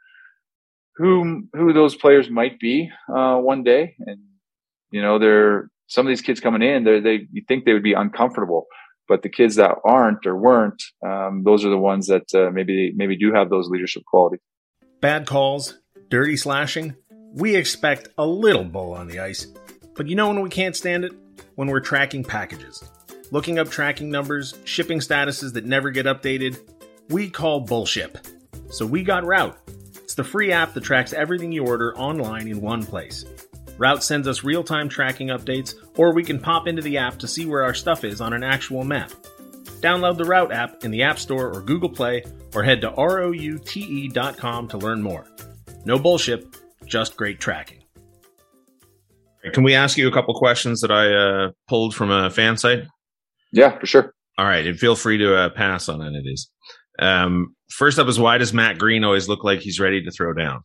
who 0.96 1.44
who 1.54 1.74
those 1.74 1.96
players 1.96 2.30
might 2.30 2.60
be 2.60 2.90
uh, 3.14 3.38
one 3.38 3.64
day, 3.64 3.96
and 4.00 4.20
you 4.92 5.02
know, 5.02 5.20
they're 5.20 5.70
some 5.88 6.06
of 6.06 6.10
these 6.10 6.22
kids 6.22 6.40
coming 6.40 6.62
in, 6.62 6.84
they 6.84 7.00
they 7.00 7.28
you 7.32 7.44
think 7.48 7.66
they 7.66 7.74
would 7.74 7.84
be 7.84 7.94
uncomfortable, 7.94 8.68
but 9.08 9.22
the 9.22 9.30
kids 9.30 9.56
that 9.56 9.76
aren't 9.84 10.26
or 10.26 10.36
weren't, 10.36 10.82
um, 11.06 11.44
those 11.44 11.66
are 11.66 11.70
the 11.70 11.78
ones 11.78 12.08
that 12.08 12.34
uh, 12.34 12.52
maybe 12.52 12.94
maybe 12.96 13.18
do 13.18 13.34
have 13.34 13.50
those 13.50 13.70
leadership 13.70 14.04
qualities. 14.06 14.42
Bad 15.02 15.28
calls, 15.28 15.80
dirty 16.10 16.38
slashing. 16.38 16.96
We 17.34 17.56
expect 17.56 18.10
a 18.18 18.26
little 18.26 18.64
bull 18.64 18.94
on 18.94 19.08
the 19.08 19.20
ice, 19.20 19.48
but 19.96 20.08
you 20.08 20.16
know 20.16 20.28
when 20.28 20.42
we 20.42 20.50
can't 20.50 20.76
stand 20.76 21.06
it 21.06 21.14
when 21.56 21.68
we're 21.68 21.80
tracking 21.80 22.24
packages, 22.24 22.84
looking 23.32 23.60
up 23.60 23.70
tracking 23.70 24.10
numbers, 24.10 24.56
shipping 24.66 25.00
statuses 25.00 25.54
that 25.54 25.66
never 25.66 25.92
get 25.92 26.06
updated. 26.06 26.60
We 27.10 27.30
call 27.30 27.62
bullshit. 27.62 28.30
So 28.70 28.86
we 28.86 29.04
got 29.04 29.26
Route 29.26 29.58
it's 30.14 30.16
the 30.16 30.24
free 30.24 30.52
app 30.52 30.76
that 30.76 30.84
tracks 30.84 31.12
everything 31.12 31.52
you 31.52 31.66
order 31.66 31.98
online 31.98 32.48
in 32.48 32.62
one 32.62 32.86
place. 32.86 33.26
Route 33.80 34.04
sends 34.04 34.28
us 34.28 34.44
real 34.44 34.64
time 34.64 34.88
tracking 34.88 35.30
updates, 35.30 35.74
or 35.98 36.14
we 36.14 36.24
can 36.24 36.40
pop 36.40 36.68
into 36.68 36.84
the 36.84 37.00
app 37.00 37.18
to 37.18 37.28
see 37.28 37.48
where 37.48 37.64
our 37.64 37.74
stuff 37.74 38.04
is 38.04 38.22
on 38.22 38.32
an 38.32 38.44
actual 38.44 38.84
map. 38.84 39.10
Download 39.82 40.16
the 40.16 40.26
Route 40.26 40.52
app 40.52 40.84
in 40.84 40.92
the 40.92 41.02
App 41.02 41.18
Store 41.18 41.52
or 41.52 41.62
Google 41.62 41.90
Play, 41.90 42.24
or 42.54 42.62
head 42.62 42.82
to 42.82 42.94
route.com 42.96 44.68
to 44.68 44.78
learn 44.78 45.02
more. 45.02 45.26
No 45.84 45.98
bullshit, 45.98 46.46
just 46.86 47.18
great 47.18 47.40
tracking. 47.40 47.83
Can 49.52 49.64
we 49.64 49.76
ask 49.76 49.98
you 49.98 50.08
a 50.08 50.12
couple 50.12 50.34
questions 50.36 50.82
that 50.82 50.92
I 50.92 51.14
uh, 51.14 51.52
pulled 51.68 51.94
from 51.94 52.12
a 52.12 52.30
fan 52.30 52.58
site? 52.58 52.84
Yeah, 53.52 53.78
for 53.78 53.86
sure. 53.86 54.14
All 54.38 54.46
right, 54.46 54.66
and 54.66 54.80
feel 54.80 54.96
free 54.96 55.18
to 55.18 55.36
uh, 55.36 55.50
pass 55.50 55.90
on 55.90 56.02
any 56.02 56.18
of 56.18 56.24
these. 56.24 56.50
Um, 57.00 57.56
first 57.70 58.00
up 58.00 58.08
is 58.08 58.20
why 58.20 58.38
does 58.38 58.54
Matt 58.54 58.78
Green 58.78 59.04
always 59.04 59.28
look 59.28 59.44
like 59.44 59.60
he's 59.60 59.80
ready 59.80 60.04
to 60.04 60.12
throw 60.12 60.34
down? 60.34 60.62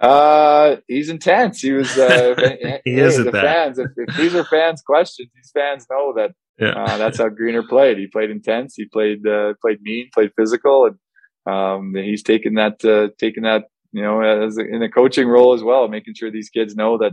Uh, 0.00 0.76
he's 0.88 1.08
intense. 1.08 1.60
He 1.60 1.72
was. 1.72 1.96
Uh, 1.96 2.34
he 2.84 2.92
hey, 2.92 3.00
is 3.00 3.16
the 3.16 3.30
that. 3.30 3.44
fans. 3.44 3.78
If, 3.78 3.88
if, 3.96 4.16
these 4.16 4.34
are 4.34 4.44
fans' 4.44 4.82
questions, 4.82 5.30
these 5.34 5.50
fans 5.54 5.86
know 5.90 6.12
that. 6.16 6.32
Yeah. 6.58 6.72
Uh, 6.72 6.98
that's 6.98 7.18
how 7.18 7.28
Greener 7.28 7.62
played. 7.62 7.98
He 7.98 8.06
played 8.06 8.30
intense. 8.30 8.74
He 8.76 8.86
played 8.86 9.26
uh, 9.26 9.54
played 9.60 9.80
mean. 9.82 10.08
Played 10.12 10.32
physical, 10.36 10.86
and 10.86 11.52
um, 11.52 11.94
he's 11.94 12.22
taken 12.22 12.54
that 12.54 12.84
uh, 12.84 13.08
taken 13.18 13.42
that 13.44 13.64
you 13.92 14.02
know 14.02 14.20
as 14.20 14.58
in 14.58 14.82
a 14.82 14.90
coaching 14.90 15.28
role 15.28 15.54
as 15.54 15.62
well, 15.62 15.88
making 15.88 16.14
sure 16.14 16.30
these 16.30 16.50
kids 16.50 16.74
know 16.74 16.98
that 16.98 17.12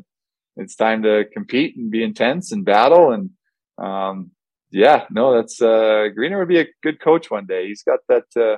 it's 0.56 0.76
time 0.76 1.04
to 1.04 1.26
compete 1.34 1.76
and 1.78 1.92
be 1.92 2.04
intense 2.04 2.52
and 2.52 2.66
battle. 2.66 3.12
And 3.12 3.30
um, 3.78 4.32
yeah, 4.72 5.06
no, 5.10 5.36
that's 5.36 5.62
uh, 5.62 6.08
Greener 6.14 6.40
would 6.40 6.48
be 6.48 6.60
a 6.60 6.68
good 6.82 7.00
coach 7.00 7.30
one 7.30 7.46
day. 7.46 7.68
He's 7.68 7.84
got 7.84 8.00
that. 8.10 8.24
Uh, 8.36 8.58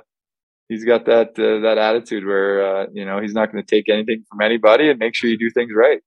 he's 0.68 0.84
got 0.84 1.06
that 1.06 1.38
uh, 1.38 1.60
that 1.60 1.78
attitude 1.78 2.24
where 2.24 2.82
uh, 2.82 2.86
you 2.92 3.04
know 3.04 3.20
he's 3.20 3.34
not 3.34 3.52
going 3.52 3.64
to 3.64 3.68
take 3.68 3.88
anything 3.88 4.24
from 4.28 4.40
anybody 4.40 4.88
and 4.88 4.98
make 4.98 5.14
sure 5.14 5.30
you 5.30 5.38
do 5.38 5.50
things 5.50 5.72
right. 5.74 6.00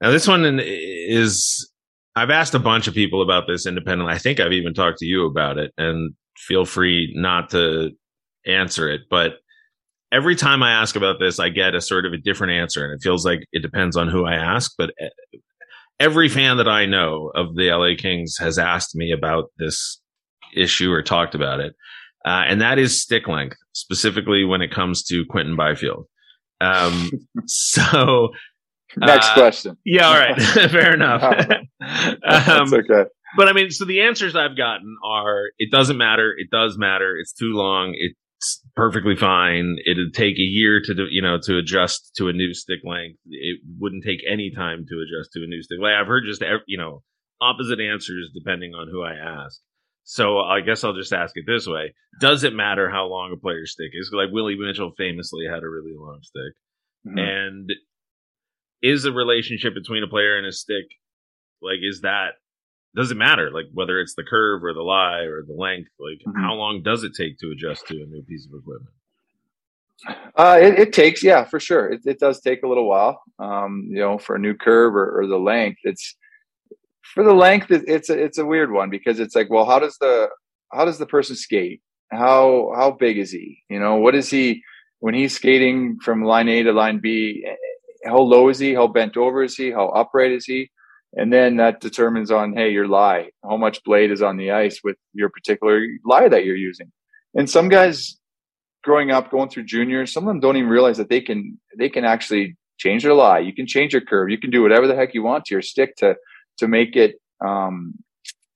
Now, 0.00 0.10
this 0.10 0.28
one 0.28 0.60
is. 0.62 1.70
I've 2.16 2.30
asked 2.30 2.54
a 2.54 2.58
bunch 2.58 2.88
of 2.88 2.94
people 2.94 3.22
about 3.22 3.44
this 3.46 3.64
independently. 3.64 4.12
I 4.12 4.18
think 4.18 4.40
I've 4.40 4.52
even 4.52 4.74
talked 4.74 4.98
to 4.98 5.06
you 5.06 5.24
about 5.26 5.56
it, 5.56 5.72
and 5.78 6.14
feel 6.36 6.64
free 6.64 7.12
not 7.14 7.50
to 7.50 7.90
answer 8.44 8.90
it. 8.90 9.02
But 9.08 9.34
every 10.12 10.36
time 10.36 10.62
I 10.62 10.72
ask 10.72 10.96
about 10.96 11.18
this, 11.18 11.38
I 11.38 11.48
get 11.48 11.74
a 11.74 11.80
sort 11.80 12.06
of 12.06 12.12
a 12.12 12.18
different 12.18 12.54
answer, 12.54 12.84
and 12.84 12.94
it 12.94 13.02
feels 13.02 13.24
like 13.24 13.40
it 13.52 13.62
depends 13.62 13.96
on 13.96 14.08
who 14.08 14.24
I 14.24 14.34
ask. 14.34 14.72
But 14.76 14.90
eh, 15.00 15.38
every 16.00 16.28
fan 16.28 16.56
that 16.58 16.68
I 16.68 16.86
know 16.86 17.30
of 17.34 17.54
the 17.54 17.70
LA 17.70 18.00
Kings 18.00 18.36
has 18.38 18.58
asked 18.58 18.94
me 18.94 19.12
about 19.12 19.50
this 19.58 20.00
issue 20.56 20.90
or 20.90 21.02
talked 21.02 21.34
about 21.34 21.60
it. 21.60 21.74
Uh, 22.24 22.44
and 22.46 22.60
that 22.60 22.78
is 22.78 23.00
stick 23.00 23.28
length, 23.28 23.56
specifically 23.72 24.44
when 24.44 24.60
it 24.60 24.72
comes 24.72 25.02
to 25.04 25.24
Quinton 25.28 25.56
Byfield. 25.56 26.06
Um, 26.60 27.10
so, 27.46 28.30
next 28.96 29.28
uh, 29.30 29.34
question. 29.34 29.76
Yeah, 29.84 30.06
all 30.06 30.18
right, 30.18 30.40
fair 30.70 30.94
enough. 30.94 31.20
That's 31.80 32.48
um, 32.48 32.74
okay. 32.74 33.08
But 33.36 33.48
I 33.48 33.52
mean, 33.52 33.70
so 33.70 33.84
the 33.84 34.02
answers 34.02 34.34
I've 34.34 34.56
gotten 34.56 34.96
are: 35.04 35.50
it 35.58 35.70
doesn't 35.70 35.96
matter, 35.96 36.34
it 36.36 36.50
does 36.50 36.76
matter, 36.76 37.16
it's 37.16 37.32
too 37.32 37.52
long, 37.52 37.94
it 37.96 38.12
it's 38.12 38.16
perfectly 38.76 39.16
fine. 39.16 39.76
It'd 39.84 40.14
take 40.14 40.36
a 40.36 40.42
year 40.42 40.80
to, 40.84 40.94
do, 40.94 41.06
you 41.10 41.22
know, 41.22 41.38
to 41.42 41.58
adjust 41.58 42.12
to 42.16 42.28
a 42.28 42.32
new 42.32 42.54
stick 42.54 42.80
length. 42.84 43.18
It 43.26 43.60
wouldn't 43.78 44.04
take 44.04 44.20
any 44.30 44.52
time 44.54 44.84
to 44.88 45.02
adjust 45.02 45.32
to 45.32 45.44
a 45.44 45.46
new 45.46 45.62
stick 45.62 45.78
length. 45.80 45.96
I've 46.00 46.06
heard 46.06 46.24
just, 46.26 46.42
you 46.66 46.78
know, 46.78 47.02
opposite 47.40 47.80
answers 47.80 48.30
depending 48.34 48.74
on 48.74 48.88
who 48.90 49.02
I 49.02 49.14
ask. 49.14 49.60
So 50.04 50.38
I 50.38 50.60
guess 50.60 50.84
I'll 50.84 50.94
just 50.94 51.12
ask 51.12 51.36
it 51.36 51.44
this 51.46 51.66
way. 51.66 51.94
Does 52.20 52.42
it 52.42 52.54
matter 52.54 52.88
how 52.88 53.06
long 53.06 53.32
a 53.32 53.40
player's 53.40 53.72
stick 53.72 53.90
is? 53.92 54.10
Like 54.12 54.32
Willie 54.32 54.56
Mitchell 54.56 54.92
famously 54.96 55.44
had 55.44 55.62
a 55.62 55.68
really 55.68 55.94
long 55.94 56.20
stick. 56.22 56.54
Mm-hmm. 57.06 57.18
And 57.18 57.70
is 58.82 59.02
the 59.02 59.12
relationship 59.12 59.74
between 59.74 60.02
a 60.02 60.08
player 60.08 60.38
and 60.38 60.46
a 60.46 60.52
stick, 60.52 60.86
like, 61.60 61.80
is 61.82 62.00
that 62.02 62.30
doesn't 62.98 63.16
matter 63.16 63.52
like 63.52 63.66
whether 63.72 64.00
it's 64.00 64.14
the 64.14 64.24
curve 64.24 64.64
or 64.64 64.74
the 64.74 64.82
lie 64.82 65.20
or 65.20 65.44
the 65.44 65.54
length 65.54 65.90
like 66.00 66.18
mm-hmm. 66.18 66.42
how 66.42 66.52
long 66.52 66.82
does 66.82 67.04
it 67.04 67.14
take 67.14 67.38
to 67.38 67.52
adjust 67.52 67.86
to 67.86 67.94
a 67.94 68.06
new 68.06 68.22
piece 68.22 68.44
of 68.46 68.58
equipment? 68.58 68.92
Uh, 70.36 70.58
it, 70.60 70.78
it, 70.78 70.92
takes 70.92 71.22
yeah 71.22 71.44
for 71.44 71.60
sure. 71.60 71.92
It, 71.92 72.00
it, 72.04 72.18
does 72.18 72.40
take 72.40 72.64
a 72.64 72.68
little 72.68 72.88
while 72.88 73.22
um, 73.38 73.86
you 73.88 74.00
know 74.00 74.18
for 74.18 74.34
a 74.34 74.38
new 74.38 74.54
curve 74.54 74.96
or, 74.96 75.20
or 75.20 75.26
the 75.28 75.38
length. 75.38 75.78
It's 75.84 76.16
for 77.14 77.22
the 77.22 77.32
length 77.32 77.70
it, 77.70 77.84
it's 77.86 78.10
a, 78.10 78.18
it's 78.20 78.38
a 78.38 78.46
weird 78.46 78.72
one 78.72 78.90
because 78.90 79.20
it's 79.20 79.36
like 79.36 79.48
well 79.48 79.64
how 79.64 79.78
does 79.78 79.96
the 79.98 80.28
how 80.72 80.84
does 80.84 80.98
the 80.98 81.06
person 81.06 81.36
skate? 81.36 81.80
How 82.10 82.72
how 82.74 82.90
big 82.90 83.16
is 83.16 83.30
he? 83.30 83.62
You 83.70 83.78
know 83.78 83.96
what 83.96 84.16
is 84.16 84.28
he 84.28 84.62
when 84.98 85.14
he's 85.14 85.36
skating 85.36 85.98
from 86.00 86.24
line 86.24 86.48
a 86.48 86.64
to 86.64 86.72
line 86.72 86.98
b 86.98 87.46
how 88.04 88.18
low 88.18 88.48
is 88.48 88.58
he? 88.58 88.74
How 88.74 88.88
bent 88.88 89.16
over 89.16 89.44
is 89.44 89.56
he? 89.56 89.70
How 89.70 89.88
upright 89.88 90.32
is 90.32 90.46
he 90.46 90.70
and 91.14 91.32
then 91.32 91.56
that 91.56 91.80
determines 91.80 92.30
on 92.30 92.54
hey 92.54 92.70
your 92.70 92.86
lie 92.86 93.30
how 93.42 93.56
much 93.56 93.82
blade 93.84 94.10
is 94.10 94.22
on 94.22 94.36
the 94.36 94.50
ice 94.50 94.80
with 94.84 94.96
your 95.14 95.28
particular 95.28 95.84
lie 96.04 96.28
that 96.28 96.44
you're 96.44 96.56
using 96.56 96.90
and 97.34 97.48
some 97.48 97.68
guys 97.68 98.18
growing 98.84 99.10
up 99.10 99.30
going 99.30 99.48
through 99.48 99.64
juniors 99.64 100.12
some 100.12 100.24
of 100.24 100.28
them 100.28 100.40
don't 100.40 100.56
even 100.56 100.68
realize 100.68 100.96
that 100.96 101.08
they 101.08 101.20
can 101.20 101.58
they 101.78 101.88
can 101.88 102.04
actually 102.04 102.56
change 102.78 103.02
their 103.02 103.14
lie 103.14 103.38
you 103.38 103.54
can 103.54 103.66
change 103.66 103.92
your 103.92 104.02
curve 104.02 104.30
you 104.30 104.38
can 104.38 104.50
do 104.50 104.62
whatever 104.62 104.86
the 104.86 104.94
heck 104.94 105.14
you 105.14 105.22
want 105.22 105.44
to 105.44 105.54
your 105.54 105.62
stick 105.62 105.96
to 105.96 106.14
to 106.56 106.68
make 106.68 106.96
it 106.96 107.16
um 107.44 107.94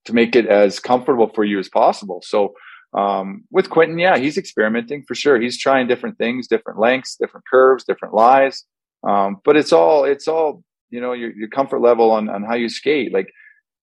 to 0.05 0.13
make 0.13 0.35
it 0.35 0.47
as 0.47 0.79
comfortable 0.79 1.31
for 1.35 1.45
you 1.45 1.59
as 1.59 1.69
possible 1.69 2.21
so 2.25 2.55
um, 2.95 3.45
with 3.51 3.71
Quinton, 3.71 3.99
yeah, 3.99 4.19
he's 4.19 4.37
experimenting 4.37 5.03
for 5.03 5.15
sure. 5.15 5.41
He's 5.41 5.59
trying 5.59 5.87
different 5.87 6.19
things, 6.19 6.47
different 6.47 6.79
lengths, 6.79 7.17
different 7.17 7.47
curves, 7.51 7.85
different 7.85 8.15
lies. 8.15 8.65
Um, 9.03 9.39
but 9.45 9.57
it's 9.57 9.73
all 9.73 10.05
it's 10.05 10.29
all 10.29 10.63
you 10.93 11.01
know 11.01 11.13
your, 11.15 11.33
your 11.33 11.49
comfort 11.49 11.81
level 11.81 12.11
on, 12.13 12.29
on 12.29 12.43
how 12.45 12.55
you 12.55 12.69
skate 12.69 13.13
like 13.13 13.29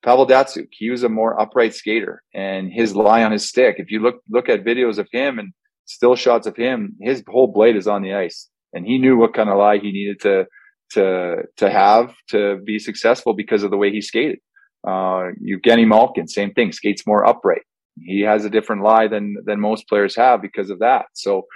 Pavel 0.03 0.27
Datsyuk, 0.27 0.69
he 0.71 0.89
was 0.89 1.03
a 1.03 1.09
more 1.09 1.39
upright 1.39 1.73
skater 1.73 2.23
and 2.33 2.71
his 2.71 2.95
lie 2.95 3.23
on 3.23 3.33
his 3.33 3.49
stick. 3.49 3.75
If 3.79 3.91
you 3.91 3.99
look 3.99 4.21
look 4.29 4.47
at 4.47 4.63
videos 4.63 4.97
of 4.97 5.09
him 5.11 5.39
and 5.39 5.51
still 5.85 6.15
shots 6.15 6.47
of 6.47 6.55
him, 6.55 6.95
his 7.01 7.21
whole 7.27 7.47
blade 7.47 7.75
is 7.75 7.87
on 7.87 8.01
the 8.01 8.13
ice. 8.13 8.47
And 8.71 8.85
he 8.85 8.97
knew 8.97 9.17
what 9.17 9.33
kind 9.33 9.49
of 9.49 9.57
lie 9.57 9.79
he 9.79 9.91
needed 9.91 10.21
to 10.21 10.45
to 10.91 11.43
to 11.57 11.69
have 11.69 12.15
to 12.29 12.61
be 12.63 12.79
successful 12.79 13.33
because 13.33 13.63
of 13.63 13.71
the 13.71 13.77
way 13.77 13.91
he 13.91 14.01
skated. 14.01 14.39
Uh 14.87 15.33
Evgeny 15.51 15.85
Malkin, 15.85 16.27
same 16.27 16.53
thing, 16.53 16.71
skates 16.71 17.05
more 17.05 17.25
upright. 17.25 17.63
He 18.01 18.21
has 18.21 18.45
a 18.45 18.49
different 18.49 18.83
lie 18.83 19.07
than 19.07 19.35
than 19.45 19.59
most 19.59 19.89
players 19.89 20.15
have 20.15 20.41
because 20.41 20.69
of 20.69 20.79
that. 20.79 21.07
So 21.13 21.47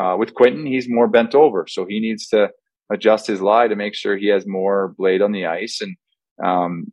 uh, 0.00 0.16
with 0.18 0.34
Quinton, 0.34 0.64
he's 0.64 0.88
more 0.88 1.08
bent 1.08 1.34
over, 1.34 1.66
so 1.68 1.84
he 1.84 1.98
needs 2.00 2.28
to 2.28 2.48
adjust 2.92 3.26
his 3.26 3.40
lie 3.40 3.68
to 3.68 3.76
make 3.76 3.94
sure 3.94 4.16
he 4.16 4.28
has 4.28 4.46
more 4.46 4.94
blade 4.98 5.22
on 5.22 5.32
the 5.32 5.46
ice. 5.46 5.80
And, 5.80 5.96
um, 6.44 6.92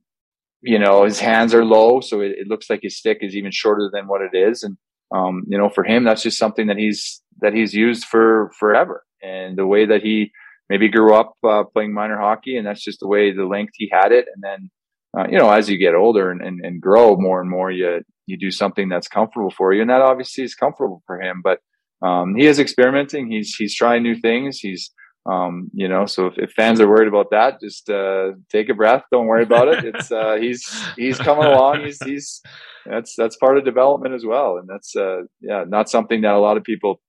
you 0.62 0.80
know, 0.80 1.04
his 1.04 1.20
hands 1.20 1.54
are 1.54 1.66
low, 1.66 2.02
so 2.02 2.22
it, 2.22 2.32
it, 2.38 2.48
looks 2.48 2.70
like 2.70 2.82
his 2.84 2.98
stick 2.98 3.20
is 3.22 3.36
even 3.36 3.52
shorter 3.52 3.90
than 3.92 4.08
what 4.08 4.22
it 4.22 4.36
is. 4.36 4.64
And, 4.64 4.78
um, 5.16 5.44
you 5.48 5.58
know, 5.58 5.70
for 5.70 5.84
him, 5.84 6.04
that's 6.04 6.24
just 6.24 6.38
something 6.38 6.68
that 6.68 6.78
he's, 6.78 7.22
that 7.42 7.54
he's 7.54 7.74
used 7.74 8.06
for 8.06 8.52
forever. 8.60 9.04
And 9.22 9.58
the 9.58 9.68
way 9.68 9.86
that 9.86 10.02
he 10.02 10.32
maybe 10.70 10.90
grew 10.90 11.14
up 11.14 11.34
uh, 11.48 11.64
playing 11.64 11.94
minor 11.94 12.20
hockey, 12.20 12.58
and 12.58 12.68
that's 12.68 12.84
just 12.84 13.00
the 13.00 13.08
way 13.08 13.34
the 13.34 13.46
length 13.46 13.74
he 13.76 13.90
had 13.92 14.12
it. 14.12 14.26
And 14.34 14.44
then 14.44 14.70
uh, 15.18 15.26
you 15.30 15.38
know, 15.38 15.50
as 15.50 15.70
you 15.70 15.78
get 15.78 15.96
older 15.96 16.32
and, 16.32 16.42
and, 16.42 16.60
and 16.64 16.82
grow 16.82 17.16
more 17.16 17.42
and 17.42 17.50
more, 17.50 17.72
you, 17.72 18.02
you 18.26 18.38
do 18.38 18.52
something 18.52 18.90
that's 18.90 19.08
comfortable 19.08 19.50
for 19.50 19.74
you. 19.74 19.82
And 19.82 19.90
that 19.90 20.02
obviously 20.02 20.44
is 20.44 20.56
comfortable 20.56 21.02
for 21.08 21.22
him, 21.22 21.42
but, 21.44 21.60
um, 22.06 22.36
he 22.36 22.46
is 22.46 22.60
experimenting. 22.60 23.32
He's, 23.32 23.56
he's 23.56 23.76
trying 23.76 24.04
new 24.04 24.16
things. 24.16 24.60
He's, 24.60 24.92
um, 25.28 25.70
you 25.74 25.88
know, 25.88 26.06
so 26.06 26.28
if, 26.28 26.38
if, 26.38 26.52
fans 26.52 26.80
are 26.80 26.88
worried 26.88 27.10
about 27.10 27.32
that, 27.32 27.60
just, 27.60 27.90
uh, 27.90 28.32
take 28.50 28.70
a 28.70 28.74
breath. 28.74 29.04
Don't 29.12 29.28
worry 29.28 29.44
about 29.44 29.68
it. 29.68 29.84
It's, 29.84 30.12
uh, 30.12 30.36
he's, 30.40 30.66
he's 30.96 31.18
coming 31.18 31.46
along. 31.46 31.84
He's, 31.84 32.02
he's, 32.04 32.42
that's, 32.86 33.13
that's 33.18 33.36
part 33.36 33.58
of 33.58 33.66
development 33.66 34.16
as 34.16 34.26
well. 34.26 34.58
And 34.58 34.70
that's, 34.70 34.96
uh, 34.96 35.24
yeah, 35.42 35.66
not 35.68 35.90
something 35.90 36.22
that 36.22 36.34
a 36.34 36.40
lot 36.40 36.56
of 36.56 36.63
people 36.63 37.02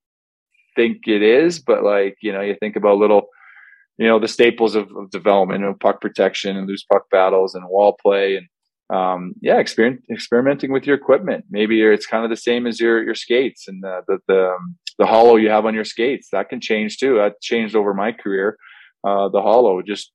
think 0.74 1.07
it 1.07 1.22
is, 1.22 1.61
but 1.61 1.85
like, 1.85 2.16
you 2.20 2.33
know, 2.33 2.40
you 2.40 2.57
think 2.59 2.74
about 2.74 2.98
little, 2.98 3.28
you 3.98 4.09
know, 4.09 4.18
the 4.18 4.28
staples 4.28 4.74
of, 4.74 4.88
of 4.96 5.11
development, 5.11 5.61
you 5.61 5.66
know, 5.66 5.74
puck 5.81 6.00
protection 6.00 6.57
and 6.57 6.66
loose 6.66 6.85
puck 6.85 7.04
battles 7.12 7.54
and 7.54 7.64
wall 7.68 7.96
play 8.02 8.37
and, 8.37 8.46
um, 8.90 9.35
yeah, 9.42 9.59
experiment, 9.59 10.02
experimenting 10.11 10.72
with 10.72 10.87
your 10.87 10.96
equipment. 10.96 11.44
Maybe 11.50 11.83
it's 11.83 12.07
kind 12.07 12.24
of 12.24 12.31
the 12.31 12.37
same 12.37 12.66
as 12.66 12.81
your, 12.81 13.04
your 13.04 13.14
skates 13.14 13.68
and 13.68 13.83
the, 13.83 14.00
the, 14.09 14.18
the, 14.26 14.48
um, 14.48 14.76
the 14.98 15.06
hollow 15.06 15.37
you 15.37 15.50
have 15.50 15.66
on 15.66 15.74
your 15.74 15.84
skates 15.84 16.28
that 16.32 16.48
can 16.48 16.61
change 16.61 16.98
too. 16.98 17.16
That 17.16 17.40
changed 17.40 17.76
over 17.76 17.94
my 17.94 18.12
career. 18.12 18.56
Uh, 19.06 19.28
the 19.28 19.40
hollow 19.40 19.80
just, 19.82 20.12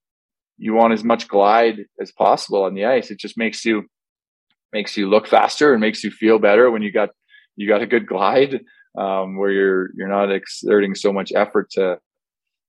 you 0.58 0.74
want 0.74 0.93
as 0.93 1.04
much 1.04 1.28
glide 1.28 1.86
as 2.02 2.12
possible 2.12 2.63
on 2.63 2.74
the 2.74 2.86
ice. 2.86 3.10
It 3.10 3.19
just 3.19 3.38
makes 3.38 3.63
you, 3.65 3.84
makes 4.72 4.98
you 4.98 5.10
look 5.10 5.28
faster 5.28 5.74
and 5.74 5.82
makes 5.82 6.04
you 6.04 6.12
feel 6.12 6.39
better 6.39 6.69
when 6.69 6.82
you 6.82 6.91
got, 6.91 7.10
you 7.56 7.67
got 7.67 7.82
a 7.82 7.88
good 7.88 8.08
glide, 8.08 8.62
um, 8.98 9.38
where 9.38 9.52
you're, 9.52 9.89
you're 9.96 10.10
not 10.10 10.32
exerting 10.32 10.96
so 10.96 11.13
much 11.13 11.32
effort 11.36 11.69
to, 11.72 11.98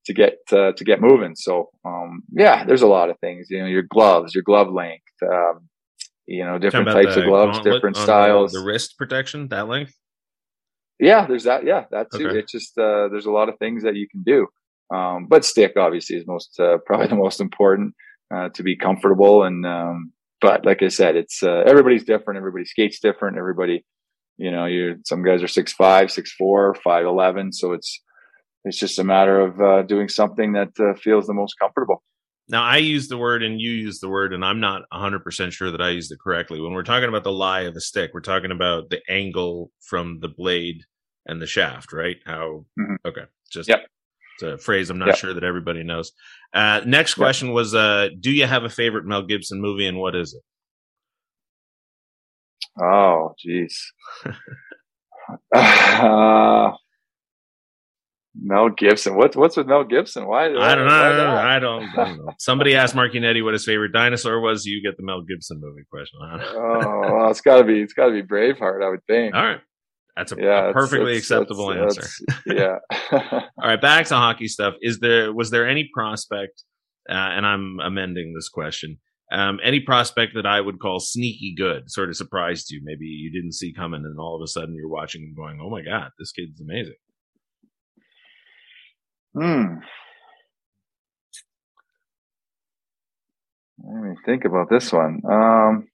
to 0.06 0.12
get 0.12 0.38
uh, 0.52 0.72
to 0.72 0.84
get 0.84 1.00
moving. 1.00 1.34
So 1.34 1.70
um, 1.84 2.22
yeah, 2.32 2.64
there's 2.64 2.82
a 2.82 2.86
lot 2.86 3.10
of 3.10 3.18
things. 3.20 3.48
You 3.50 3.60
know, 3.60 3.66
your 3.66 3.82
gloves, 3.82 4.34
your 4.34 4.44
glove 4.44 4.70
length, 4.70 5.02
um, 5.22 5.68
you 6.26 6.44
know, 6.44 6.58
different 6.58 6.88
types 6.88 7.16
of 7.16 7.24
gloves, 7.24 7.60
different 7.60 7.96
styles. 7.96 8.52
The, 8.52 8.60
the, 8.60 8.66
wrist 8.66 8.96
protection, 8.98 9.48
that 9.48 9.68
length. 9.68 9.94
Yeah, 10.98 11.26
there's 11.26 11.44
that. 11.44 11.64
Yeah, 11.64 11.84
that 11.90 12.10
too. 12.12 12.28
Okay. 12.28 12.38
It's 12.38 12.52
just 12.52 12.78
uh, 12.78 13.08
there's 13.08 13.26
a 13.26 13.30
lot 13.30 13.48
of 13.48 13.58
things 13.58 13.82
that 13.82 13.96
you 13.96 14.08
can 14.08 14.22
do. 14.22 14.46
Um, 14.94 15.26
but 15.28 15.44
stick 15.44 15.72
obviously 15.76 16.16
is 16.16 16.26
most 16.26 16.58
uh, 16.60 16.78
probably 16.86 17.06
the 17.14 17.16
most 17.16 17.40
important 17.40 17.94
uh, 18.34 18.50
to 18.50 18.62
be 18.62 18.76
comfortable. 18.76 19.42
And 19.44 19.66
um, 19.66 20.12
but 20.40 20.64
like 20.64 20.82
I 20.82 20.88
said, 20.88 21.16
it's 21.16 21.42
uh, 21.42 21.62
everybody's 21.66 22.04
different. 22.04 22.38
Everybody 22.38 22.64
skates 22.64 23.00
different. 23.00 23.38
Everybody, 23.38 23.84
you 24.36 24.50
know, 24.50 24.66
you 24.66 24.96
some 25.04 25.24
guys 25.24 25.42
are 25.42 25.48
six 25.48 25.72
five, 25.72 26.10
six 26.10 26.32
four, 26.32 26.74
five 26.84 27.06
eleven. 27.06 27.52
So 27.52 27.72
it's 27.72 28.00
it's 28.64 28.78
just 28.78 28.98
a 28.98 29.04
matter 29.04 29.40
of 29.40 29.60
uh, 29.60 29.82
doing 29.82 30.08
something 30.08 30.52
that 30.52 30.70
uh, 30.78 30.94
feels 30.98 31.26
the 31.26 31.34
most 31.34 31.54
comfortable. 31.60 32.02
Now, 32.48 32.62
I 32.62 32.76
use 32.76 33.08
the 33.08 33.16
word 33.16 33.42
and 33.42 33.60
you 33.60 33.70
use 33.70 34.00
the 34.00 34.08
word, 34.08 34.34
and 34.34 34.44
I'm 34.44 34.60
not 34.60 34.82
100% 34.92 35.52
sure 35.52 35.70
that 35.70 35.80
I 35.80 35.90
used 35.90 36.12
it 36.12 36.20
correctly. 36.20 36.60
When 36.60 36.72
we're 36.72 36.82
talking 36.82 37.08
about 37.08 37.24
the 37.24 37.32
lie 37.32 37.62
of 37.62 37.74
a 37.74 37.80
stick, 37.80 38.10
we're 38.12 38.20
talking 38.20 38.50
about 38.50 38.90
the 38.90 39.00
angle 39.08 39.70
from 39.80 40.20
the 40.20 40.28
blade 40.28 40.82
and 41.26 41.40
the 41.40 41.46
shaft, 41.46 41.92
right? 41.92 42.16
How, 42.26 42.66
mm-hmm. 42.78 42.96
okay, 43.06 43.24
just 43.50 43.68
yep. 43.68 43.86
it's 44.34 44.42
a 44.42 44.58
phrase 44.58 44.90
I'm 44.90 44.98
not 44.98 45.08
yep. 45.08 45.16
sure 45.16 45.32
that 45.32 45.44
everybody 45.44 45.82
knows. 45.84 46.12
Uh, 46.52 46.82
next 46.84 47.14
question 47.14 47.48
yep. 47.48 47.54
was 47.54 47.74
uh, 47.74 48.08
Do 48.20 48.30
you 48.30 48.46
have 48.46 48.64
a 48.64 48.68
favorite 48.68 49.06
Mel 49.06 49.22
Gibson 49.22 49.62
movie, 49.62 49.86
and 49.86 49.98
what 49.98 50.14
is 50.14 50.34
it? 50.34 50.42
Oh, 52.82 53.34
jeez. 53.46 53.72
uh, 55.54 56.72
Mel 58.40 58.68
Gibson. 58.68 59.16
What's 59.16 59.36
what's 59.36 59.56
with 59.56 59.66
Mel 59.66 59.84
Gibson? 59.84 60.26
Why? 60.26 60.48
why 60.48 60.72
I 60.72 60.74
don't 60.74 60.86
know. 60.86 60.92
I 60.92 61.58
don't, 61.58 61.82
I 61.82 62.04
don't, 62.04 62.18
know. 62.18 62.32
Somebody 62.38 62.74
asked 62.74 62.94
Marchinetti 62.94 63.44
what 63.44 63.52
his 63.52 63.64
favorite 63.64 63.92
dinosaur 63.92 64.40
was. 64.40 64.64
You 64.64 64.82
get 64.82 64.96
the 64.96 65.04
Mel 65.04 65.22
Gibson 65.22 65.60
movie 65.60 65.84
question. 65.90 66.18
oh, 66.22 67.00
well, 67.12 67.30
it's 67.30 67.40
got 67.40 67.58
to 67.58 67.64
be 67.64 67.80
it's 67.80 67.92
got 67.92 68.06
to 68.06 68.12
be 68.12 68.22
Braveheart. 68.22 68.84
I 68.84 68.90
would 68.90 69.04
think. 69.06 69.34
All 69.34 69.44
right, 69.44 69.60
that's 70.16 70.32
a, 70.32 70.36
yeah, 70.38 70.70
a 70.70 70.72
perfectly 70.72 71.12
it's, 71.12 71.30
acceptable 71.30 71.70
it's, 71.70 71.96
answer. 71.96 72.24
yeah. 72.46 72.78
All 73.62 73.68
right, 73.68 73.80
back 73.80 74.06
to 74.06 74.14
hockey 74.14 74.48
stuff. 74.48 74.74
Is 74.80 74.98
there 75.00 75.32
was 75.32 75.50
there 75.50 75.68
any 75.68 75.88
prospect? 75.94 76.64
Uh, 77.08 77.12
and 77.12 77.44
I'm 77.46 77.78
amending 77.84 78.32
this 78.34 78.48
question. 78.48 78.98
Um, 79.30 79.58
any 79.62 79.80
prospect 79.80 80.32
that 80.36 80.46
I 80.46 80.60
would 80.60 80.78
call 80.78 81.00
sneaky 81.00 81.54
good 81.56 81.90
sort 81.90 82.08
of 82.08 82.16
surprised 82.16 82.70
you? 82.70 82.80
Maybe 82.82 83.06
you 83.06 83.30
didn't 83.30 83.52
see 83.52 83.72
coming, 83.72 84.04
and 84.04 84.18
all 84.18 84.36
of 84.36 84.42
a 84.42 84.48
sudden 84.48 84.74
you're 84.74 84.88
watching 84.88 85.22
him 85.22 85.34
going, 85.34 85.58
"Oh 85.62 85.70
my 85.70 85.82
god, 85.82 86.10
this 86.18 86.32
kid's 86.32 86.60
amazing." 86.60 86.94
Hmm. 89.34 89.78
Let 93.82 94.02
me 94.02 94.16
think 94.24 94.44
about 94.44 94.70
this 94.70 94.92
one. 94.92 95.20
Um, 95.28 95.88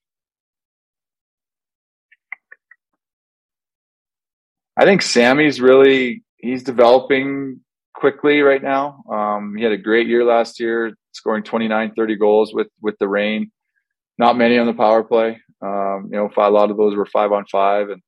I 4.77 4.85
think 4.85 5.01
Sammy's 5.01 5.59
really 5.59 6.23
he's 6.37 6.63
developing 6.63 7.61
quickly 7.93 8.41
right 8.41 8.61
now. 8.61 9.03
Um, 9.11 9.55
he 9.57 9.63
had 9.63 9.73
a 9.73 9.77
great 9.77 10.07
year 10.07 10.23
last 10.23 10.59
year, 10.59 10.93
scoring 11.11 11.43
29, 11.43 11.93
30 11.95 12.15
goals 12.17 12.53
with 12.53 12.67
with 12.81 12.95
the 12.99 13.07
Reign. 13.07 13.51
Not 14.17 14.37
many 14.37 14.57
on 14.59 14.67
the 14.67 14.73
power 14.73 15.03
play. 15.03 15.39
Um, 15.61 16.09
you 16.11 16.17
know, 16.17 16.29
a 16.37 16.49
lot 16.49 16.71
of 16.71 16.77
those 16.77 16.95
were 16.95 17.07
five 17.07 17.31
on 17.31 17.45
five, 17.51 17.89
and 17.89 18.01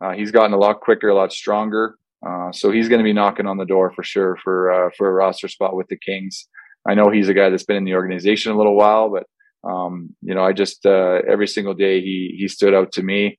uh, 0.00 0.12
he's 0.12 0.32
gotten 0.32 0.52
a 0.52 0.58
lot 0.58 0.80
quicker, 0.80 1.08
a 1.08 1.14
lot 1.14 1.32
stronger. 1.32 1.96
Uh, 2.26 2.52
so 2.52 2.70
he's 2.70 2.88
going 2.88 2.98
to 2.98 3.04
be 3.04 3.12
knocking 3.12 3.46
on 3.46 3.56
the 3.56 3.64
door 3.64 3.92
for 3.94 4.02
sure 4.02 4.36
for 4.42 4.70
uh, 4.70 4.90
for 4.96 5.08
a 5.08 5.12
roster 5.12 5.48
spot 5.48 5.74
with 5.74 5.88
the 5.88 5.96
Kings. 5.96 6.48
I 6.88 6.94
know 6.94 7.10
he's 7.10 7.28
a 7.28 7.34
guy 7.34 7.50
that's 7.50 7.64
been 7.64 7.76
in 7.76 7.84
the 7.84 7.94
organization 7.94 8.52
a 8.52 8.56
little 8.56 8.76
while, 8.76 9.10
but 9.10 9.24
um, 9.68 10.14
you 10.22 10.34
know, 10.34 10.42
I 10.42 10.52
just 10.52 10.84
uh, 10.84 11.20
every 11.28 11.46
single 11.46 11.74
day 11.74 12.00
he 12.00 12.34
he 12.38 12.48
stood 12.48 12.74
out 12.74 12.92
to 12.92 13.02
me. 13.02 13.38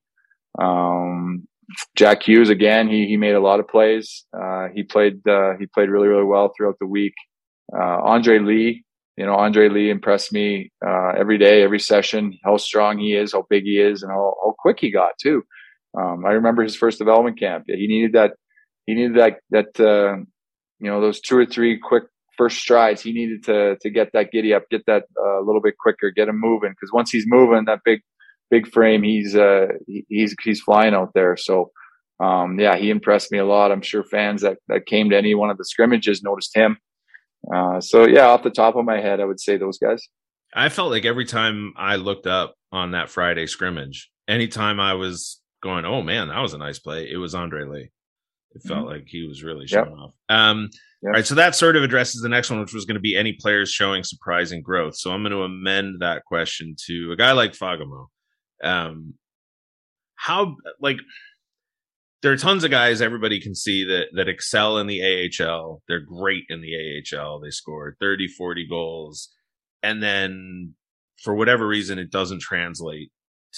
Um, 0.60 1.48
Jack 1.96 2.24
Hughes 2.24 2.50
again, 2.50 2.88
he 2.88 3.06
he 3.08 3.18
made 3.18 3.36
a 3.36 3.40
lot 3.40 3.60
of 3.60 3.68
plays. 3.68 4.26
Uh, 4.36 4.68
he 4.74 4.84
played 4.84 5.28
uh, 5.28 5.54
he 5.60 5.68
played 5.68 5.90
really 5.90 6.08
really 6.08 6.26
well 6.26 6.52
throughout 6.56 6.78
the 6.80 6.88
week. 6.88 7.14
Andre 7.74 8.40
Lee, 8.40 8.84
you 9.16 9.26
know, 9.26 9.36
Andre 9.36 9.70
Lee 9.70 9.90
impressed 9.90 10.34
me 10.34 10.72
every 11.18 11.38
day, 11.38 11.62
every 11.64 11.80
session. 11.80 12.38
How 12.44 12.58
strong 12.58 12.98
he 12.98 13.14
is, 13.14 13.32
how 13.32 13.46
big 13.50 13.64
he 13.64 13.80
is, 13.80 14.04
and 14.04 14.12
how, 14.12 14.36
how 14.44 14.56
quick 14.60 14.80
he 14.82 14.92
got 14.92 15.12
too. 15.22 15.44
Um, 15.98 16.26
I 16.26 16.32
remember 16.32 16.64
his 16.64 16.76
first 16.76 17.00
development 17.00 17.40
camp. 17.40 17.66
He 17.68 17.88
needed 17.88 18.14
that 18.14 18.34
he 18.86 18.94
needed 18.94 19.16
that 19.16 19.40
that 19.50 19.80
uh, 19.80 20.18
you 20.80 20.90
know 20.90 21.02
those 21.02 21.22
two 21.22 21.38
or 21.38 21.46
three 21.46 21.80
quick 21.80 22.04
first 22.38 22.58
strides. 22.58 23.02
He 23.02 23.14
needed 23.14 23.44
to 23.46 23.78
to 23.82 23.90
get 23.90 24.12
that 24.14 24.32
giddy 24.32 24.54
up, 24.54 24.64
get 24.70 24.86
that 24.88 25.04
uh, 25.20 25.42
a 25.42 25.44
little 25.44 25.62
bit 25.62 25.76
quicker, 25.80 26.12
get 26.12 26.28
him 26.28 26.40
moving. 26.40 26.72
Because 26.72 26.92
once 26.92 27.12
he's 27.12 27.26
moving, 27.28 27.66
that 27.66 27.82
big 27.86 28.02
big 28.50 28.68
frame, 28.72 29.04
he's 29.04 29.36
uh, 29.36 29.68
he's 30.08 30.36
he's 30.44 30.62
flying 30.62 30.94
out 30.94 31.12
there. 31.14 31.38
So 31.38 31.72
um, 32.22 32.60
yeah, 32.60 32.78
he 32.78 32.90
impressed 32.90 33.32
me 33.32 33.40
a 33.40 33.46
lot. 33.46 33.72
I'm 33.72 33.82
sure 33.82 34.04
fans 34.04 34.42
that 34.42 34.58
that 34.68 34.86
came 34.86 35.10
to 35.10 35.18
any 35.18 35.34
one 35.36 35.50
of 35.50 35.58
the 35.58 35.66
scrimmages 35.66 36.22
noticed 36.22 36.56
him. 36.56 36.78
Uh, 37.54 37.82
so 37.82 38.08
yeah, 38.08 38.28
off 38.28 38.44
the 38.44 38.52
top 38.52 38.76
of 38.76 38.86
my 38.86 39.02
head, 39.02 39.20
I 39.20 39.26
would 39.26 39.40
say 39.40 39.58
those 39.58 39.80
guys. 39.80 40.08
I 40.54 40.70
felt 40.70 40.92
like 40.92 41.06
every 41.06 41.26
time 41.26 41.74
I 41.78 41.96
looked 41.96 42.28
up 42.28 42.56
on 42.72 42.92
that 42.92 43.10
Friday 43.10 43.48
scrimmage, 43.48 44.12
anytime 44.28 44.80
I 44.80 44.94
was 44.94 45.42
going, 45.64 45.86
"Oh 45.86 46.02
man, 46.02 46.28
that 46.28 46.40
was 46.40 46.54
a 46.54 46.60
nice 46.60 46.78
play," 46.78 47.10
it 47.10 47.18
was 47.18 47.34
Andre 47.34 47.66
Lee. 47.66 47.92
It 48.54 48.64
felt 48.64 48.82
mm-hmm. 48.82 48.90
like 48.90 49.04
he 49.08 49.26
was 49.28 49.44
really 49.44 49.68
showing 49.68 49.92
yep. 49.92 49.98
off. 49.98 50.14
Um, 50.30 50.70
yep. 51.02 51.10
All 51.10 51.12
right, 51.12 51.26
so 51.26 51.36
that 51.36 51.56
sort 51.56 51.76
of 51.76 51.84
addresses 51.84 52.22
the 52.22 52.30
next 52.30 52.50
one, 52.50 52.60
which 52.60 52.74
was 52.74 52.86
going 52.86 52.96
to 52.96 53.02
be 53.02 53.16
any 53.16 53.34
players 53.34 53.72
showing 53.72 54.04
surprising 54.04 54.62
growth. 54.62 54.96
So 54.96 55.12
I'm 55.12 55.22
going 55.22 55.32
to 55.32 55.44
amend 55.44 56.02
that 56.02 56.26
question 56.26 56.76
to 56.88 57.12
a 57.14 57.16
guy 57.16 57.32
like 57.32 57.54
Fagemo. 57.54 58.08
Um, 58.64 59.14
how 60.16 60.56
like 60.80 60.98
there 62.22 62.32
are 62.32 62.38
tons 62.38 62.64
of 62.64 62.70
guys 62.70 63.02
everybody 63.02 63.40
can 63.40 63.56
see 63.56 63.84
that 63.86 64.08
that 64.16 64.28
excel 64.28 64.78
in 64.78 64.88
the 64.88 65.02
AHL. 65.42 65.82
They're 65.88 66.00
great 66.00 66.44
in 66.50 66.62
the 66.62 67.02
AHL. 67.18 67.40
They 67.40 67.50
score 67.50 67.96
30, 68.00 68.28
40 68.28 68.68
goals, 68.68 69.30
and 69.82 70.04
then 70.04 70.76
for 71.24 71.36
whatever 71.36 71.68
reason, 71.68 72.00
it 72.00 72.12
doesn't 72.12 72.42
translate 72.42 73.12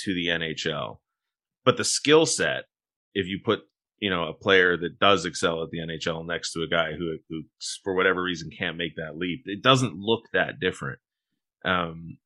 to 0.04 0.14
the 0.14 0.28
NHL. 0.28 0.98
But 1.66 1.78
the 1.78 1.84
skill 1.84 2.26
set, 2.26 2.66
if 3.14 3.28
you 3.28 3.39
put 3.44 3.62
you 4.04 4.10
know 4.10 4.26
a 4.26 4.34
player 4.34 4.76
that 4.76 4.99
does 4.99 5.24
excel 5.24 5.64
at 5.64 5.70
the 5.70 5.78
NHL 5.78 6.28
next 6.28 6.51
to 6.51 6.62
a 6.62 6.68
guy 6.68 6.91
who 6.91 7.16
who 7.30 7.43
for 7.86 7.95
whatever 7.95 8.22
reason 8.22 8.49
can't 8.49 8.76
make 8.76 8.97
that 8.97 9.18
leap. 9.18 9.43
It 9.45 9.64
doesn't 9.64 9.95
look 9.95 10.24
that 10.34 10.60
different. 10.60 10.99
Um, 11.64 12.18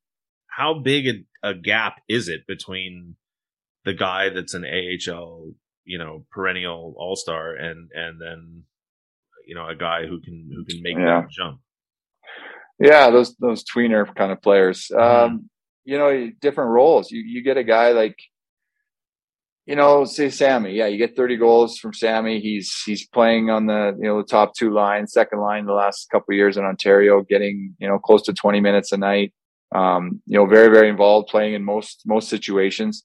how 0.48 0.80
big 0.80 1.06
a, 1.06 1.50
a 1.50 1.54
gap 1.54 2.00
is 2.08 2.28
it 2.28 2.48
between 2.48 3.14
the 3.84 3.94
guy 3.94 4.28
that's 4.30 4.54
an 4.54 4.64
AHL, 4.64 5.52
you 5.84 5.98
know, 5.98 6.26
perennial 6.32 6.96
All 6.98 7.14
Star, 7.14 7.54
and 7.54 7.88
and 7.94 8.20
then 8.20 8.64
you 9.46 9.54
know 9.54 9.68
a 9.68 9.76
guy 9.76 10.04
who 10.04 10.20
can 10.20 10.50
who 10.52 10.64
can 10.64 10.82
make 10.82 10.96
yeah. 10.96 11.20
that 11.20 11.30
jump? 11.30 11.60
Yeah, 12.80 13.10
those 13.10 13.36
those 13.36 13.62
tweener 13.62 14.12
kind 14.16 14.32
of 14.32 14.42
players. 14.42 14.90
Mm-hmm. 14.92 15.32
Um, 15.34 15.50
you 15.84 15.96
know, 15.96 16.28
different 16.40 16.70
roles. 16.70 17.12
You 17.12 17.20
you 17.20 17.44
get 17.44 17.56
a 17.56 17.62
guy 17.62 17.92
like 17.92 18.16
you 19.68 19.76
know, 19.76 20.06
say 20.06 20.30
Sammy, 20.30 20.72
yeah, 20.72 20.86
you 20.86 20.96
get 20.96 21.14
30 21.14 21.36
goals 21.36 21.76
from 21.76 21.92
Sammy. 21.92 22.40
He's 22.40 22.74
he's 22.86 23.06
playing 23.06 23.50
on 23.50 23.66
the 23.66 23.94
you 24.00 24.08
know 24.08 24.16
the 24.16 24.26
top 24.26 24.54
two 24.56 24.72
lines, 24.72 25.12
second 25.12 25.40
line 25.40 25.66
the 25.66 25.74
last 25.74 26.08
couple 26.10 26.34
years 26.34 26.56
in 26.56 26.64
Ontario, 26.64 27.20
getting 27.20 27.76
you 27.78 27.86
know 27.86 27.98
close 27.98 28.22
to 28.22 28.32
20 28.32 28.60
minutes 28.60 28.92
a 28.92 28.96
night. 28.96 29.34
Um, 29.74 30.22
you 30.24 30.38
know, 30.38 30.46
very 30.46 30.68
very 30.68 30.88
involved, 30.88 31.28
playing 31.28 31.52
in 31.52 31.64
most 31.64 32.04
most 32.06 32.30
situations. 32.30 33.04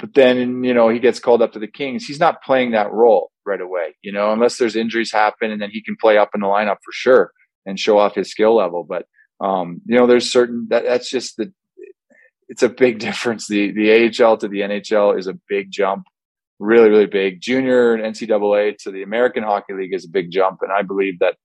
But 0.00 0.14
then 0.14 0.64
you 0.64 0.74
know 0.74 0.88
he 0.88 0.98
gets 0.98 1.20
called 1.20 1.40
up 1.40 1.52
to 1.52 1.60
the 1.60 1.68
Kings. 1.68 2.04
He's 2.04 2.18
not 2.18 2.42
playing 2.42 2.72
that 2.72 2.92
role 2.92 3.30
right 3.46 3.60
away. 3.60 3.94
You 4.02 4.10
know, 4.10 4.32
unless 4.32 4.58
there's 4.58 4.74
injuries 4.74 5.12
happen, 5.12 5.52
and 5.52 5.62
then 5.62 5.70
he 5.70 5.84
can 5.84 5.96
play 6.00 6.18
up 6.18 6.30
in 6.34 6.40
the 6.40 6.48
lineup 6.48 6.78
for 6.84 6.90
sure 6.90 7.30
and 7.64 7.78
show 7.78 7.96
off 7.96 8.16
his 8.16 8.28
skill 8.28 8.56
level. 8.56 8.82
But 8.82 9.06
um, 9.40 9.82
you 9.86 9.96
know, 9.96 10.08
there's 10.08 10.32
certain 10.32 10.66
that 10.70 10.82
that's 10.82 11.08
just 11.08 11.36
the 11.36 11.52
it's 12.48 12.62
a 12.62 12.68
big 12.68 12.98
difference. 13.08 13.48
The 13.48 13.72
the 13.72 14.06
AHL 14.06 14.36
to 14.38 14.48
the 14.48 14.60
NHL 14.60 15.18
is 15.18 15.26
a 15.26 15.38
big 15.48 15.70
jump, 15.70 16.04
really 16.58 16.88
really 16.88 17.06
big. 17.06 17.40
Junior 17.40 17.94
and 17.94 18.14
NCAA 18.14 18.76
to 18.78 18.90
the 18.90 19.02
American 19.02 19.42
Hockey 19.42 19.74
League 19.74 19.94
is 19.94 20.04
a 20.04 20.10
big 20.10 20.30
jump, 20.30 20.60
and 20.62 20.72
I 20.72 20.82
believe 20.82 21.18
that 21.20 21.36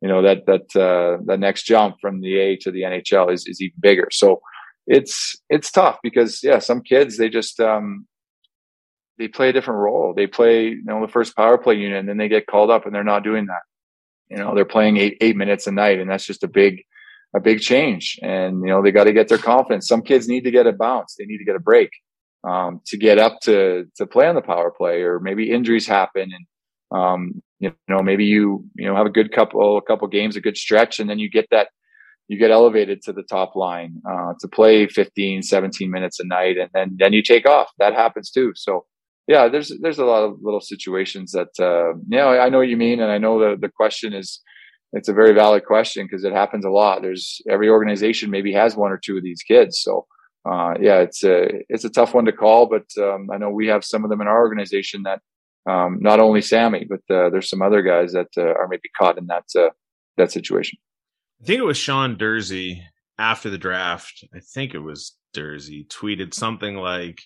you 0.00 0.08
know 0.08 0.22
that 0.22 0.46
that 0.46 0.76
uh, 0.76 1.22
the 1.24 1.36
next 1.36 1.64
jump 1.64 1.96
from 2.00 2.20
the 2.20 2.38
A 2.38 2.56
to 2.56 2.70
the 2.70 2.82
NHL 2.82 3.32
is 3.32 3.46
is 3.46 3.60
even 3.60 3.76
bigger. 3.80 4.08
So 4.10 4.40
it's 4.86 5.36
it's 5.48 5.70
tough 5.70 5.98
because 6.02 6.40
yeah, 6.42 6.58
some 6.58 6.82
kids 6.82 7.16
they 7.16 7.28
just 7.28 7.60
um, 7.60 8.06
they 9.18 9.28
play 9.28 9.48
a 9.48 9.52
different 9.52 9.80
role. 9.80 10.14
They 10.14 10.26
play 10.26 10.68
you 10.68 10.84
know 10.84 11.00
the 11.00 11.12
first 11.12 11.36
power 11.36 11.58
play 11.58 11.74
unit, 11.74 11.98
and 11.98 12.08
then 12.08 12.18
they 12.18 12.28
get 12.28 12.46
called 12.46 12.70
up, 12.70 12.86
and 12.86 12.94
they're 12.94 13.04
not 13.04 13.24
doing 13.24 13.46
that. 13.46 13.62
You 14.28 14.38
know, 14.38 14.54
they're 14.54 14.64
playing 14.64 14.96
eight 14.96 15.18
eight 15.20 15.36
minutes 15.36 15.66
a 15.66 15.72
night, 15.72 16.00
and 16.00 16.10
that's 16.10 16.26
just 16.26 16.44
a 16.44 16.48
big 16.48 16.82
a 17.36 17.40
big 17.40 17.60
change. 17.60 18.18
And 18.22 18.62
you 18.62 18.68
know, 18.68 18.82
they 18.82 18.90
got 18.90 19.04
to 19.04 19.12
get 19.12 19.28
their 19.28 19.38
confidence. 19.38 19.86
Some 19.86 20.02
kids 20.02 20.26
need 20.26 20.44
to 20.44 20.50
get 20.50 20.66
a 20.66 20.72
bounce. 20.72 21.14
They 21.18 21.26
need 21.26 21.38
to 21.38 21.44
get 21.44 21.56
a 21.56 21.60
break 21.60 21.90
um, 22.48 22.80
to 22.86 22.96
get 22.96 23.18
up 23.18 23.40
to 23.42 23.84
to 23.96 24.06
play 24.06 24.26
on 24.26 24.34
the 24.34 24.42
power 24.42 24.70
play, 24.70 25.02
or 25.02 25.20
maybe 25.20 25.50
injuries 25.50 25.86
happen, 25.86 26.30
and 26.32 26.98
um, 26.98 27.42
you 27.60 27.72
know, 27.88 28.02
maybe 28.02 28.24
you 28.24 28.64
you 28.74 28.86
know 28.86 28.96
have 28.96 29.06
a 29.06 29.10
good 29.10 29.32
couple 29.32 29.76
a 29.76 29.82
couple 29.82 30.08
games, 30.08 30.36
a 30.36 30.40
good 30.40 30.56
stretch, 30.56 30.98
and 30.98 31.10
then 31.10 31.18
you 31.18 31.30
get 31.30 31.46
that 31.50 31.68
you 32.28 32.38
get 32.38 32.50
elevated 32.50 33.02
to 33.02 33.12
the 33.12 33.22
top 33.22 33.54
line 33.54 34.00
uh, 34.08 34.32
to 34.40 34.48
play 34.48 34.86
15 34.88 35.42
17 35.42 35.90
minutes 35.90 36.18
a 36.20 36.26
night 36.26 36.56
and 36.56 36.70
then 36.74 36.96
then 36.98 37.12
you 37.12 37.22
take 37.22 37.46
off 37.46 37.70
that 37.78 37.94
happens 37.94 38.30
too 38.30 38.52
so 38.56 38.84
yeah 39.28 39.48
there's 39.48 39.72
there's 39.80 39.98
a 39.98 40.04
lot 40.04 40.24
of 40.24 40.38
little 40.42 40.60
situations 40.60 41.32
that 41.32 41.48
uh, 41.60 41.94
you 42.08 42.18
know 42.18 42.28
i 42.28 42.48
know 42.48 42.58
what 42.58 42.68
you 42.68 42.76
mean 42.76 43.00
and 43.00 43.12
i 43.12 43.18
know 43.18 43.38
the 43.38 43.56
the 43.60 43.68
question 43.68 44.12
is 44.12 44.40
it's 44.92 45.08
a 45.08 45.12
very 45.12 45.34
valid 45.34 45.64
question 45.64 46.06
because 46.06 46.24
it 46.24 46.32
happens 46.32 46.64
a 46.64 46.70
lot. 46.70 47.02
There's 47.02 47.40
every 47.50 47.68
organization 47.68 48.30
maybe 48.30 48.52
has 48.52 48.76
one 48.76 48.92
or 48.92 49.00
two 49.02 49.16
of 49.16 49.22
these 49.22 49.42
kids. 49.42 49.80
So 49.80 50.06
uh, 50.48 50.74
yeah, 50.80 50.98
it's 51.00 51.24
a 51.24 51.48
it's 51.68 51.84
a 51.84 51.90
tough 51.90 52.14
one 52.14 52.24
to 52.26 52.32
call, 52.32 52.66
but 52.66 52.86
um, 52.98 53.28
I 53.32 53.36
know 53.36 53.50
we 53.50 53.66
have 53.66 53.84
some 53.84 54.04
of 54.04 54.10
them 54.10 54.20
in 54.20 54.28
our 54.28 54.38
organization 54.38 55.02
that 55.02 55.20
um, 55.68 55.98
not 56.00 56.20
only 56.20 56.40
Sammy, 56.40 56.86
but 56.88 57.00
uh, 57.14 57.30
there's 57.30 57.50
some 57.50 57.62
other 57.62 57.82
guys 57.82 58.12
that 58.12 58.28
uh, 58.36 58.42
are 58.42 58.68
maybe 58.68 58.88
caught 58.96 59.18
in 59.18 59.26
that 59.26 59.44
uh, 59.58 59.70
that 60.16 60.30
situation. 60.30 60.78
I 61.42 61.46
think 61.46 61.58
it 61.58 61.64
was 61.64 61.76
Sean 61.76 62.16
Durzi 62.16 62.80
after 63.18 63.50
the 63.50 63.58
draft. 63.58 64.24
I 64.34 64.38
think 64.38 64.74
it 64.74 64.78
was 64.78 65.16
Durzi 65.34 65.86
tweeted 65.88 66.32
something 66.32 66.76
like 66.76 67.22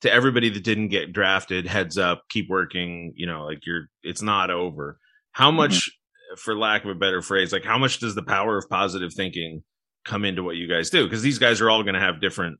to 0.00 0.12
everybody 0.12 0.48
that 0.48 0.64
didn't 0.64 0.88
get 0.88 1.12
drafted, 1.12 1.66
heads 1.66 1.98
up, 1.98 2.22
keep 2.30 2.48
working. 2.48 3.12
You 3.14 3.26
know, 3.26 3.44
like 3.44 3.66
you're 3.66 3.90
it's 4.02 4.22
not 4.22 4.50
over. 4.50 4.98
How 5.32 5.48
mm-hmm. 5.48 5.58
much 5.58 5.72
mm-hmm 5.72 6.03
for 6.36 6.56
lack 6.56 6.84
of 6.84 6.90
a 6.90 6.94
better 6.94 7.22
phrase, 7.22 7.52
like 7.52 7.64
how 7.64 7.78
much 7.78 8.00
does 8.00 8.14
the 8.14 8.22
power 8.22 8.56
of 8.58 8.68
positive 8.68 9.12
thinking 9.14 9.62
come 10.04 10.24
into 10.24 10.42
what 10.42 10.56
you 10.56 10.68
guys 10.68 10.90
do? 10.90 11.04
Because 11.04 11.22
these 11.22 11.38
guys 11.38 11.60
are 11.60 11.70
all 11.70 11.82
going 11.82 11.94
to 11.94 12.00
have 12.00 12.20
different, 12.20 12.58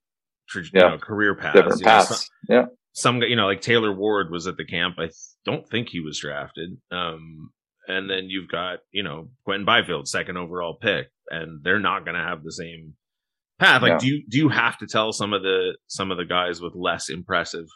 you 0.55 0.63
yeah. 0.73 0.89
know, 0.89 0.99
career 0.99 1.35
paths. 1.35 1.57
Different 1.57 1.83
paths. 1.83 2.11
Know, 2.11 2.17
some, 2.17 2.27
yeah. 2.49 2.65
Some, 2.93 3.23
you 3.23 3.37
know, 3.37 3.47
like 3.47 3.61
Taylor 3.61 3.93
Ward 3.93 4.31
was 4.31 4.47
at 4.47 4.57
the 4.57 4.65
camp. 4.65 4.97
I 4.99 5.11
don't 5.45 5.69
think 5.69 5.89
he 5.89 6.01
was 6.01 6.19
drafted. 6.19 6.77
Um, 6.93 7.51
and 7.89 8.09
then 8.09 8.27
you've 8.29 8.49
got, 8.49 8.79
you 8.93 9.03
know, 9.03 9.29
Quinton 9.45 9.65
Byfield, 9.65 10.09
second 10.09 10.37
overall 10.37 10.79
pick, 10.81 11.09
and 11.29 11.63
they're 11.63 11.81
not 11.81 12.05
going 12.05 12.17
to 12.17 12.23
have 12.23 12.43
the 12.43 12.53
same 12.53 12.95
path. 13.59 13.83
Like, 13.83 13.93
yeah. 13.93 13.99
do 13.99 14.07
you 14.07 14.25
do 14.29 14.39
you 14.39 14.49
have 14.49 14.79
to 14.79 14.87
tell 14.87 15.13
some 15.13 15.33
of 15.33 15.43
the 15.43 15.77
some 15.87 16.11
of 16.11 16.17
the 16.17 16.25
guys 16.25 16.61
with 16.61 16.75
less 16.75 17.09
impressive, 17.11 17.67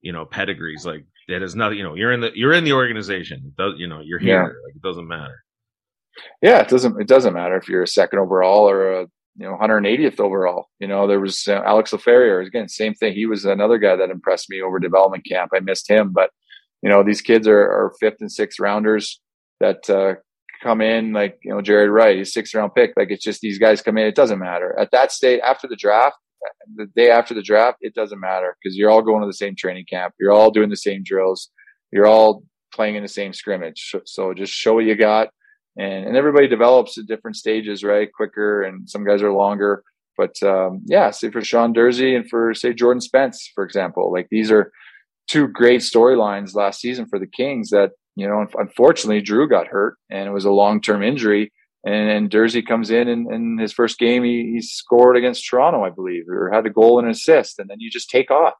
you 0.00 0.12
know, 0.12 0.24
pedigrees 0.24 0.84
like 0.84 1.04
it 1.28 1.42
has 1.42 1.56
nothing. 1.56 1.78
You 1.78 1.84
know, 1.84 1.94
you're 1.94 2.12
in 2.12 2.20
the 2.20 2.30
you're 2.34 2.52
in 2.52 2.64
the 2.64 2.72
organization. 2.72 3.42
It 3.46 3.56
does 3.56 3.74
you 3.78 3.88
know 3.88 4.00
you're 4.00 4.18
here? 4.18 4.42
Yeah. 4.42 4.42
Like 4.42 4.76
it 4.76 4.82
doesn't 4.82 5.08
matter. 5.08 5.44
Yeah, 6.42 6.60
it 6.60 6.68
doesn't. 6.68 7.00
It 7.00 7.08
doesn't 7.08 7.34
matter 7.34 7.56
if 7.56 7.68
you're 7.68 7.82
a 7.82 7.88
second 7.88 8.18
overall 8.18 8.68
or 8.68 8.92
a 8.92 9.06
you 9.36 9.46
know 9.46 9.56
180th 9.60 10.20
overall. 10.20 10.68
You 10.78 10.88
know, 10.88 11.06
there 11.06 11.20
was 11.20 11.46
uh, 11.48 11.62
Alex 11.64 11.92
Laferriere 11.92 12.46
again, 12.46 12.68
same 12.68 12.94
thing. 12.94 13.14
He 13.14 13.26
was 13.26 13.44
another 13.44 13.78
guy 13.78 13.96
that 13.96 14.10
impressed 14.10 14.48
me 14.48 14.62
over 14.62 14.78
development 14.78 15.26
camp. 15.26 15.50
I 15.54 15.60
missed 15.60 15.90
him, 15.90 16.12
but 16.12 16.30
you 16.82 16.88
know 16.88 17.02
these 17.02 17.20
kids 17.20 17.46
are, 17.48 17.60
are 17.60 17.92
fifth 18.00 18.20
and 18.20 18.30
sixth 18.30 18.60
rounders 18.60 19.20
that 19.60 19.88
uh, 19.90 20.14
come 20.62 20.80
in 20.80 21.12
like 21.12 21.38
you 21.42 21.52
know 21.52 21.60
Jared 21.60 21.90
Wright, 21.90 22.16
he's 22.16 22.32
sixth 22.32 22.54
round 22.54 22.74
pick. 22.74 22.92
Like 22.96 23.10
it's 23.10 23.24
just 23.24 23.40
these 23.40 23.58
guys 23.58 23.82
come 23.82 23.98
in. 23.98 24.06
It 24.06 24.14
doesn't 24.14 24.38
matter 24.38 24.78
at 24.78 24.90
that 24.92 25.12
state 25.12 25.40
after 25.40 25.66
the 25.66 25.76
draft 25.76 26.16
the 26.74 26.86
day 26.96 27.10
after 27.10 27.34
the 27.34 27.42
draft, 27.42 27.78
it 27.80 27.94
doesn't 27.94 28.20
matter 28.20 28.56
because 28.62 28.76
you're 28.76 28.90
all 28.90 29.02
going 29.02 29.20
to 29.20 29.26
the 29.26 29.32
same 29.32 29.54
training 29.56 29.86
camp. 29.88 30.14
You're 30.18 30.32
all 30.32 30.50
doing 30.50 30.70
the 30.70 30.76
same 30.76 31.02
drills. 31.04 31.50
You're 31.92 32.06
all 32.06 32.42
playing 32.72 32.96
in 32.96 33.02
the 33.02 33.08
same 33.08 33.32
scrimmage. 33.32 33.94
So 34.04 34.34
just 34.34 34.52
show 34.52 34.74
what 34.74 34.84
you 34.84 34.96
got. 34.96 35.28
And, 35.78 36.06
and 36.06 36.16
everybody 36.16 36.48
develops 36.48 36.98
at 36.98 37.06
different 37.06 37.36
stages, 37.36 37.84
right? 37.84 38.12
Quicker 38.12 38.62
and 38.62 38.88
some 38.88 39.04
guys 39.04 39.22
are 39.22 39.32
longer. 39.32 39.82
But 40.16 40.34
um, 40.42 40.82
yeah, 40.86 41.10
say 41.10 41.30
for 41.30 41.42
Sean 41.42 41.74
Durzi 41.74 42.16
and 42.16 42.28
for 42.28 42.54
say 42.54 42.72
Jordan 42.72 43.00
Spence, 43.00 43.50
for 43.54 43.64
example, 43.64 44.12
like 44.12 44.28
these 44.30 44.50
are 44.50 44.72
two 45.28 45.48
great 45.48 45.80
storylines 45.80 46.54
last 46.54 46.80
season 46.80 47.06
for 47.06 47.18
the 47.18 47.26
Kings 47.26 47.70
that, 47.70 47.90
you 48.14 48.26
know, 48.26 48.46
unfortunately 48.54 49.20
Drew 49.20 49.48
got 49.48 49.66
hurt 49.66 49.96
and 50.10 50.26
it 50.26 50.32
was 50.32 50.44
a 50.44 50.50
long 50.50 50.80
term 50.80 51.02
injury 51.02 51.52
and, 51.86 52.10
and 52.10 52.30
Durzi 52.30 52.66
comes 52.66 52.90
in 52.90 53.08
and 53.08 53.60
his 53.60 53.72
first 53.72 54.00
game, 54.00 54.24
he, 54.24 54.50
he 54.54 54.60
scored 54.60 55.16
against 55.16 55.46
Toronto, 55.48 55.84
I 55.84 55.90
believe, 55.90 56.28
or 56.28 56.50
had 56.52 56.66
a 56.66 56.70
goal 56.70 56.98
and 56.98 57.06
an 57.06 57.12
assist. 57.12 57.60
And 57.60 57.70
then 57.70 57.76
you 57.78 57.92
just 57.92 58.10
take 58.10 58.32
off 58.32 58.54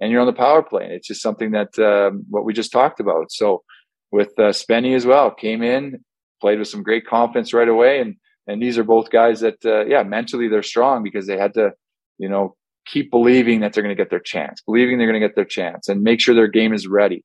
and 0.00 0.10
you're 0.10 0.22
on 0.22 0.26
the 0.26 0.32
power 0.32 0.62
play. 0.62 0.84
And 0.84 0.92
it's 0.94 1.06
just 1.06 1.20
something 1.20 1.50
that, 1.50 1.78
um, 1.78 2.24
what 2.30 2.46
we 2.46 2.54
just 2.54 2.72
talked 2.72 2.98
about. 2.98 3.30
So 3.30 3.62
with 4.10 4.30
uh, 4.38 4.52
Spenny 4.52 4.96
as 4.96 5.04
well, 5.04 5.30
came 5.30 5.62
in, 5.62 6.02
played 6.40 6.58
with 6.58 6.68
some 6.68 6.82
great 6.82 7.06
confidence 7.06 7.52
right 7.52 7.68
away. 7.68 8.00
And, 8.00 8.16
and 8.46 8.62
these 8.62 8.78
are 8.78 8.84
both 8.84 9.10
guys 9.10 9.40
that, 9.40 9.62
uh, 9.66 9.84
yeah, 9.84 10.02
mentally 10.02 10.48
they're 10.48 10.62
strong 10.62 11.02
because 11.02 11.26
they 11.26 11.36
had 11.36 11.52
to, 11.54 11.72
you 12.16 12.30
know, 12.30 12.56
keep 12.86 13.10
believing 13.10 13.60
that 13.60 13.74
they're 13.74 13.82
going 13.82 13.94
to 13.94 14.02
get 14.02 14.08
their 14.08 14.18
chance, 14.18 14.62
believing 14.64 14.96
they're 14.96 15.06
going 15.06 15.20
to 15.20 15.28
get 15.28 15.36
their 15.36 15.44
chance 15.44 15.90
and 15.90 16.02
make 16.02 16.22
sure 16.22 16.34
their 16.34 16.48
game 16.48 16.72
is 16.72 16.86
ready 16.86 17.22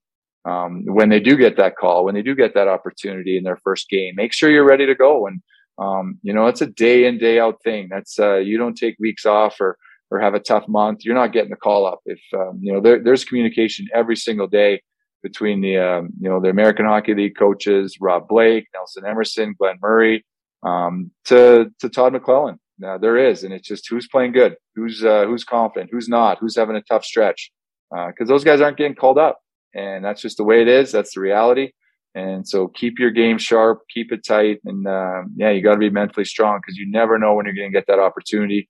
um, 0.47 0.83
when 0.85 1.09
they 1.09 1.19
do 1.19 1.35
get 1.35 1.57
that 1.57 1.75
call, 1.75 2.05
when 2.05 2.15
they 2.15 2.21
do 2.21 2.33
get 2.33 2.53
that 2.53 2.67
opportunity 2.67 3.37
in 3.37 3.43
their 3.43 3.57
first 3.57 3.89
game, 3.89 4.13
make 4.15 4.33
sure 4.33 4.49
you're 4.49 4.63
ready 4.63 4.85
to 4.85 4.95
go. 4.95 5.27
And 5.27 5.41
um, 5.77 6.19
you 6.23 6.33
know, 6.33 6.47
it's 6.47 6.61
a 6.61 6.67
day 6.67 7.05
in 7.05 7.17
day 7.17 7.39
out 7.39 7.61
thing. 7.63 7.87
That's 7.89 8.17
uh, 8.17 8.37
you 8.37 8.57
don't 8.57 8.75
take 8.75 8.95
weeks 8.99 9.25
off 9.25 9.59
or 9.59 9.77
or 10.09 10.19
have 10.19 10.33
a 10.33 10.39
tough 10.39 10.67
month. 10.67 11.03
You're 11.03 11.15
not 11.15 11.33
getting 11.33 11.49
the 11.49 11.57
call 11.57 11.85
up. 11.85 11.99
If 12.05 12.21
um, 12.33 12.59
you 12.61 12.71
know 12.73 12.81
there, 12.81 13.03
there's 13.03 13.25
communication 13.25 13.87
every 13.93 14.15
single 14.15 14.47
day 14.47 14.81
between 15.21 15.61
the 15.61 15.77
um, 15.77 16.09
you 16.19 16.29
know 16.29 16.39
the 16.39 16.49
American 16.49 16.85
Hockey 16.85 17.13
League 17.13 17.37
coaches, 17.37 17.97
Rob 17.99 18.27
Blake, 18.27 18.67
Nelson 18.73 19.05
Emerson, 19.05 19.53
Glenn 19.59 19.77
Murray, 19.81 20.25
um, 20.63 21.11
to 21.25 21.71
to 21.79 21.89
Todd 21.89 22.13
McLellan. 22.13 22.57
Uh, 22.83 22.97
there 22.97 23.17
is, 23.17 23.43
and 23.43 23.53
it's 23.53 23.67
just 23.67 23.89
who's 23.89 24.07
playing 24.07 24.31
good, 24.31 24.55
who's 24.75 25.03
uh, 25.03 25.25
who's 25.25 25.43
confident, 25.43 25.89
who's 25.91 26.07
not, 26.07 26.37
who's 26.39 26.55
having 26.55 26.75
a 26.75 26.81
tough 26.81 27.03
stretch, 27.03 27.51
Uh, 27.95 28.07
because 28.07 28.29
uh, 28.29 28.33
those 28.33 28.43
guys 28.43 28.61
aren't 28.61 28.77
getting 28.77 28.95
called 28.95 29.17
up 29.17 29.39
and 29.73 30.03
that's 30.03 30.21
just 30.21 30.37
the 30.37 30.43
way 30.43 30.61
it 30.61 30.67
is. 30.67 30.91
That's 30.91 31.13
the 31.13 31.21
reality. 31.21 31.71
And 32.15 32.47
so 32.47 32.67
keep 32.67 32.97
your 32.97 33.11
game 33.11 33.37
sharp, 33.37 33.81
keep 33.93 34.11
it 34.11 34.25
tight, 34.25 34.59
and 34.65 34.87
uh, 34.87 35.21
yeah, 35.35 35.51
you 35.51 35.61
got 35.61 35.73
to 35.73 35.79
be 35.79 35.91
mentally 35.91 36.25
strong 36.25 36.59
because 36.59 36.75
you 36.75 36.89
never 36.89 37.19
know 37.19 37.35
when 37.35 37.45
you're 37.45 37.53
going 37.53 37.71
to 37.71 37.77
get 37.77 37.85
that 37.87 37.99
opportunity. 37.99 38.69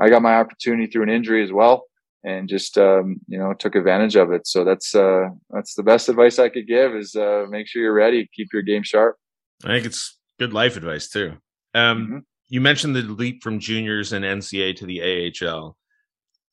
I 0.00 0.08
got 0.08 0.22
my 0.22 0.34
opportunity 0.34 0.86
through 0.90 1.04
an 1.04 1.08
injury 1.08 1.44
as 1.44 1.52
well, 1.52 1.84
and 2.24 2.48
just 2.48 2.76
um, 2.76 3.20
you 3.28 3.38
know 3.38 3.54
took 3.54 3.76
advantage 3.76 4.16
of 4.16 4.32
it. 4.32 4.48
So 4.48 4.64
that's 4.64 4.96
uh, 4.96 5.28
that's 5.50 5.74
the 5.74 5.84
best 5.84 6.08
advice 6.08 6.40
I 6.40 6.48
could 6.48 6.66
give 6.66 6.96
is 6.96 7.14
uh, 7.14 7.44
make 7.48 7.68
sure 7.68 7.82
you're 7.82 7.92
ready, 7.92 8.28
keep 8.34 8.48
your 8.52 8.62
game 8.62 8.82
sharp. 8.82 9.16
I 9.64 9.68
think 9.68 9.86
it's 9.86 10.18
good 10.40 10.52
life 10.52 10.76
advice 10.76 11.08
too. 11.08 11.34
Um, 11.74 12.04
mm-hmm. 12.04 12.18
You 12.48 12.60
mentioned 12.60 12.96
the 12.96 13.02
leap 13.02 13.44
from 13.44 13.60
juniors 13.60 14.12
and 14.12 14.24
NCAA 14.24 14.74
to 14.76 14.86
the 14.86 15.02
AHL 15.46 15.76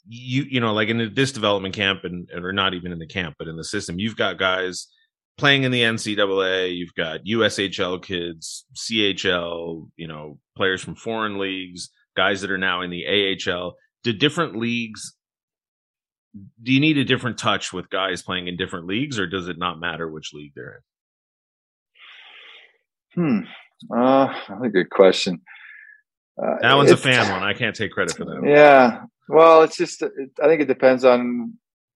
you 0.07 0.43
you 0.43 0.59
know 0.59 0.73
like 0.73 0.89
in 0.89 1.13
this 1.13 1.31
development 1.31 1.75
camp 1.75 2.03
and 2.03 2.29
or 2.33 2.53
not 2.53 2.73
even 2.73 2.91
in 2.91 2.99
the 2.99 3.07
camp 3.07 3.35
but 3.39 3.47
in 3.47 3.55
the 3.55 3.63
system 3.63 3.99
you've 3.99 4.15
got 4.15 4.37
guys 4.37 4.87
playing 5.37 5.63
in 5.63 5.71
the 5.71 5.81
ncaa 5.81 6.75
you've 6.75 6.93
got 6.93 7.23
ushl 7.25 8.01
kids 8.01 8.65
chl 8.75 9.89
you 9.97 10.07
know 10.07 10.37
players 10.55 10.81
from 10.81 10.95
foreign 10.95 11.39
leagues 11.39 11.89
guys 12.15 12.41
that 12.41 12.51
are 12.51 12.57
now 12.57 12.81
in 12.81 12.89
the 12.89 13.05
ahl 13.07 13.73
do 14.03 14.13
different 14.13 14.55
leagues 14.55 15.15
do 16.61 16.71
you 16.73 16.79
need 16.79 16.97
a 16.97 17.05
different 17.05 17.37
touch 17.37 17.71
with 17.71 17.89
guys 17.89 18.21
playing 18.21 18.47
in 18.47 18.57
different 18.57 18.87
leagues 18.87 19.19
or 19.19 19.27
does 19.27 19.47
it 19.47 19.57
not 19.57 19.79
matter 19.79 20.09
which 20.09 20.33
league 20.33 20.51
they're 20.55 20.83
in? 23.15 23.43
Hmm. 23.43 23.95
Uh 23.95 24.27
that's 24.49 24.63
a 24.63 24.69
good 24.69 24.89
question. 24.89 25.41
Uh, 26.41 26.55
that 26.61 26.73
one's 26.73 26.91
a 26.91 26.97
fan 26.97 27.31
one. 27.31 27.43
I 27.43 27.53
can't 27.53 27.75
take 27.75 27.91
credit 27.91 28.17
for 28.17 28.25
that. 28.25 28.41
Yeah, 28.45 29.03
well, 29.27 29.63
it's 29.63 29.77
just 29.77 30.01
it, 30.01 30.11
I 30.41 30.47
think 30.47 30.61
it 30.61 30.67
depends 30.67 31.03
on 31.03 31.53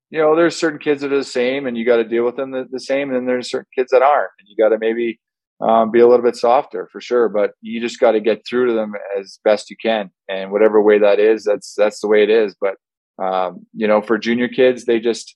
you 0.10 0.20
know 0.20 0.36
there's 0.36 0.56
certain 0.56 0.80
kids 0.80 1.02
that 1.02 1.14
are 1.14 1.18
the 1.18 1.24
same 1.24 1.68
and 1.68 1.78
you 1.78 1.86
got 1.86 1.98
to 1.98 2.04
deal 2.04 2.26
with 2.26 2.36
them 2.36 2.52
the, 2.52 2.66
the, 2.70 2.80
same, 2.80 3.10
and 3.10 3.16
then 3.16 3.26
there's 3.26 3.50
certain 3.50 3.68
kids 3.76 3.92
that 3.92 4.02
aren't, 4.02 4.32
and 4.40 4.48
you 4.48 4.56
got 4.58 4.70
to 4.70 4.78
maybe 4.80 5.20
um, 5.62 5.92
be 5.92 6.00
a 6.00 6.08
little 6.08 6.26
bit 6.26 6.36
softer 6.36 6.88
for 6.92 7.02
sure. 7.02 7.30
But 7.30 7.52
you 7.62 7.80
just 7.80 8.00
got 8.00 8.12
to 8.12 8.20
get 8.20 8.46
through 8.48 8.68
to 8.68 8.74
them 8.74 8.94
as 9.18 9.40
best 9.44 9.70
you 9.70 9.76
can, 9.82 10.12
and 10.28 10.52
whatever 10.52 10.82
way 10.82 11.00
that 11.00 11.20
is, 11.20 11.44
that's 11.44 11.74
that's 11.76 12.00
the 12.02 12.08
way 12.08 12.24
it 12.24 12.30
is. 12.30 12.56
But 12.60 12.76
um, 13.24 13.66
you 13.74 13.88
know, 13.88 14.02
for 14.02 14.18
junior 14.18 14.48
kids, 14.48 14.86
they 14.86 15.00
just 15.00 15.36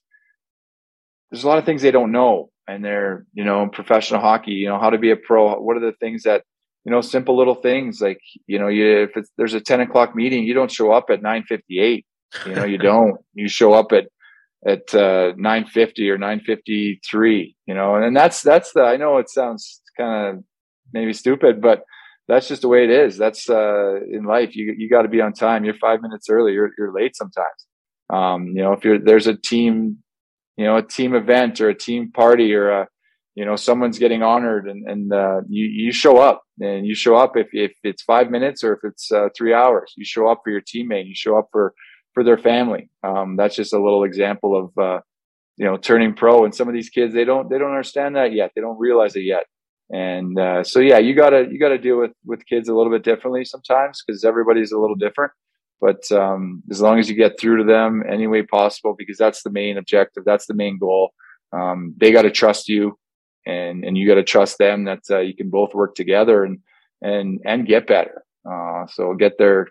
there's 1.30 1.44
a 1.44 1.48
lot 1.48 1.58
of 1.58 1.64
things 1.64 1.82
they 1.82 1.90
don't 1.90 2.12
know, 2.12 2.50
and 2.66 2.84
they're 2.84 3.26
you 3.34 3.44
know 3.44 3.68
professional 3.68 4.20
hockey. 4.20 4.52
You 4.52 4.68
know 4.68 4.80
how 4.80 4.90
to 4.90 4.98
be 4.98 5.10
a 5.10 5.16
pro. 5.16 5.60
What 5.60 5.76
are 5.76 5.80
the 5.80 5.96
things 6.00 6.24
that 6.24 6.44
you 6.84 6.92
know 6.92 7.00
simple 7.00 7.36
little 7.36 7.54
things 7.54 8.00
like 8.00 8.20
you 8.46 8.58
know 8.58 8.68
you 8.68 9.02
if 9.02 9.16
it's, 9.16 9.30
there's 9.36 9.54
a 9.54 9.60
10 9.60 9.80
o'clock 9.80 10.14
meeting 10.14 10.44
you 10.44 10.54
don't 10.54 10.70
show 10.70 10.92
up 10.92 11.06
at 11.10 11.22
958 11.22 12.06
you 12.46 12.54
know 12.54 12.64
you 12.64 12.78
don't. 12.90 13.16
You 13.34 13.48
show 13.48 13.72
up 13.72 13.92
at 13.92 14.06
at 14.66 14.94
uh, 14.94 15.32
950 15.36 16.10
or 16.10 16.18
953 16.18 17.56
you 17.66 17.74
know 17.74 17.96
and, 17.96 18.04
and 18.04 18.16
that's 18.16 18.40
that's 18.42 18.72
the 18.72 18.82
i 18.82 18.96
know 18.96 19.18
it 19.18 19.28
sounds 19.28 19.82
kind 19.96 20.38
of 20.38 20.44
maybe 20.92 21.12
stupid 21.12 21.60
but 21.60 21.84
that's 22.28 22.48
just 22.48 22.62
the 22.62 22.68
way 22.68 22.84
it 22.84 22.90
is. 22.90 23.16
That's 23.18 23.50
uh, 23.50 23.96
in 24.10 24.24
life 24.24 24.56
you 24.56 24.74
you 24.76 24.88
got 24.88 25.02
to 25.02 25.08
be 25.08 25.20
on 25.20 25.32
time. 25.32 25.64
You're 25.64 25.74
five 25.74 26.00
minutes 26.00 26.28
early 26.30 26.52
you're, 26.52 26.70
you're 26.78 26.92
late 26.92 27.16
sometimes. 27.16 27.66
Um, 28.10 28.46
you 28.48 28.62
know 28.62 28.72
if 28.72 28.84
you're 28.84 28.98
there's 28.98 29.26
a 29.26 29.36
team 29.36 29.98
you 30.56 30.64
know 30.64 30.76
a 30.76 30.82
team 30.82 31.14
event 31.14 31.60
or 31.60 31.68
a 31.68 31.74
team 31.74 32.12
party 32.12 32.54
or 32.54 32.70
a 32.70 32.88
you 33.34 33.44
know 33.44 33.56
someone's 33.56 33.98
getting 33.98 34.22
honored 34.22 34.68
and 34.68 34.88
and 34.88 35.12
uh, 35.12 35.40
you 35.48 35.66
you 35.66 35.92
show 35.92 36.18
up 36.18 36.42
and 36.60 36.86
you 36.86 36.94
show 36.94 37.16
up 37.16 37.36
if 37.36 37.48
if 37.52 37.72
it's 37.82 38.02
five 38.02 38.30
minutes 38.30 38.62
or 38.62 38.74
if 38.74 38.80
it's 38.84 39.10
uh, 39.10 39.28
three 39.36 39.52
hours 39.52 39.92
you 39.96 40.04
show 40.04 40.28
up 40.28 40.40
for 40.44 40.50
your 40.50 40.60
teammate 40.62 41.06
you 41.06 41.14
show 41.14 41.36
up 41.38 41.48
for 41.50 41.74
for 42.14 42.24
their 42.24 42.38
family. 42.38 42.88
Um, 43.02 43.36
that's 43.36 43.56
just 43.56 43.74
a 43.74 43.82
little 43.82 44.04
example 44.04 44.56
of 44.56 44.82
uh, 44.82 45.00
you 45.56 45.66
know 45.66 45.76
turning 45.76 46.14
pro. 46.14 46.44
And 46.44 46.54
some 46.54 46.68
of 46.68 46.74
these 46.74 46.88
kids 46.88 47.12
they 47.12 47.24
don't 47.24 47.50
they 47.50 47.58
don't 47.58 47.70
understand 47.70 48.16
that 48.16 48.32
yet. 48.32 48.52
They 48.54 48.62
don't 48.62 48.78
realize 48.78 49.16
it 49.16 49.24
yet. 49.24 49.44
And 49.92 50.38
uh, 50.38 50.64
so 50.64 50.78
yeah, 50.78 50.98
you 50.98 51.14
gotta 51.14 51.46
you 51.50 51.58
gotta 51.58 51.78
deal 51.78 51.98
with 51.98 52.12
with 52.24 52.46
kids 52.46 52.68
a 52.68 52.74
little 52.74 52.92
bit 52.92 53.02
differently 53.02 53.44
sometimes 53.44 54.02
because 54.06 54.24
everybody's 54.24 54.72
a 54.72 54.78
little 54.78 54.96
different. 54.96 55.32
But 55.80 56.10
um, 56.12 56.62
as 56.70 56.80
long 56.80 56.98
as 56.98 57.10
you 57.10 57.16
get 57.16 57.38
through 57.38 57.58
to 57.58 57.64
them 57.64 58.02
any 58.08 58.26
way 58.26 58.42
possible, 58.42 58.94
because 58.96 59.18
that's 59.18 59.42
the 59.42 59.50
main 59.50 59.76
objective, 59.76 60.24
that's 60.24 60.46
the 60.46 60.54
main 60.54 60.78
goal. 60.78 61.12
Um, 61.52 61.94
they 61.98 62.10
got 62.10 62.22
to 62.22 62.30
trust 62.30 62.68
you, 62.68 62.98
and 63.46 63.84
and 63.84 63.96
you 63.96 64.08
got 64.08 64.14
to 64.14 64.24
trust 64.24 64.58
them 64.58 64.84
that 64.84 65.02
uh, 65.10 65.20
you 65.20 65.34
can 65.34 65.50
both 65.50 65.74
work 65.74 65.94
together 65.94 66.44
and 66.44 66.58
and 67.02 67.40
and 67.44 67.66
get 67.66 67.86
better. 67.86 68.24
Uh, 68.50 68.86
so 68.88 69.14
get 69.14 69.38
there, 69.38 69.68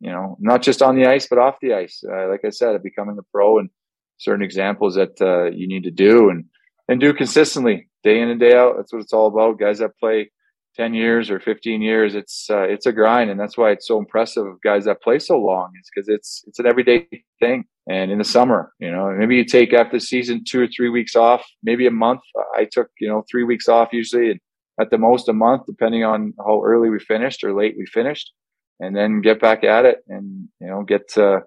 you 0.00 0.10
know, 0.10 0.36
not 0.40 0.62
just 0.62 0.82
on 0.82 0.96
the 0.96 1.06
ice, 1.06 1.26
but 1.26 1.38
off 1.38 1.56
the 1.60 1.74
ice. 1.74 2.02
Uh, 2.08 2.28
like 2.28 2.44
I 2.44 2.50
said, 2.50 2.80
becoming 2.82 3.18
a 3.18 3.22
pro 3.32 3.58
and 3.58 3.70
certain 4.18 4.44
examples 4.44 4.94
that 4.94 5.20
uh, 5.20 5.50
you 5.50 5.66
need 5.66 5.84
to 5.84 5.90
do 5.90 6.30
and, 6.30 6.44
and 6.88 7.00
do 7.00 7.12
consistently 7.12 7.88
day 8.02 8.20
in 8.20 8.28
and 8.28 8.40
day 8.40 8.54
out. 8.54 8.74
That's 8.76 8.92
what 8.92 9.02
it's 9.02 9.12
all 9.12 9.26
about. 9.26 9.58
Guys 9.58 9.78
that 9.78 9.98
play 9.98 10.30
10 10.76 10.94
years 10.94 11.30
or 11.30 11.40
15 11.40 11.82
years, 11.82 12.14
it's, 12.14 12.48
uh, 12.50 12.62
it's 12.62 12.86
a 12.86 12.92
grind. 12.92 13.30
And 13.30 13.38
that's 13.38 13.56
why 13.56 13.70
it's 13.70 13.86
so 13.86 13.98
impressive 13.98 14.46
of 14.46 14.60
guys 14.62 14.84
that 14.84 15.02
play 15.02 15.18
so 15.18 15.38
long 15.38 15.72
is 15.80 15.88
because 15.92 16.08
it's, 16.08 16.44
it's 16.46 16.58
an 16.58 16.66
everyday 16.66 17.06
thing. 17.40 17.64
And 17.88 18.10
in 18.10 18.18
the 18.18 18.24
summer, 18.24 18.72
you 18.78 18.90
know, 18.90 19.14
maybe 19.16 19.36
you 19.36 19.44
take 19.44 19.74
after 19.74 19.98
the 19.98 20.00
season 20.00 20.42
two 20.48 20.62
or 20.62 20.66
three 20.66 20.88
weeks 20.88 21.14
off, 21.14 21.44
maybe 21.62 21.86
a 21.86 21.90
month. 21.90 22.20
I 22.56 22.66
took, 22.70 22.88
you 22.98 23.08
know, 23.08 23.24
three 23.30 23.44
weeks 23.44 23.68
off 23.68 23.92
usually 23.92 24.30
and 24.30 24.40
at 24.80 24.90
the 24.90 24.98
most 24.98 25.28
a 25.28 25.32
month, 25.32 25.66
depending 25.66 26.02
on 26.02 26.32
how 26.38 26.62
early 26.64 26.88
we 26.88 26.98
finished 26.98 27.44
or 27.44 27.54
late 27.54 27.74
we 27.78 27.86
finished 27.86 28.32
and 28.80 28.96
then 28.96 29.20
get 29.20 29.40
back 29.40 29.64
at 29.64 29.84
it 29.84 29.98
and 30.08 30.48
you 30.60 30.66
know 30.66 30.82
get 30.82 31.16
uh, 31.16 31.40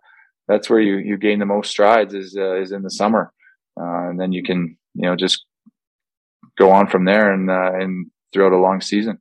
that's 0.48 0.70
where 0.70 0.80
you 0.80 0.98
you 0.98 1.18
gain 1.18 1.40
the 1.40 1.46
most 1.46 1.70
strides 1.70 2.14
is 2.14 2.36
uh, 2.38 2.60
is 2.60 2.72
in 2.72 2.84
the 2.84 2.90
summer 2.90 3.34
uh, 3.80 4.10
and 4.10 4.20
then 4.20 4.32
you 4.32 4.44
can 4.44 4.78
you 4.94 5.04
know 5.04 5.16
just 5.16 5.46
go 6.58 6.72
on 6.72 6.88
from 6.88 7.06
there 7.06 7.32
and 7.32 7.50
uh, 7.50 7.72
and 7.74 8.08
throughout 8.34 8.54
a 8.54 8.58
long 8.58 8.82
season 8.82 9.20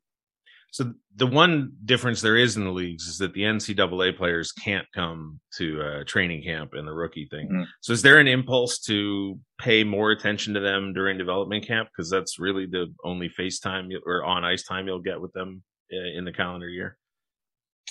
so 0.73 0.93
the 1.17 1.27
one 1.27 1.73
difference 1.85 2.21
there 2.21 2.37
is 2.37 2.57
in 2.57 2.65
the 2.65 2.71
leagues 2.71 3.07
is 3.07 3.19
that 3.19 3.33
the 3.33 3.41
NCAA 3.41 4.17
players 4.17 4.53
can't 4.53 4.87
come 4.95 5.41
to 5.57 5.81
uh, 5.81 6.05
training 6.05 6.43
camp 6.43 6.75
and 6.75 6.87
the 6.87 6.93
rookie 6.93 7.27
thing. 7.31 7.49
Mm-hmm. 7.49 7.63
So 7.81 7.95
is 7.95 8.03
there 8.03 8.19
an 8.19 8.29
impulse 8.29 8.79
to 8.81 9.39
pay 9.59 9.83
more 9.83 10.11
attention 10.11 10.53
to 10.55 10.61
them 10.61 10.93
during 10.93 11.17
development 11.17 11.67
camp 11.67 11.89
because 11.89 12.11
that's 12.11 12.39
really 12.39 12.67
the 12.67 12.93
only 13.03 13.31
FaceTime 13.31 13.91
or 14.05 14.25
on 14.25 14.45
ice 14.45 14.65
time 14.65 14.87
you'll 14.87 15.01
get 15.01 15.21
with 15.21 15.33
them 15.33 15.63
uh, 15.91 16.19
in 16.19 16.27
the 16.27 16.33
calendar 16.33 16.69
year? 16.69 16.99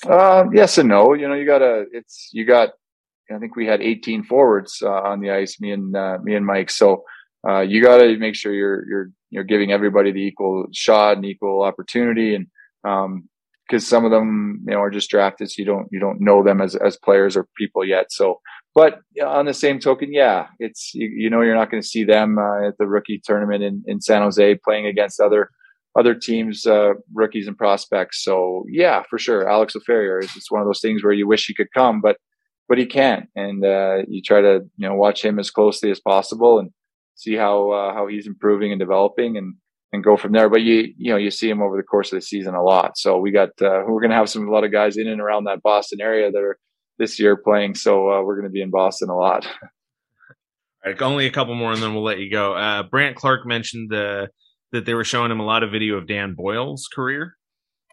Uh, 0.08 0.46
yes 0.54 0.78
and 0.78 0.90
no. 0.90 1.14
You 1.14 1.28
know, 1.28 1.36
you 1.36 1.46
gotta. 1.46 1.86
It's 1.92 2.30
you 2.32 2.46
got. 2.46 2.70
I 3.34 3.40
think 3.40 3.56
we 3.56 3.66
had 3.66 3.82
18 3.82 4.24
forwards 4.26 4.84
uh, 4.84 4.92
on 4.92 5.20
the 5.20 5.32
ice. 5.32 5.60
Me 5.60 5.72
and 5.72 5.96
uh, 5.96 6.20
me 6.22 6.36
and 6.36 6.46
Mike. 6.46 6.70
So 6.70 7.04
uh, 7.48 7.62
you 7.62 7.82
got 7.82 7.98
to 7.98 8.18
make 8.18 8.36
sure 8.36 8.54
you're 8.54 8.88
you're 8.88 9.12
you're 9.32 9.44
giving 9.44 9.72
everybody 9.72 10.12
the 10.12 10.22
equal 10.22 10.68
shot 10.74 11.18
and 11.18 11.26
equal 11.26 11.64
opportunity, 11.64 12.36
and 12.36 12.48
because 12.86 13.84
um, 13.84 13.90
some 13.90 14.06
of 14.06 14.12
them 14.12 14.62
you 14.68 14.74
know 14.74 14.82
are 14.82 14.92
just 14.92 15.10
drafted, 15.10 15.50
so 15.50 15.56
you 15.58 15.66
don't 15.66 15.88
you 15.92 16.00
don't 16.00 16.22
know 16.22 16.44
them 16.44 16.62
as 16.62 16.76
as 16.76 16.98
players 16.98 17.36
or 17.36 17.48
people 17.58 17.84
yet. 17.84 18.12
So, 18.12 18.40
but 18.74 19.00
on 19.26 19.46
the 19.46 19.54
same 19.54 19.80
token, 19.80 20.14
yeah, 20.14 20.48
it's 20.60 20.92
you, 20.94 21.10
you 21.10 21.30
know 21.30 21.42
you're 21.42 21.56
not 21.56 21.72
going 21.72 21.82
to 21.82 21.88
see 21.88 22.04
them 22.04 22.38
uh, 22.38 22.68
at 22.68 22.78
the 22.78 22.88
rookie 22.88 23.22
tournament 23.24 23.64
in 23.64 23.84
in 23.88 24.02
San 24.02 24.22
Jose 24.22 24.60
playing 24.64 24.86
against 24.86 25.20
other 25.20 25.50
other 25.98 26.14
teams, 26.14 26.66
uh, 26.68 26.94
rookies 27.14 27.48
and 27.48 27.58
prospects. 27.58 28.24
So 28.24 28.66
yeah, 28.70 29.04
for 29.10 29.18
sure, 29.18 29.50
Alex 29.50 29.76
Laferriere 29.76 30.24
is 30.24 30.36
it's 30.36 30.52
one 30.52 30.62
of 30.62 30.68
those 30.68 30.82
things 30.82 31.04
where 31.04 31.14
you 31.14 31.28
wish 31.28 31.48
he 31.48 31.56
could 31.56 31.72
come, 31.74 32.02
but 32.02 32.18
but 32.68 32.78
he 32.78 32.86
can't, 32.86 33.28
and 33.36 33.66
uh, 33.66 34.04
you 34.08 34.22
try 34.22 34.42
to 34.42 34.62
you 34.78 34.88
know 34.88 34.96
watch 34.96 35.24
him 35.24 35.40
as 35.40 35.50
closely 35.50 35.90
as 35.90 36.00
possible 36.00 36.60
and 36.60 36.72
see 37.16 37.36
how 37.36 37.72
uh, 37.72 37.94
how 37.94 38.08
he's 38.08 38.28
improving 38.28 38.72
and 38.72 38.80
developing 38.80 39.38
and 39.38 39.56
and 39.96 40.04
go 40.04 40.16
from 40.18 40.32
there. 40.32 40.50
But 40.50 40.62
you 40.62 40.94
you 40.98 41.12
know 41.12 41.18
you 41.18 41.32
see 41.32 41.50
him 41.50 41.62
over 41.62 41.76
the 41.76 41.84
course 41.84 42.12
of 42.12 42.18
the 42.18 42.22
season 42.22 42.54
a 42.54 42.62
lot. 42.62 42.98
So 42.98 43.18
we 43.18 43.32
got 43.32 43.50
uh, 43.62 43.82
we're 43.88 44.02
going 44.02 44.12
to 44.12 44.18
have 44.18 44.30
some 44.30 44.48
a 44.48 44.52
lot 44.52 44.64
of 44.64 44.72
guys 44.72 44.98
in 44.98 45.08
and 45.08 45.20
around 45.22 45.46
that 45.46 45.64
Boston 45.64 46.00
area 46.02 46.32
that 46.32 46.38
are 46.38 46.58
this 47.00 47.20
year 47.20 47.36
playing. 47.36 47.76
So 47.76 48.12
uh, 48.12 48.22
we're 48.24 48.36
going 48.36 48.50
to 48.50 48.54
be 48.54 48.62
in 48.62 48.70
Boston 48.70 49.10
a 49.10 49.16
lot. 49.16 49.46
All 50.86 50.92
right, 50.92 51.02
only 51.02 51.26
a 51.26 51.32
couple 51.32 51.56
more, 51.56 51.74
and 51.74 51.82
then 51.82 51.96
we'll 51.96 52.04
let 52.04 52.20
you 52.20 52.30
go. 52.30 52.54
Uh, 52.54 52.84
Brandt 52.84 53.16
Clarke 53.16 53.48
mentioned 53.48 53.90
the 53.90 54.30
that 54.72 54.86
they 54.86 54.94
were 54.94 55.04
showing 55.04 55.32
him 55.32 55.40
a 55.40 55.46
lot 55.46 55.64
of 55.64 55.72
video 55.72 55.96
of 55.96 56.08
Dan 56.08 56.36
Boyle's 56.36 56.88
career. 56.94 57.36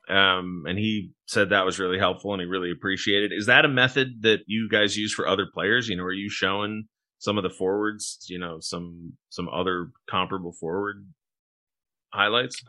Um, 0.08 0.64
and 0.66 0.78
he 0.78 1.12
said 1.26 1.50
that 1.50 1.64
was 1.64 1.78
really 1.78 1.98
helpful 1.98 2.32
and 2.32 2.40
he 2.40 2.46
really 2.46 2.72
appreciated. 2.72 3.30
Is 3.32 3.46
that 3.46 3.64
a 3.64 3.68
method 3.68 4.22
that 4.22 4.40
you 4.46 4.68
guys 4.68 4.96
use 4.96 5.14
for 5.14 5.28
other 5.28 5.46
players? 5.52 5.88
You 5.88 5.96
know, 5.96 6.02
are 6.02 6.12
you 6.12 6.28
showing 6.28 6.84
some 7.18 7.38
of 7.38 7.44
the 7.44 7.50
forwards, 7.50 8.18
you 8.28 8.38
know, 8.38 8.58
some 8.60 9.12
some 9.28 9.48
other 9.48 9.90
comparable 10.10 10.52
forward 10.52 11.06
highlights? 12.12 12.62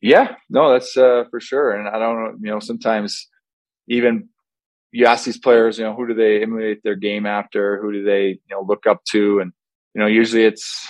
Yeah, 0.00 0.34
no, 0.50 0.72
that's 0.72 0.96
uh, 0.96 1.24
for 1.30 1.40
sure. 1.40 1.72
And 1.72 1.88
I 1.88 1.98
don't 1.98 2.16
know, 2.16 2.32
you 2.40 2.50
know, 2.50 2.60
sometimes 2.60 3.28
even 3.88 4.28
you 4.92 5.06
ask 5.06 5.24
these 5.24 5.38
players, 5.38 5.78
you 5.78 5.84
know, 5.84 5.94
who 5.94 6.06
do 6.06 6.14
they 6.14 6.42
emulate 6.42 6.82
their 6.82 6.96
game 6.96 7.26
after? 7.26 7.80
Who 7.80 7.92
do 7.92 8.04
they, 8.04 8.28
you 8.28 8.50
know, 8.50 8.62
look 8.62 8.86
up 8.86 9.02
to? 9.12 9.40
And 9.40 9.52
you 9.94 10.00
know, 10.00 10.06
usually 10.06 10.44
it's 10.44 10.88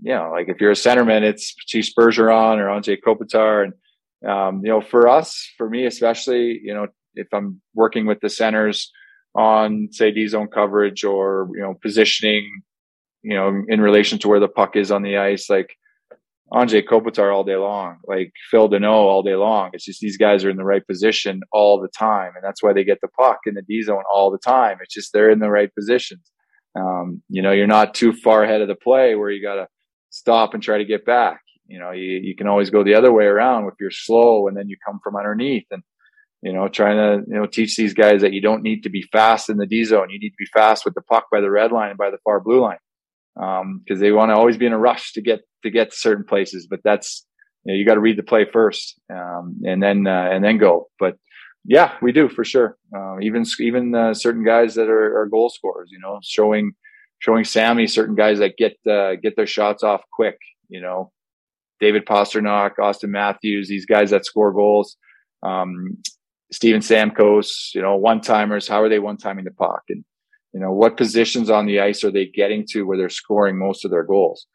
you 0.00 0.14
know, 0.14 0.30
like 0.32 0.48
if 0.48 0.60
you're 0.60 0.70
a 0.70 0.74
centerman, 0.74 1.22
it's 1.22 1.54
Chief 1.54 1.88
Bergeron 1.98 2.58
or 2.58 2.66
Anze 2.66 2.98
Kopitar. 3.04 3.64
And, 3.64 4.30
um, 4.30 4.60
you 4.64 4.70
know, 4.70 4.80
for 4.80 5.08
us, 5.08 5.50
for 5.56 5.68
me 5.68 5.86
especially, 5.86 6.60
you 6.62 6.74
know, 6.74 6.86
if 7.14 7.26
I'm 7.32 7.60
working 7.74 8.06
with 8.06 8.20
the 8.20 8.30
centers 8.30 8.92
on, 9.34 9.88
say, 9.90 10.10
D 10.12 10.26
zone 10.28 10.48
coverage 10.48 11.04
or, 11.04 11.48
you 11.54 11.62
know, 11.62 11.74
positioning, 11.80 12.62
you 13.22 13.34
know, 13.34 13.64
in 13.68 13.80
relation 13.80 14.18
to 14.20 14.28
where 14.28 14.40
the 14.40 14.48
puck 14.48 14.76
is 14.76 14.90
on 14.90 15.02
the 15.02 15.16
ice, 15.16 15.50
like 15.50 15.76
Anze 16.52 16.82
Kopitar 16.82 17.34
all 17.34 17.44
day 17.44 17.56
long, 17.56 17.98
like 18.06 18.32
Phil 18.50 18.68
Danault 18.70 19.04
all 19.04 19.22
day 19.22 19.34
long. 19.34 19.70
It's 19.74 19.84
just 19.84 20.00
these 20.00 20.16
guys 20.16 20.44
are 20.44 20.50
in 20.50 20.56
the 20.56 20.64
right 20.64 20.86
position 20.86 21.40
all 21.52 21.80
the 21.80 21.88
time. 21.88 22.32
And 22.34 22.42
that's 22.42 22.62
why 22.62 22.72
they 22.72 22.84
get 22.84 23.00
the 23.02 23.08
puck 23.08 23.40
in 23.46 23.54
the 23.54 23.62
D 23.62 23.82
zone 23.82 24.04
all 24.10 24.30
the 24.30 24.38
time. 24.38 24.78
It's 24.82 24.94
just 24.94 25.12
they're 25.12 25.30
in 25.30 25.40
the 25.40 25.50
right 25.50 25.70
positions. 25.74 26.30
Um, 26.74 27.22
you 27.28 27.42
know, 27.42 27.52
you're 27.52 27.66
not 27.66 27.94
too 27.94 28.12
far 28.12 28.44
ahead 28.44 28.62
of 28.62 28.68
the 28.68 28.74
play 28.76 29.14
where 29.14 29.30
you 29.30 29.42
got 29.42 29.56
to 29.56 29.68
stop 30.10 30.54
and 30.54 30.62
try 30.62 30.78
to 30.78 30.84
get 30.84 31.04
back. 31.04 31.40
You 31.66 31.78
know, 31.78 31.90
you, 31.90 32.20
you 32.22 32.34
can 32.34 32.46
always 32.46 32.70
go 32.70 32.82
the 32.82 32.94
other 32.94 33.12
way 33.12 33.24
around 33.24 33.66
if 33.66 33.74
you're 33.78 33.90
slow 33.90 34.48
and 34.48 34.56
then 34.56 34.68
you 34.68 34.76
come 34.86 35.00
from 35.04 35.16
underneath 35.16 35.66
and, 35.70 35.82
you 36.40 36.54
know, 36.54 36.68
trying 36.68 36.96
to, 36.96 37.30
you 37.30 37.38
know, 37.38 37.46
teach 37.46 37.76
these 37.76 37.92
guys 37.92 38.22
that 38.22 38.32
you 38.32 38.40
don't 38.40 38.62
need 38.62 38.84
to 38.84 38.88
be 38.90 39.02
fast 39.02 39.50
in 39.50 39.58
the 39.58 39.66
D 39.66 39.84
zone. 39.84 40.08
You 40.08 40.18
need 40.18 40.30
to 40.30 40.38
be 40.38 40.46
fast 40.46 40.86
with 40.86 40.94
the 40.94 41.02
puck 41.02 41.26
by 41.30 41.42
the 41.42 41.50
red 41.50 41.72
line 41.72 41.90
and 41.90 41.98
by 41.98 42.10
the 42.10 42.18
far 42.24 42.40
blue 42.40 42.62
line. 42.62 42.78
Um, 43.38 43.82
cause 43.86 44.00
they 44.00 44.12
want 44.12 44.30
to 44.30 44.34
always 44.34 44.56
be 44.56 44.66
in 44.66 44.72
a 44.72 44.78
rush 44.78 45.12
to 45.12 45.20
get, 45.20 45.40
to 45.62 45.70
get 45.70 45.90
to 45.90 45.96
certain 45.96 46.24
places, 46.24 46.66
but 46.68 46.80
that's, 46.84 47.26
you 47.64 47.72
know, 47.72 47.78
you 47.78 47.84
got 47.84 47.94
to 47.94 48.00
read 48.00 48.18
the 48.18 48.22
play 48.22 48.46
first, 48.50 49.00
um, 49.12 49.60
and 49.64 49.82
then, 49.82 50.06
uh, 50.06 50.28
and 50.30 50.44
then 50.44 50.58
go. 50.58 50.88
But 50.98 51.16
yeah, 51.64 51.94
we 52.00 52.12
do 52.12 52.28
for 52.28 52.44
sure. 52.44 52.76
Uh, 52.96 53.18
even, 53.20 53.44
even, 53.60 53.94
uh, 53.94 54.14
certain 54.14 54.44
guys 54.44 54.74
that 54.74 54.88
are, 54.88 55.20
are 55.20 55.26
goal 55.26 55.50
scorers, 55.50 55.90
you 55.92 55.98
know, 55.98 56.18
showing, 56.22 56.72
showing 57.18 57.44
Sammy 57.44 57.86
certain 57.86 58.14
guys 58.14 58.38
that 58.38 58.56
get 58.56 58.76
uh, 58.90 59.16
get 59.16 59.36
their 59.36 59.46
shots 59.46 59.82
off 59.82 60.02
quick. 60.12 60.38
You 60.68 60.80
know, 60.80 61.12
David 61.80 62.06
Pastrnak, 62.06 62.72
Auston 62.78 63.08
Matthews, 63.10 63.68
these 63.68 63.86
guys 63.86 64.10
that 64.10 64.24
score 64.24 64.52
goals. 64.52 64.96
Um, 65.42 65.98
Steven 66.50 66.80
Stamkos, 66.80 67.74
you 67.74 67.82
know, 67.82 67.96
one 67.96 68.20
timers. 68.20 68.66
How 68.66 68.82
are 68.82 68.88
they 68.88 68.98
one 68.98 69.16
timing 69.16 69.44
the 69.44 69.50
puck? 69.50 69.82
And 69.88 70.04
you 70.54 70.60
know, 70.60 70.72
what 70.72 70.96
positions 70.96 71.50
on 71.50 71.66
the 71.66 71.80
ice 71.80 72.02
are 72.04 72.10
they 72.10 72.26
getting 72.26 72.64
to 72.70 72.84
where 72.84 72.96
they're 72.96 73.08
scoring 73.08 73.58
most 73.58 73.84
of 73.84 73.90
their 73.90 74.04
goals? 74.04 74.46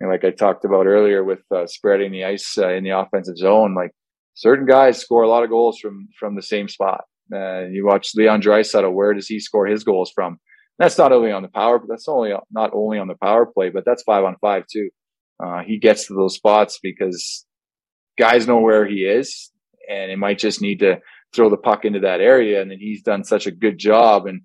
And 0.00 0.10
like 0.10 0.24
I 0.24 0.30
talked 0.30 0.64
about 0.64 0.86
earlier 0.86 1.22
with 1.22 1.40
uh, 1.54 1.66
spreading 1.66 2.10
the 2.10 2.24
ice 2.24 2.56
uh, 2.56 2.70
in 2.70 2.84
the 2.84 2.98
offensive 2.98 3.36
zone, 3.36 3.74
like 3.74 3.92
certain 4.34 4.66
guys 4.66 4.98
score 4.98 5.22
a 5.22 5.28
lot 5.28 5.44
of 5.44 5.50
goals 5.50 5.78
from 5.78 6.08
from 6.18 6.36
the 6.36 6.42
same 6.42 6.68
spot. 6.68 7.04
Uh, 7.32 7.66
you 7.66 7.86
watch 7.86 8.10
Leon 8.14 8.42
Draisaitl, 8.42 8.92
where 8.92 9.14
does 9.14 9.28
he 9.28 9.38
score 9.38 9.66
his 9.66 9.84
goals 9.84 10.10
from? 10.14 10.38
That's 10.78 10.98
not 10.98 11.12
only 11.12 11.30
on 11.30 11.42
the 11.42 11.48
power, 11.48 11.78
but 11.78 11.88
that's 11.88 12.08
only 12.08 12.32
not 12.50 12.70
only 12.72 12.98
on 12.98 13.08
the 13.08 13.14
power 13.22 13.46
play, 13.46 13.68
but 13.70 13.84
that's 13.84 14.02
five 14.02 14.24
on 14.24 14.36
five 14.40 14.64
too. 14.72 14.88
Uh, 15.42 15.62
he 15.64 15.78
gets 15.78 16.06
to 16.06 16.14
those 16.14 16.34
spots 16.34 16.78
because 16.82 17.46
guys 18.18 18.46
know 18.46 18.60
where 18.60 18.86
he 18.86 19.04
is, 19.04 19.50
and 19.88 20.10
it 20.10 20.18
might 20.18 20.38
just 20.38 20.62
need 20.62 20.80
to 20.80 21.00
throw 21.34 21.50
the 21.50 21.56
puck 21.56 21.84
into 21.84 22.00
that 22.00 22.20
area. 22.20 22.60
And 22.62 22.70
then 22.70 22.78
he's 22.78 23.02
done 23.02 23.24
such 23.24 23.46
a 23.46 23.52
good 23.52 23.78
job 23.78 24.26
and 24.26 24.42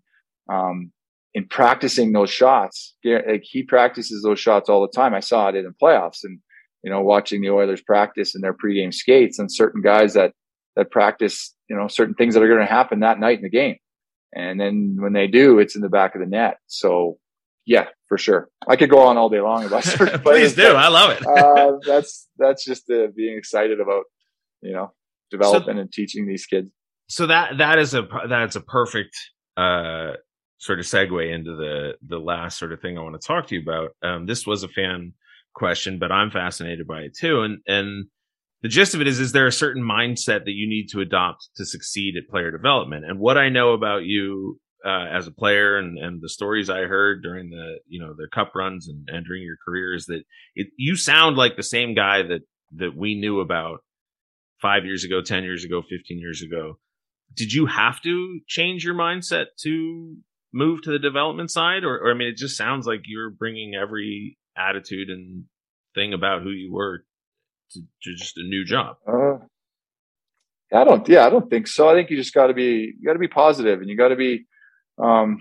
um, 0.51 0.91
in 1.35 1.45
practicing 1.47 2.13
those 2.13 2.31
shots. 2.31 2.95
Like 3.03 3.43
he 3.43 3.61
practices 3.61 4.23
those 4.23 4.39
shots 4.39 4.69
all 4.69 4.81
the 4.81 4.87
time. 4.87 5.13
I 5.13 5.19
saw 5.19 5.49
it 5.49 5.55
in 5.55 5.65
the 5.65 5.73
playoffs, 5.79 6.23
and 6.23 6.39
you 6.81 6.89
know, 6.89 7.01
watching 7.01 7.41
the 7.41 7.49
Oilers 7.49 7.81
practice 7.81 8.33
in 8.33 8.41
their 8.41 8.53
pregame 8.53 8.93
skates, 8.93 9.37
and 9.37 9.51
certain 9.51 9.81
guys 9.81 10.13
that 10.13 10.31
that 10.77 10.89
practice, 10.91 11.53
you 11.69 11.75
know, 11.75 11.87
certain 11.87 12.15
things 12.15 12.33
that 12.33 12.41
are 12.41 12.47
going 12.47 12.65
to 12.65 12.65
happen 12.65 13.01
that 13.01 13.19
night 13.19 13.37
in 13.37 13.43
the 13.43 13.49
game. 13.49 13.75
And 14.33 14.59
then 14.59 14.97
when 14.99 15.13
they 15.13 15.27
do, 15.27 15.59
it's 15.59 15.75
in 15.75 15.81
the 15.81 15.89
back 15.89 16.15
of 16.15 16.21
the 16.21 16.27
net. 16.27 16.57
So 16.67 17.17
yeah, 17.65 17.87
for 18.07 18.17
sure. 18.17 18.49
I 18.67 18.75
could 18.75 18.89
go 18.89 18.99
on 18.99 19.17
all 19.17 19.29
day 19.29 19.41
long 19.41 19.65
about 19.65 19.83
certain 19.83 20.21
Please 20.21 20.55
do. 20.55 20.63
But, 20.63 20.75
I 20.77 20.87
love 20.87 21.11
it. 21.11 21.25
uh, 21.25 21.73
that's 21.85 22.27
that's 22.37 22.63
just 22.63 22.89
uh, 22.89 23.07
being 23.15 23.37
excited 23.37 23.81
about 23.81 24.05
you 24.61 24.71
know 24.71 24.93
development 25.31 25.77
so, 25.77 25.81
and 25.81 25.91
teaching 25.91 26.27
these 26.27 26.45
kids. 26.45 26.71
So 27.09 27.27
that 27.27 27.57
that 27.57 27.77
is 27.77 27.93
a 27.93 28.07
that's 28.29 28.55
a 28.55 28.61
perfect 28.61 29.17
uh, 29.57 30.13
sort 30.65 30.79
of 30.79 30.85
segue 30.85 31.33
into 31.33 31.55
the 31.55 31.93
the 32.05 32.19
last 32.19 32.57
sort 32.57 32.73
of 32.73 32.81
thing 32.81 32.97
I 32.97 33.01
want 33.01 33.19
to 33.19 33.27
talk 33.27 33.47
to 33.47 33.55
you 33.55 33.61
about. 33.61 33.91
Um, 34.03 34.25
this 34.25 34.47
was 34.47 34.63
a 34.63 34.67
fan 34.67 35.13
question, 35.53 35.99
but 35.99 36.11
I'm 36.11 36.31
fascinated 36.31 36.87
by 36.87 37.01
it 37.01 37.15
too. 37.15 37.41
And 37.41 37.59
and 37.67 38.05
the 38.65 38.69
gist 38.69 38.95
of 38.95 39.01
it 39.01 39.07
is 39.07 39.19
is 39.19 39.31
there 39.31 39.45
a 39.45 39.51
certain 39.51 39.83
mindset 39.83 40.45
that 40.45 40.53
you 40.53 40.67
need 40.67 40.87
to 40.87 40.99
adopt 40.99 41.49
to 41.55 41.65
succeed 41.67 42.15
at 42.17 42.27
player 42.27 42.49
development 42.49 43.05
and 43.05 43.19
what 43.19 43.37
i 43.37 43.47
know 43.47 43.73
about 43.73 44.05
you 44.05 44.59
uh, 44.83 45.05
as 45.11 45.27
a 45.27 45.31
player 45.31 45.77
and, 45.77 45.99
and 45.99 46.19
the 46.19 46.29
stories 46.29 46.67
i 46.67 46.79
heard 46.79 47.21
during 47.21 47.51
the 47.51 47.75
you 47.87 47.99
know 47.99 48.15
the 48.17 48.27
cup 48.33 48.53
runs 48.55 48.87
and, 48.87 49.07
and 49.07 49.23
during 49.27 49.43
your 49.43 49.57
career 49.63 49.93
is 49.93 50.07
that 50.07 50.23
it, 50.55 50.67
you 50.77 50.95
sound 50.95 51.37
like 51.37 51.55
the 51.55 51.63
same 51.63 51.93
guy 51.93 52.23
that 52.23 52.41
that 52.75 52.97
we 52.97 53.13
knew 53.13 53.39
about 53.39 53.81
five 54.59 54.83
years 54.83 55.03
ago 55.03 55.21
ten 55.21 55.43
years 55.43 55.63
ago 55.63 55.83
15 55.87 56.19
years 56.19 56.41
ago 56.41 56.79
did 57.35 57.53
you 57.53 57.67
have 57.67 58.01
to 58.01 58.39
change 58.47 58.83
your 58.83 58.95
mindset 58.95 59.45
to 59.59 60.17
move 60.55 60.81
to 60.81 60.89
the 60.89 60.99
development 60.99 61.51
side 61.51 61.83
or, 61.83 61.97
or 61.97 62.11
i 62.11 62.13
mean 62.13 62.29
it 62.29 62.37
just 62.37 62.55
sounds 62.55 62.87
like 62.87 63.01
you're 63.05 63.29
bringing 63.29 63.75
every 63.75 64.37
attitude 64.57 65.09
and 65.09 65.43
thing 65.93 66.13
about 66.13 66.41
who 66.43 66.49
you 66.49 66.71
were 66.71 67.03
to, 67.71 67.81
to 68.03 68.15
just 68.15 68.37
a 68.37 68.43
new 68.43 68.65
job? 68.65 68.97
Uh, 69.07 69.37
I 70.73 70.83
don't. 70.83 71.07
Yeah, 71.07 71.25
I 71.25 71.29
don't 71.29 71.49
think 71.49 71.67
so. 71.67 71.89
I 71.89 71.93
think 71.93 72.09
you 72.09 72.17
just 72.17 72.33
got 72.33 72.47
to 72.47 72.53
be 72.53 72.93
you 72.99 73.05
got 73.05 73.13
to 73.13 73.19
be 73.19 73.27
positive, 73.27 73.79
and 73.79 73.89
you 73.89 73.97
got 73.97 74.09
to 74.09 74.15
be, 74.15 74.45
um, 75.01 75.39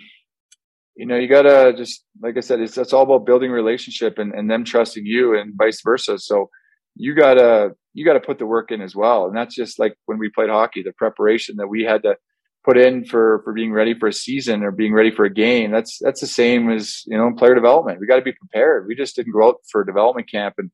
you 0.97 1.07
know, 1.07 1.17
you 1.17 1.29
got 1.29 1.43
to 1.43 1.75
just 1.77 2.05
like 2.23 2.37
I 2.37 2.41
said, 2.41 2.61
it's 2.61 2.75
that's 2.75 2.93
all 2.93 3.03
about 3.03 3.27
building 3.27 3.51
relationship 3.51 4.19
and 4.19 4.33
and 4.33 4.51
them 4.51 4.65
trusting 4.65 5.05
you, 5.05 5.37
and 5.37 5.55
vice 5.57 5.81
versa. 5.83 6.19
So 6.19 6.51
you 6.95 7.15
gotta 7.15 7.73
you 7.95 8.05
gotta 8.05 8.21
put 8.21 8.39
the 8.39 8.47
work 8.47 8.71
in 8.71 8.81
as 8.81 8.95
well, 8.95 9.27
and 9.27 9.37
that's 9.37 9.55
just 9.55 9.79
like 9.79 9.97
when 10.07 10.19
we 10.19 10.31
played 10.31 10.51
hockey, 10.51 10.83
the 10.83 10.93
preparation 10.93 11.57
that 11.57 11.69
we 11.69 11.83
had 11.83 12.03
to 12.03 12.17
put 12.65 12.79
in 12.79 13.05
for 13.05 13.41
for 13.45 13.53
being 13.53 13.73
ready 13.73 13.95
for 13.99 14.09
a 14.09 14.12
season 14.12 14.62
or 14.62 14.71
being 14.71 14.95
ready 14.95 15.11
for 15.11 15.25
a 15.25 15.33
game. 15.33 15.71
That's 15.71 15.99
that's 16.01 16.21
the 16.21 16.27
same 16.27 16.71
as 16.71 17.03
you 17.07 17.17
know 17.17 17.33
player 17.37 17.55
development. 17.55 18.01
We 18.01 18.07
got 18.07 18.17
to 18.17 18.23
be 18.23 18.33
prepared. 18.33 18.87
We 18.87 18.95
just 18.95 19.17
didn't 19.17 19.33
go 19.33 19.49
out 19.49 19.57
for 19.71 19.85
development 19.85 20.31
camp 20.31 20.55
and 20.59 20.71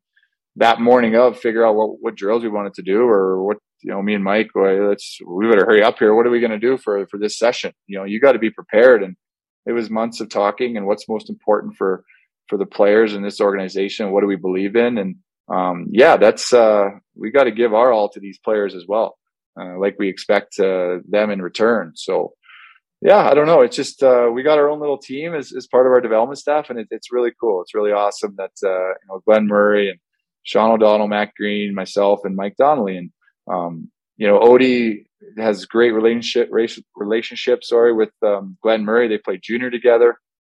that 0.57 0.81
morning 0.81 1.17
of 1.17 1.39
figure 1.39 1.67
out 1.67 1.75
what, 1.75 2.01
what 2.01 2.17
drills 2.17 2.43
we 2.43 2.49
wanted 2.49 2.75
to 2.75 2.83
do 2.83 3.03
or 3.03 3.43
what 3.43 3.59
you 3.83 3.91
know 3.91 4.03
me 4.03 4.15
and 4.15 4.25
mike 4.25 4.49
let's 4.55 5.19
we 5.27 5.49
better 5.49 5.65
hurry 5.65 5.83
up 5.83 5.99
here 5.99 6.15
what 6.15 6.27
are 6.27 6.31
we 6.31 6.41
going 6.41 6.51
to 6.51 6.59
do 6.59 6.77
for 6.77 7.07
for 7.07 7.19
this 7.19 7.39
session 7.39 7.73
you 7.87 7.99
know 7.99 8.05
you 8.05 8.21
got 8.21 8.33
to 8.33 8.39
be 8.39 8.51
prepared 8.51 9.03
and 9.03 9.17
it 9.67 9.73
was 9.73 9.89
months 9.89 10.21
of 10.21 10.29
talking 10.29 10.77
and 10.77 10.87
what's 10.87 11.09
most 11.09 11.31
important 11.31 11.75
for 11.77 12.05
for 12.49 12.59
the 12.59 12.67
players 12.67 13.15
in 13.15 13.23
this 13.23 13.41
organization 13.41 14.11
what 14.11 14.21
do 14.21 14.27
we 14.27 14.37
believe 14.37 14.77
in 14.77 14.99
and 14.99 15.17
um, 15.49 15.87
yeah 15.91 16.17
that's 16.17 16.53
uh, 16.53 16.91
we 17.17 17.31
got 17.31 17.45
to 17.45 17.51
give 17.51 17.75
our 17.75 17.93
all 17.93 18.09
to 18.09 18.21
these 18.21 18.39
players 18.39 18.75
as 18.75 18.85
well 18.87 19.17
uh, 19.59 19.79
like 19.79 19.97
we 19.99 20.09
expect 20.09 20.59
uh, 20.61 20.99
them 21.09 21.31
in 21.31 21.41
return 21.41 21.93
so 21.95 22.33
yeah 23.01 23.31
i 23.31 23.35
don't 23.35 23.47
know 23.47 23.63
it's 23.63 23.77
just 23.77 24.03
uh, 24.03 24.29
we 24.33 24.43
got 24.43 24.59
our 24.59 24.69
own 24.69 24.81
little 24.81 24.99
team 24.99 25.35
as, 25.35 25.53
as 25.57 25.67
part 25.67 25.87
of 25.87 25.93
our 25.93 26.01
development 26.01 26.39
staff 26.39 26.69
and 26.69 26.79
it, 26.79 26.89
it's 26.91 27.13
really 27.13 27.33
cool 27.41 27.63
it's 27.63 27.75
really 27.75 27.93
awesome 27.93 28.35
that 28.37 28.53
uh, 28.65 28.89
you 28.89 29.09
know 29.09 29.23
glenn 29.25 29.47
murray 29.47 29.89
and 29.89 29.99
Sean 30.43 30.71
O'Donnell, 30.71 31.09
Matt 31.09 31.35
Greene, 31.37 31.75
myself, 31.75 32.21
and 32.25 32.37
Mike 32.37 32.57
Donnelly. 32.57 32.97
And 32.97 33.11
um, 33.51 33.91
you 34.17 34.27
know, 34.27 34.39
Odie 34.39 35.05
has 35.37 35.67
great 35.67 35.93
relationship 35.93 36.51
relationship. 36.97 37.65
Sorry, 37.65 37.93
with 37.93 38.13
um, 38.23 38.57
Glenn 38.63 38.85
Murray. 38.85 39.09
They 39.09 39.19
played 39.19 39.43
junior 39.43 39.71
together. 39.71 40.19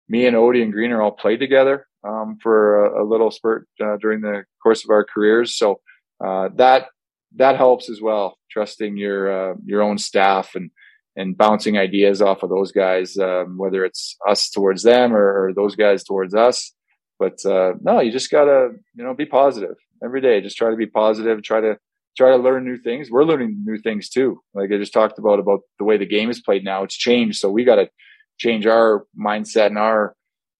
Me 0.10 0.26
and 0.26 0.36
Odie 0.36 0.64
and 0.64 0.74
Greene 0.74 0.92
are 0.92 1.02
all 1.02 1.12
played 1.12 1.39
together 1.39 1.88
um, 2.06 2.38
for 2.42 2.86
a, 2.86 3.04
a, 3.04 3.06
little 3.06 3.32
spurt 3.32 3.68
uh, 3.82 3.96
during 3.98 4.20
the 4.20 4.44
course 4.62 4.84
of 4.84 4.89
our 4.89 5.06
careers. 5.06 5.56
So 5.56 5.80
uh, 6.24 6.50
that 6.56 6.88
that 7.36 7.58
helps 7.58 7.90
as 7.90 8.02
well. 8.02 8.38
Trusting 8.50 8.98
your 8.98 9.52
uh, 9.52 9.56
your 9.66 9.82
own 9.82 9.98
staff 9.98 10.56
and 10.56 10.72
and 11.16 11.38
bouncing 11.38 11.78
ideas 11.78 12.22
off 12.22 12.44
of 12.44 12.50
those 12.50 12.72
guys, 12.72 13.18
um, 13.18 13.58
whether 13.58 13.84
it's 13.84 14.16
us 14.28 14.50
towards 14.50 14.84
them 14.84 15.14
or, 15.14 15.46
or 15.46 15.54
those 15.54 15.76
guys 15.76 16.04
towards 16.04 16.34
us. 16.34 16.74
But 17.20 17.46
uh, 17.46 17.74
no, 17.82 18.00
you 18.00 18.12
just 18.12 18.32
gotta 18.32 18.70
you 18.96 19.04
know 19.04 19.14
be 19.14 19.26
positive 19.26 19.76
every 20.04 20.22
day. 20.22 20.42
Just 20.42 20.58
try 20.58 20.70
to 20.70 20.76
be 20.76 20.88
positive. 20.88 21.44
Try 21.44 21.62
to 21.62 21.78
try 22.18 22.30
to 22.32 22.38
learn 22.38 22.66
new 22.66 22.78
things. 22.78 23.10
We're 23.10 23.24
learning 23.24 23.64
new 23.64 23.78
things 23.78 24.10
too. 24.10 24.42
Like 24.54 24.72
I 24.72 24.78
just 24.78 24.94
talked 24.94 25.20
about 25.20 25.40
about 25.40 25.62
the 25.78 25.86
way 25.86 25.98
the 25.98 26.06
game 26.06 26.30
is 26.30 26.42
played 26.42 26.64
now. 26.64 26.84
It's 26.84 26.98
changed, 26.98 27.40
so 27.40 27.50
we 27.50 27.64
got 27.64 27.76
to 27.76 27.90
change 28.38 28.66
our 28.66 29.06
mindset 29.18 29.68
and 29.68 29.78
our 29.78 30.16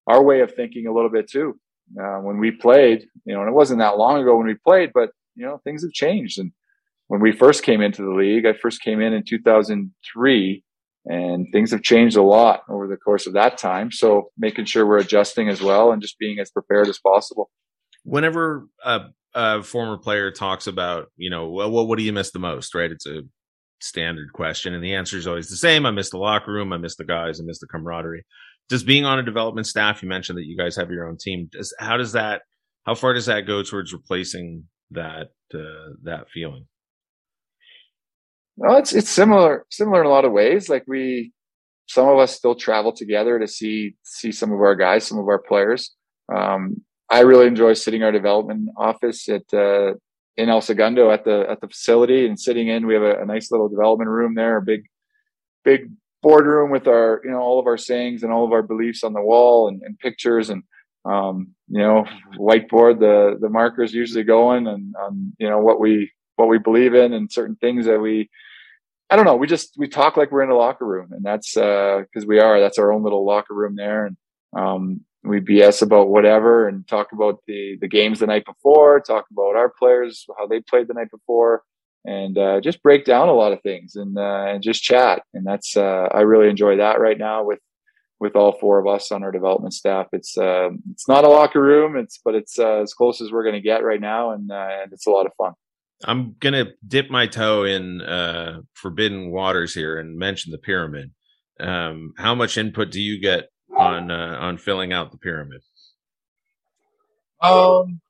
our 0.06 0.22
way 0.22 0.40
of 0.40 0.54
thinking 0.54 0.86
a 0.86 0.94
little 0.94 1.10
bit 1.10 1.28
too. 1.28 1.58
Uh, 2.00 2.18
when 2.18 2.38
we 2.38 2.50
played, 2.50 3.06
you 3.24 3.34
know, 3.34 3.40
and 3.40 3.48
it 3.48 3.54
wasn't 3.54 3.78
that 3.80 3.98
long 3.98 4.22
ago 4.22 4.36
when 4.36 4.46
we 4.46 4.54
played, 4.54 4.92
but 4.94 5.10
you 5.34 5.44
know, 5.44 5.60
things 5.64 5.82
have 5.82 5.92
changed. 5.92 6.38
And 6.38 6.52
when 7.12 7.20
we 7.20 7.30
first 7.30 7.62
came 7.62 7.82
into 7.82 8.00
the 8.00 8.14
league, 8.14 8.46
I 8.46 8.54
first 8.54 8.80
came 8.80 9.02
in 9.02 9.12
in 9.12 9.22
2003 9.22 10.64
and 11.04 11.46
things 11.52 11.70
have 11.70 11.82
changed 11.82 12.16
a 12.16 12.22
lot 12.22 12.62
over 12.70 12.88
the 12.88 12.96
course 12.96 13.26
of 13.26 13.34
that 13.34 13.58
time. 13.58 13.92
So 13.92 14.30
making 14.38 14.64
sure 14.64 14.86
we're 14.86 14.96
adjusting 14.96 15.50
as 15.50 15.60
well 15.60 15.92
and 15.92 16.00
just 16.00 16.18
being 16.18 16.38
as 16.38 16.50
prepared 16.50 16.88
as 16.88 16.98
possible. 16.98 17.50
Whenever 18.02 18.66
a, 18.82 19.00
a 19.34 19.62
former 19.62 19.98
player 19.98 20.30
talks 20.30 20.66
about 20.66 21.08
you 21.18 21.28
know 21.28 21.50
well 21.50 21.86
what 21.86 21.98
do 21.98 22.02
you 22.02 22.14
miss 22.14 22.30
the 22.30 22.38
most 22.38 22.74
right? 22.74 22.90
It's 22.90 23.06
a 23.06 23.20
standard 23.82 24.32
question 24.32 24.72
and 24.72 24.82
the 24.82 24.94
answer 24.94 25.18
is 25.18 25.26
always 25.26 25.50
the 25.50 25.56
same. 25.56 25.84
I 25.84 25.90
miss 25.90 26.08
the 26.08 26.16
locker 26.16 26.50
room. 26.50 26.72
I 26.72 26.78
miss 26.78 26.96
the 26.96 27.04
guys. 27.04 27.38
I 27.38 27.44
miss 27.44 27.58
the 27.58 27.66
camaraderie. 27.66 28.24
Does 28.70 28.84
being 28.84 29.04
on 29.04 29.18
a 29.18 29.22
development 29.22 29.66
staff 29.66 30.02
you 30.02 30.08
mentioned 30.08 30.38
that 30.38 30.46
you 30.46 30.56
guys 30.56 30.76
have 30.76 30.90
your 30.90 31.06
own 31.06 31.18
team 31.18 31.50
does 31.52 31.74
how 31.78 31.98
does 31.98 32.12
that 32.12 32.40
how 32.84 32.94
far 32.94 33.12
does 33.12 33.26
that 33.26 33.46
go 33.46 33.62
towards 33.62 33.92
replacing 33.92 34.64
that 34.92 35.26
uh, 35.54 35.92
that 36.04 36.30
feeling 36.32 36.64
no, 38.56 38.76
it's 38.76 38.92
it's 38.92 39.10
similar 39.10 39.66
similar 39.70 40.00
in 40.00 40.06
a 40.06 40.10
lot 40.10 40.24
of 40.24 40.32
ways. 40.32 40.68
Like 40.68 40.84
we, 40.86 41.32
some 41.86 42.08
of 42.08 42.18
us 42.18 42.34
still 42.34 42.54
travel 42.54 42.92
together 42.92 43.38
to 43.38 43.46
see 43.46 43.96
see 44.02 44.32
some 44.32 44.52
of 44.52 44.60
our 44.60 44.74
guys, 44.74 45.06
some 45.06 45.18
of 45.18 45.28
our 45.28 45.40
players. 45.40 45.94
Um, 46.34 46.82
I 47.10 47.20
really 47.20 47.46
enjoy 47.46 47.74
sitting 47.74 48.02
our 48.02 48.12
development 48.12 48.70
office 48.76 49.28
at 49.28 49.42
uh, 49.52 49.94
in 50.36 50.48
El 50.48 50.60
Segundo 50.60 51.10
at 51.10 51.24
the 51.24 51.46
at 51.50 51.60
the 51.60 51.68
facility 51.68 52.26
and 52.26 52.38
sitting 52.38 52.68
in. 52.68 52.86
We 52.86 52.94
have 52.94 53.02
a, 53.02 53.22
a 53.22 53.26
nice 53.26 53.50
little 53.50 53.68
development 53.68 54.10
room 54.10 54.34
there, 54.34 54.58
a 54.58 54.62
big 54.62 54.82
big 55.64 55.90
boardroom 56.22 56.70
with 56.70 56.86
our 56.86 57.20
you 57.24 57.30
know 57.30 57.40
all 57.40 57.58
of 57.58 57.66
our 57.66 57.76
sayings 57.76 58.22
and 58.22 58.32
all 58.32 58.44
of 58.44 58.52
our 58.52 58.62
beliefs 58.62 59.02
on 59.02 59.12
the 59.12 59.20
wall 59.20 59.68
and, 59.68 59.82
and 59.82 59.98
pictures 59.98 60.50
and 60.50 60.62
um, 61.04 61.48
you 61.68 61.80
know 61.80 62.04
whiteboard 62.38 63.00
the 63.00 63.36
the 63.40 63.48
markers 63.48 63.92
usually 63.92 64.24
going 64.24 64.66
and 64.66 64.94
um, 65.02 65.32
you 65.38 65.48
know 65.48 65.58
what 65.58 65.80
we 65.80 66.10
what 66.42 66.50
we 66.50 66.58
believe 66.58 66.94
in 66.94 67.12
and 67.12 67.30
certain 67.30 67.56
things 67.56 67.86
that 67.86 68.00
we 68.00 68.28
I 69.12 69.16
don't 69.16 69.26
know. 69.26 69.36
We 69.36 69.46
just 69.46 69.74
we 69.76 69.88
talk 69.88 70.16
like 70.16 70.32
we're 70.32 70.42
in 70.42 70.48
a 70.48 70.56
locker 70.56 70.86
room, 70.86 71.12
and 71.12 71.22
that's 71.22 71.52
because 71.54 72.24
uh, 72.24 72.26
we 72.26 72.40
are. 72.40 72.60
That's 72.60 72.78
our 72.78 72.92
own 72.92 73.02
little 73.02 73.26
locker 73.26 73.52
room 73.52 73.76
there, 73.76 74.06
and 74.06 74.16
um, 74.56 75.02
we 75.22 75.38
BS 75.38 75.82
about 75.82 76.08
whatever 76.08 76.66
and 76.66 76.88
talk 76.88 77.12
about 77.12 77.40
the 77.46 77.76
the 77.78 77.88
games 77.88 78.20
the 78.20 78.26
night 78.26 78.46
before. 78.46 79.00
Talk 79.00 79.26
about 79.30 79.54
our 79.54 79.68
players, 79.68 80.26
how 80.38 80.46
they 80.46 80.60
played 80.60 80.88
the 80.88 80.94
night 80.94 81.10
before, 81.10 81.62
and 82.06 82.38
uh, 82.38 82.62
just 82.62 82.82
break 82.82 83.04
down 83.04 83.28
a 83.28 83.34
lot 83.34 83.52
of 83.52 83.60
things 83.60 83.96
and 83.96 84.16
uh, 84.16 84.46
and 84.48 84.62
just 84.62 84.82
chat. 84.82 85.22
And 85.34 85.46
that's 85.46 85.76
uh, 85.76 86.08
I 86.10 86.20
really 86.20 86.48
enjoy 86.48 86.78
that 86.78 86.98
right 86.98 87.18
now 87.18 87.44
with 87.44 87.60
with 88.18 88.34
all 88.34 88.52
four 88.58 88.78
of 88.78 88.86
us 88.86 89.12
on 89.12 89.22
our 89.22 89.32
development 89.32 89.74
staff. 89.74 90.06
It's 90.14 90.38
uh, 90.38 90.70
it's 90.90 91.06
not 91.06 91.24
a 91.24 91.28
locker 91.28 91.60
room, 91.60 91.98
it's 91.98 92.18
but 92.24 92.34
it's 92.34 92.58
uh, 92.58 92.80
as 92.80 92.94
close 92.94 93.20
as 93.20 93.30
we're 93.30 93.44
going 93.44 93.56
to 93.56 93.60
get 93.60 93.84
right 93.84 94.00
now, 94.00 94.30
and 94.30 94.50
and 94.50 94.90
it's 94.94 95.06
a 95.06 95.10
lot 95.10 95.26
of 95.26 95.32
fun. 95.36 95.52
I'm 96.04 96.36
gonna 96.40 96.66
dip 96.86 97.10
my 97.10 97.26
toe 97.26 97.64
in 97.64 98.00
uh, 98.00 98.60
forbidden 98.74 99.30
waters 99.30 99.74
here 99.74 99.98
and 99.98 100.16
mention 100.16 100.52
the 100.52 100.58
pyramid. 100.58 101.10
Um, 101.60 102.12
how 102.16 102.34
much 102.34 102.58
input 102.58 102.90
do 102.90 103.00
you 103.00 103.20
get 103.20 103.48
on 103.76 104.10
uh, 104.10 104.36
on 104.40 104.58
filling 104.58 104.92
out 104.92 105.12
the 105.12 105.18
pyramid? 105.18 105.60
Um, 107.42 108.00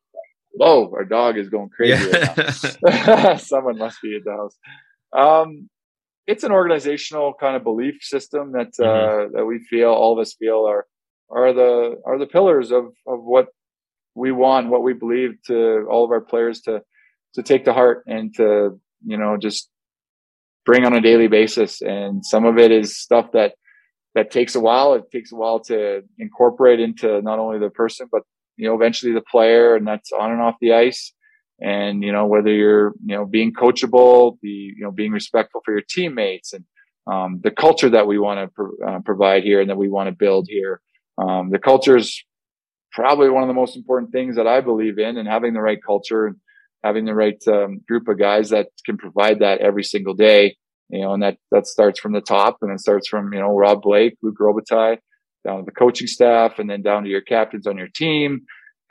whoa, 0.53 0.91
our 0.93 1.05
dog 1.05 1.39
is 1.39 1.49
going 1.49 1.71
crazy 1.71 2.11
yeah. 2.13 3.37
Someone 3.37 3.79
must 3.79 4.01
be 4.03 4.17
at 4.17 4.25
the 4.25 4.33
house. 4.33 4.57
Um, 5.17 5.69
it's 6.27 6.45
an 6.45 6.53
organizational 6.53 7.35
kind 7.35 7.57
of 7.57 7.65
belief 7.65 7.97
system 8.01 8.53
that 8.53 8.69
uh, 8.79 8.85
mm-hmm. 8.85 9.37
that 9.37 9.45
we 9.45 9.59
feel 9.59 9.91
all 9.91 10.13
of 10.13 10.19
us 10.19 10.35
feel 10.39 10.67
are 10.69 10.87
are 11.31 11.53
the 11.53 11.97
are 12.07 12.19
the 12.19 12.27
pillars 12.27 12.71
of 12.71 12.87
of 13.07 13.23
what 13.23 13.49
we 14.15 14.31
want, 14.31 14.69
what 14.69 14.83
we 14.83 14.93
believe 14.93 15.33
to 15.47 15.87
all 15.91 16.05
of 16.05 16.11
our 16.11 16.21
players 16.21 16.61
to 16.63 16.83
to 17.35 17.43
take 17.43 17.65
to 17.65 17.73
heart 17.73 18.05
and 18.07 18.35
to 18.37 18.81
you 19.05 19.17
know 19.17 19.37
just 19.37 19.69
bring 20.65 20.85
on 20.85 20.95
a 20.95 21.01
daily 21.01 21.29
basis. 21.29 21.83
And 21.83 22.25
some 22.25 22.45
of 22.45 22.59
it 22.59 22.71
is 22.71 22.97
stuff 22.97 23.33
that 23.33 23.55
that 24.15 24.31
takes 24.31 24.55
a 24.55 24.61
while. 24.61 24.95
It 24.95 25.11
takes 25.11 25.33
a 25.33 25.37
while 25.37 25.61
to 25.65 26.03
incorporate 26.19 26.81
into 26.81 27.23
not 27.23 27.39
only 27.39 27.59
the 27.59 27.71
person 27.71 28.09
but 28.11 28.23
you 28.57 28.69
know 28.69 28.75
eventually 28.75 29.13
the 29.13 29.23
player, 29.23 29.75
and 29.75 29.87
that's 29.87 30.13
on 30.13 30.31
and 30.31 30.41
off 30.41 30.57
the 30.61 30.73
ice 30.73 31.13
and 31.63 32.03
you 32.03 32.13
know 32.13 32.27
whether 32.27 32.51
you're 32.51 32.93
you 33.05 33.15
know 33.15 33.25
being 33.25 33.53
coachable 33.53 34.39
be 34.41 34.75
you 34.77 34.83
know 34.83 34.91
being 34.91 35.13
respectful 35.13 35.63
for 35.65 35.73
your 35.73 35.83
teammates 35.89 36.53
and 36.53 36.65
um, 37.07 37.41
the 37.43 37.51
culture 37.51 37.91
that 37.91 38.07
we 38.07 38.19
want 38.19 38.39
to 38.39 38.49
pro- 38.55 38.87
uh, 38.87 39.01
provide 39.01 39.43
here 39.43 39.61
and 39.61 39.71
that 39.71 39.77
we 39.77 39.89
want 39.89 40.09
to 40.09 40.15
build 40.15 40.47
here 40.49 40.81
um, 41.19 41.51
the 41.51 41.59
culture 41.59 41.97
is 41.97 42.23
probably 42.93 43.31
one 43.31 43.43
of 43.43 43.49
the 43.49 43.55
most 43.55 43.77
important 43.77 44.11
things 44.13 44.37
that 44.37 44.47
i 44.47 44.61
believe 44.61 44.99
in 44.99 45.17
and 45.17 45.29
having 45.29 45.55
the 45.55 45.61
right 45.61 45.83
culture 45.85 46.35
having 46.85 47.05
the 47.05 47.15
right 47.15 47.41
um, 47.49 47.81
group 47.89 48.09
of 48.09 48.19
guys 48.19 48.51
that 48.51 48.69
can 48.85 48.97
provide 48.97 49.41
that 49.41 49.61
every 49.61 49.85
single 49.85 50.15
day 50.15 50.57
you 50.91 51.01
know 51.01 51.13
and 51.15 51.23
that 51.23 51.37
that 51.51 51.67
starts 51.67 52.01
from 52.01 52.13
the 52.13 52.21
top 52.21 52.59
and 52.63 52.73
it 52.73 52.81
starts 52.81 53.09
from 53.09 53.33
you 53.33 53.41
know 53.41 53.57
rob 53.57 53.83
blake 53.83 54.15
Luc 54.23 54.37
robitaille 54.41 54.99
down 55.47 55.59
to 55.59 55.65
the 55.65 55.73
coaching 55.73 56.07
staff 56.07 56.59
and 56.59 56.71
then 56.71 56.83
down 56.83 57.05
to 57.05 57.11
your 57.11 57.21
captains 57.21 57.67
on 57.67 57.77
your 57.77 57.89
team 57.95 58.43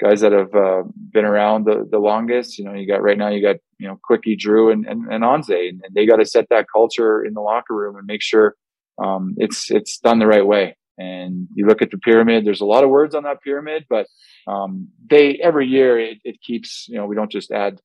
guys 0.02 0.22
that 0.22 0.32
have 0.32 0.54
uh, 0.56 0.84
been 1.14 1.26
around 1.26 1.66
the, 1.66 1.88
the 1.90 2.00
longest. 2.00 2.58
You 2.58 2.66
know, 2.66 2.74
you 2.74 2.88
got 2.88 3.04
right 3.04 3.18
now, 3.18 3.30
you 3.30 3.42
got, 3.42 3.58
you 3.78 3.88
know, 3.88 4.00
Quickie, 4.04 4.36
Drew, 4.36 4.72
and, 4.72 4.86
and, 4.86 5.06
and 5.12 5.24
Anze, 5.24 5.70
and, 5.70 5.82
they 5.94 6.06
got 6.06 6.18
to 6.18 6.26
set 6.26 6.48
that 6.50 6.66
culture 6.74 7.24
in 7.24 7.34
the 7.34 7.42
locker 7.42 7.76
room 7.76 7.96
and 7.96 8.06
make 8.06 8.22
sure 8.22 8.56
um, 9.02 9.36
it's 9.38 9.72
it's 9.72 10.00
done 10.00 10.20
the 10.20 10.28
right 10.28 10.46
way. 10.46 10.76
And 10.98 11.48
you 11.56 11.66
look 11.66 11.82
at 11.82 11.90
the 11.92 11.98
pyramid. 11.98 12.46
There's 12.46 12.62
a 12.62 12.66
lot 12.66 12.84
of 12.84 12.90
words 12.90 13.16
on 13.16 13.24
that 13.24 13.42
pyramid, 13.42 13.86
but 13.90 14.08
um, 14.48 14.90
they 15.10 15.40
every 15.42 15.68
year 15.68 16.00
it, 16.00 16.18
it, 16.24 16.42
keeps. 16.42 16.86
You 16.90 16.98
know, 16.98 17.06
we 17.06 17.16
don't 17.16 17.32
just 17.32 17.52
add 17.52 17.80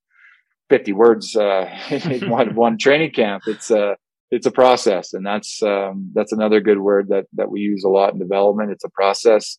50 0.70 0.92
words 0.92 1.36
uh, 1.36 1.66
in 1.90 2.28
one 2.30 2.54
one 2.54 2.78
training 2.78 3.12
camp. 3.12 3.44
It's 3.46 3.70
a 3.70 3.90
uh, 3.90 3.94
it's 4.30 4.46
a 4.46 4.50
process, 4.50 5.14
and 5.14 5.24
that's 5.24 5.62
um, 5.62 6.10
that's 6.14 6.32
another 6.32 6.60
good 6.60 6.78
word 6.78 7.08
that 7.08 7.26
that 7.34 7.50
we 7.50 7.60
use 7.60 7.84
a 7.84 7.88
lot 7.88 8.12
in 8.12 8.18
development. 8.18 8.72
It's 8.72 8.84
a 8.84 8.90
process. 8.90 9.58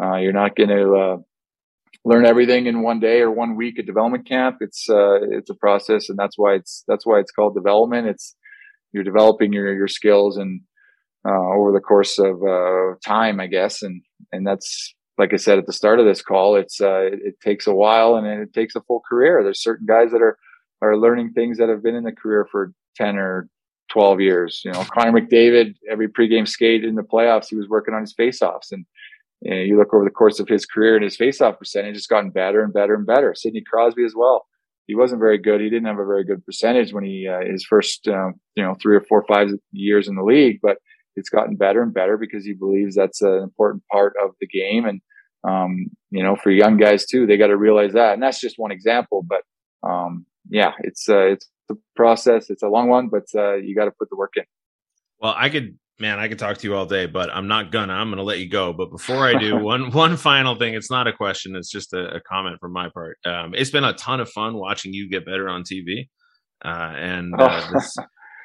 Uh, 0.00 0.16
you're 0.16 0.32
not 0.32 0.56
going 0.56 0.68
to 0.68 0.94
uh, 0.94 1.16
learn 2.04 2.24
everything 2.24 2.66
in 2.66 2.82
one 2.82 3.00
day 3.00 3.20
or 3.20 3.30
one 3.30 3.56
week 3.56 3.78
at 3.78 3.86
development 3.86 4.26
camp. 4.26 4.56
It's 4.60 4.88
uh, 4.88 5.20
it's 5.30 5.50
a 5.50 5.54
process, 5.54 6.08
and 6.08 6.18
that's 6.18 6.38
why 6.38 6.54
it's 6.54 6.82
that's 6.88 7.04
why 7.04 7.18
it's 7.18 7.32
called 7.32 7.54
development. 7.54 8.06
It's 8.06 8.34
you're 8.92 9.04
developing 9.04 9.52
your 9.52 9.74
your 9.74 9.88
skills 9.88 10.38
and 10.38 10.62
uh, 11.26 11.54
over 11.54 11.72
the 11.72 11.80
course 11.80 12.18
of 12.18 12.42
uh, 12.42 12.94
time, 13.04 13.40
I 13.40 13.46
guess, 13.46 13.82
and 13.82 14.02
and 14.32 14.46
that's 14.46 14.94
like 15.18 15.32
I 15.32 15.36
said 15.36 15.58
at 15.58 15.66
the 15.66 15.72
start 15.72 15.98
of 15.98 16.06
this 16.06 16.22
call. 16.22 16.56
It's 16.56 16.80
uh, 16.80 17.00
it, 17.00 17.20
it, 17.24 17.40
takes 17.40 17.66
a 17.66 17.74
while 17.74 18.16
and 18.16 18.26
it 18.26 18.52
takes 18.52 18.76
a 18.76 18.82
full 18.82 19.02
career. 19.08 19.42
There's 19.42 19.62
certain 19.62 19.86
guys 19.86 20.10
that 20.12 20.22
are 20.22 20.38
are 20.82 20.96
learning 20.96 21.32
things 21.32 21.58
that 21.58 21.68
have 21.68 21.82
been 21.82 21.94
in 21.94 22.04
the 22.04 22.12
career 22.12 22.46
for 22.50 22.72
ten 22.96 23.16
or 23.16 23.48
12 23.90 24.20
years. 24.20 24.62
You 24.64 24.72
know, 24.72 24.84
Connor 24.92 25.20
McDavid, 25.20 25.74
every 25.90 26.08
pregame 26.08 26.48
skate 26.48 26.84
in 26.84 26.94
the 26.94 27.02
playoffs, 27.02 27.48
he 27.48 27.56
was 27.56 27.68
working 27.68 27.94
on 27.94 28.00
his 28.00 28.14
faceoffs. 28.14 28.72
And 28.72 28.84
you, 29.42 29.50
know, 29.50 29.60
you 29.60 29.78
look 29.78 29.94
over 29.94 30.04
the 30.04 30.10
course 30.10 30.40
of 30.40 30.48
his 30.48 30.66
career 30.66 30.96
and 30.96 31.04
his 31.04 31.16
faceoff 31.16 31.58
percentage 31.58 31.94
has 31.94 32.06
gotten 32.06 32.30
better 32.30 32.62
and 32.62 32.72
better 32.72 32.94
and 32.94 33.06
better. 33.06 33.34
Sidney 33.34 33.62
Crosby 33.62 34.04
as 34.04 34.14
well. 34.16 34.46
He 34.86 34.94
wasn't 34.94 35.20
very 35.20 35.38
good. 35.38 35.60
He 35.60 35.68
didn't 35.68 35.86
have 35.86 35.98
a 35.98 36.06
very 36.06 36.24
good 36.24 36.44
percentage 36.44 36.92
when 36.92 37.04
he 37.04 37.26
uh, 37.26 37.40
his 37.40 37.64
first 37.64 38.06
uh, 38.06 38.28
you 38.54 38.62
know 38.62 38.76
three 38.80 38.94
or 38.94 39.00
four 39.00 39.24
five 39.26 39.48
years 39.72 40.06
in 40.06 40.14
the 40.14 40.22
league, 40.22 40.60
but 40.62 40.78
it's 41.16 41.30
gotten 41.30 41.56
better 41.56 41.82
and 41.82 41.92
better 41.92 42.16
because 42.16 42.44
he 42.44 42.52
believes 42.52 42.94
that's 42.94 43.22
an 43.22 43.42
important 43.42 43.82
part 43.90 44.14
of 44.22 44.30
the 44.40 44.46
game. 44.46 44.84
And 44.84 45.00
um, 45.48 45.86
you 46.10 46.22
know, 46.22 46.36
for 46.36 46.50
young 46.50 46.76
guys 46.76 47.06
too, 47.06 47.26
they 47.26 47.36
got 47.36 47.48
to 47.48 47.56
realize 47.56 47.92
that. 47.92 48.14
And 48.14 48.22
that's 48.22 48.40
just 48.40 48.58
one 48.58 48.72
example, 48.72 49.24
but 49.26 49.42
um, 49.88 50.26
yeah, 50.48 50.72
it's 50.80 51.08
uh, 51.08 51.26
it's 51.26 51.48
a 51.70 51.74
process. 51.94 52.50
It's 52.50 52.62
a 52.62 52.68
long 52.68 52.88
one, 52.88 53.08
but 53.08 53.24
uh, 53.34 53.54
you 53.54 53.74
got 53.74 53.86
to 53.86 53.92
put 53.92 54.10
the 54.10 54.16
work 54.16 54.32
in. 54.36 54.44
Well, 55.20 55.34
I 55.36 55.48
could 55.48 55.78
man, 55.98 56.18
I 56.18 56.28
could 56.28 56.38
talk 56.38 56.58
to 56.58 56.66
you 56.66 56.74
all 56.74 56.86
day, 56.86 57.06
but 57.06 57.30
I'm 57.34 57.48
not 57.48 57.72
gonna. 57.72 57.92
I'm 57.92 58.10
gonna 58.10 58.22
let 58.22 58.38
you 58.38 58.48
go. 58.48 58.72
But 58.72 58.90
before 58.90 59.26
I 59.26 59.34
do, 59.38 59.56
one 59.62 59.90
one 59.92 60.16
final 60.16 60.56
thing. 60.56 60.74
It's 60.74 60.90
not 60.90 61.06
a 61.06 61.12
question. 61.12 61.56
It's 61.56 61.70
just 61.70 61.92
a, 61.92 62.16
a 62.16 62.20
comment 62.20 62.58
from 62.60 62.72
my 62.72 62.88
part. 62.90 63.18
Um, 63.24 63.54
it's 63.54 63.70
been 63.70 63.84
a 63.84 63.94
ton 63.94 64.20
of 64.20 64.30
fun 64.30 64.54
watching 64.54 64.92
you 64.92 65.08
get 65.08 65.24
better 65.24 65.48
on 65.48 65.62
TV. 65.62 66.08
Uh, 66.64 66.92
and 66.96 67.34
uh, 67.38 67.68
this 67.74 67.96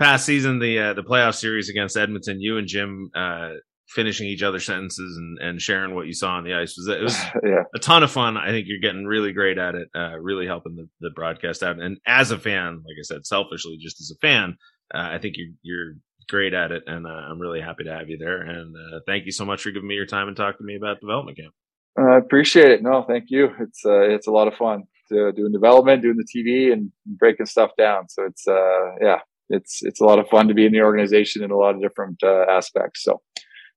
past 0.01 0.25
season, 0.25 0.59
the 0.59 0.79
uh, 0.79 0.93
the 0.93 1.03
playoff 1.03 1.35
series 1.35 1.69
against 1.69 1.95
Edmonton, 1.95 2.41
you 2.41 2.57
and 2.57 2.67
Jim 2.67 3.11
uh, 3.15 3.51
finishing 3.87 4.27
each 4.27 4.41
other's 4.41 4.65
sentences 4.65 5.17
and, 5.17 5.37
and 5.39 5.61
sharing 5.61 5.93
what 5.93 6.07
you 6.07 6.13
saw 6.13 6.31
on 6.31 6.43
the 6.43 6.53
ice 6.53 6.75
was 6.77 6.87
it 6.87 7.01
was 7.01 7.17
yeah. 7.43 7.63
a 7.75 7.79
ton 7.79 8.03
of 8.03 8.11
fun. 8.11 8.37
I 8.37 8.49
think 8.49 8.67
you're 8.67 8.79
getting 8.79 9.05
really 9.05 9.33
great 9.33 9.57
at 9.57 9.75
it, 9.75 9.89
uh, 9.93 10.17
really 10.19 10.47
helping 10.47 10.75
the, 10.75 10.87
the 11.01 11.11
broadcast 11.13 11.61
out. 11.61 11.79
And 11.79 11.97
as 12.07 12.31
a 12.31 12.39
fan, 12.39 12.77
like 12.77 12.95
I 12.99 13.03
said, 13.03 13.25
selfishly, 13.25 13.77
just 13.79 14.01
as 14.01 14.11
a 14.11 14.19
fan, 14.25 14.57
uh, 14.93 15.09
I 15.11 15.19
think 15.19 15.35
you're 15.37 15.53
you're 15.61 15.93
great 16.29 16.53
at 16.53 16.71
it, 16.71 16.83
and 16.87 17.05
uh, 17.05 17.09
I'm 17.09 17.39
really 17.39 17.61
happy 17.61 17.83
to 17.83 17.91
have 17.91 18.09
you 18.09 18.17
there. 18.17 18.41
And 18.41 18.75
uh, 18.75 18.99
thank 19.05 19.25
you 19.25 19.31
so 19.31 19.45
much 19.45 19.61
for 19.61 19.71
giving 19.71 19.87
me 19.87 19.95
your 19.95 20.05
time 20.05 20.27
and 20.27 20.37
talking 20.37 20.59
to 20.59 20.63
me 20.63 20.77
about 20.77 20.99
development 20.99 21.37
camp. 21.37 21.53
I 21.97 22.17
appreciate 22.17 22.71
it. 22.71 22.81
No, 22.81 23.03
thank 23.07 23.25
you. 23.27 23.49
It's 23.59 23.85
uh, 23.85 24.01
it's 24.01 24.27
a 24.27 24.31
lot 24.31 24.47
of 24.47 24.55
fun 24.55 24.83
doing 25.09 25.51
development, 25.51 26.01
doing 26.01 26.15
the 26.15 26.25
TV, 26.25 26.71
and 26.71 26.89
breaking 27.05 27.45
stuff 27.45 27.71
down. 27.77 28.07
So 28.07 28.23
it's 28.23 28.47
uh, 28.47 28.95
yeah, 29.01 29.19
it's 29.53 29.83
it's 29.83 30.01
a 30.01 30.05
lot 30.05 30.19
of 30.19 30.27
fun 30.29 30.47
to 30.47 30.53
be 30.53 30.65
in 30.65 30.71
the 30.71 30.81
organization 30.81 31.43
in 31.43 31.51
a 31.51 31.57
lot 31.57 31.75
of 31.75 31.81
different 31.81 32.21
uh, 32.23 32.45
aspects. 32.49 33.03
So 33.03 33.21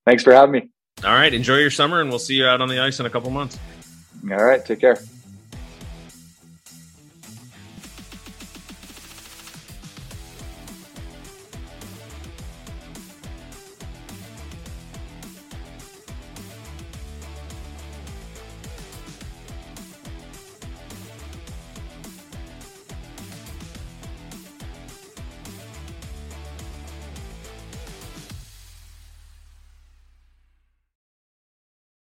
thanks 0.07 0.22
for 0.22 0.33
having 0.33 0.53
me. 0.53 0.70
All 1.05 1.12
right, 1.12 1.33
enjoy 1.33 1.57
your 1.57 1.70
summer, 1.70 2.01
and 2.01 2.09
we'll 2.09 2.18
see 2.18 2.35
you 2.35 2.47
out 2.47 2.61
on 2.61 2.68
the 2.68 2.81
ice 2.81 3.01
in 3.01 3.07
a 3.07 3.11
couple 3.11 3.31
months. 3.31 3.59
All 4.31 4.45
right, 4.45 4.64
take 4.64 4.81
care. 4.81 4.97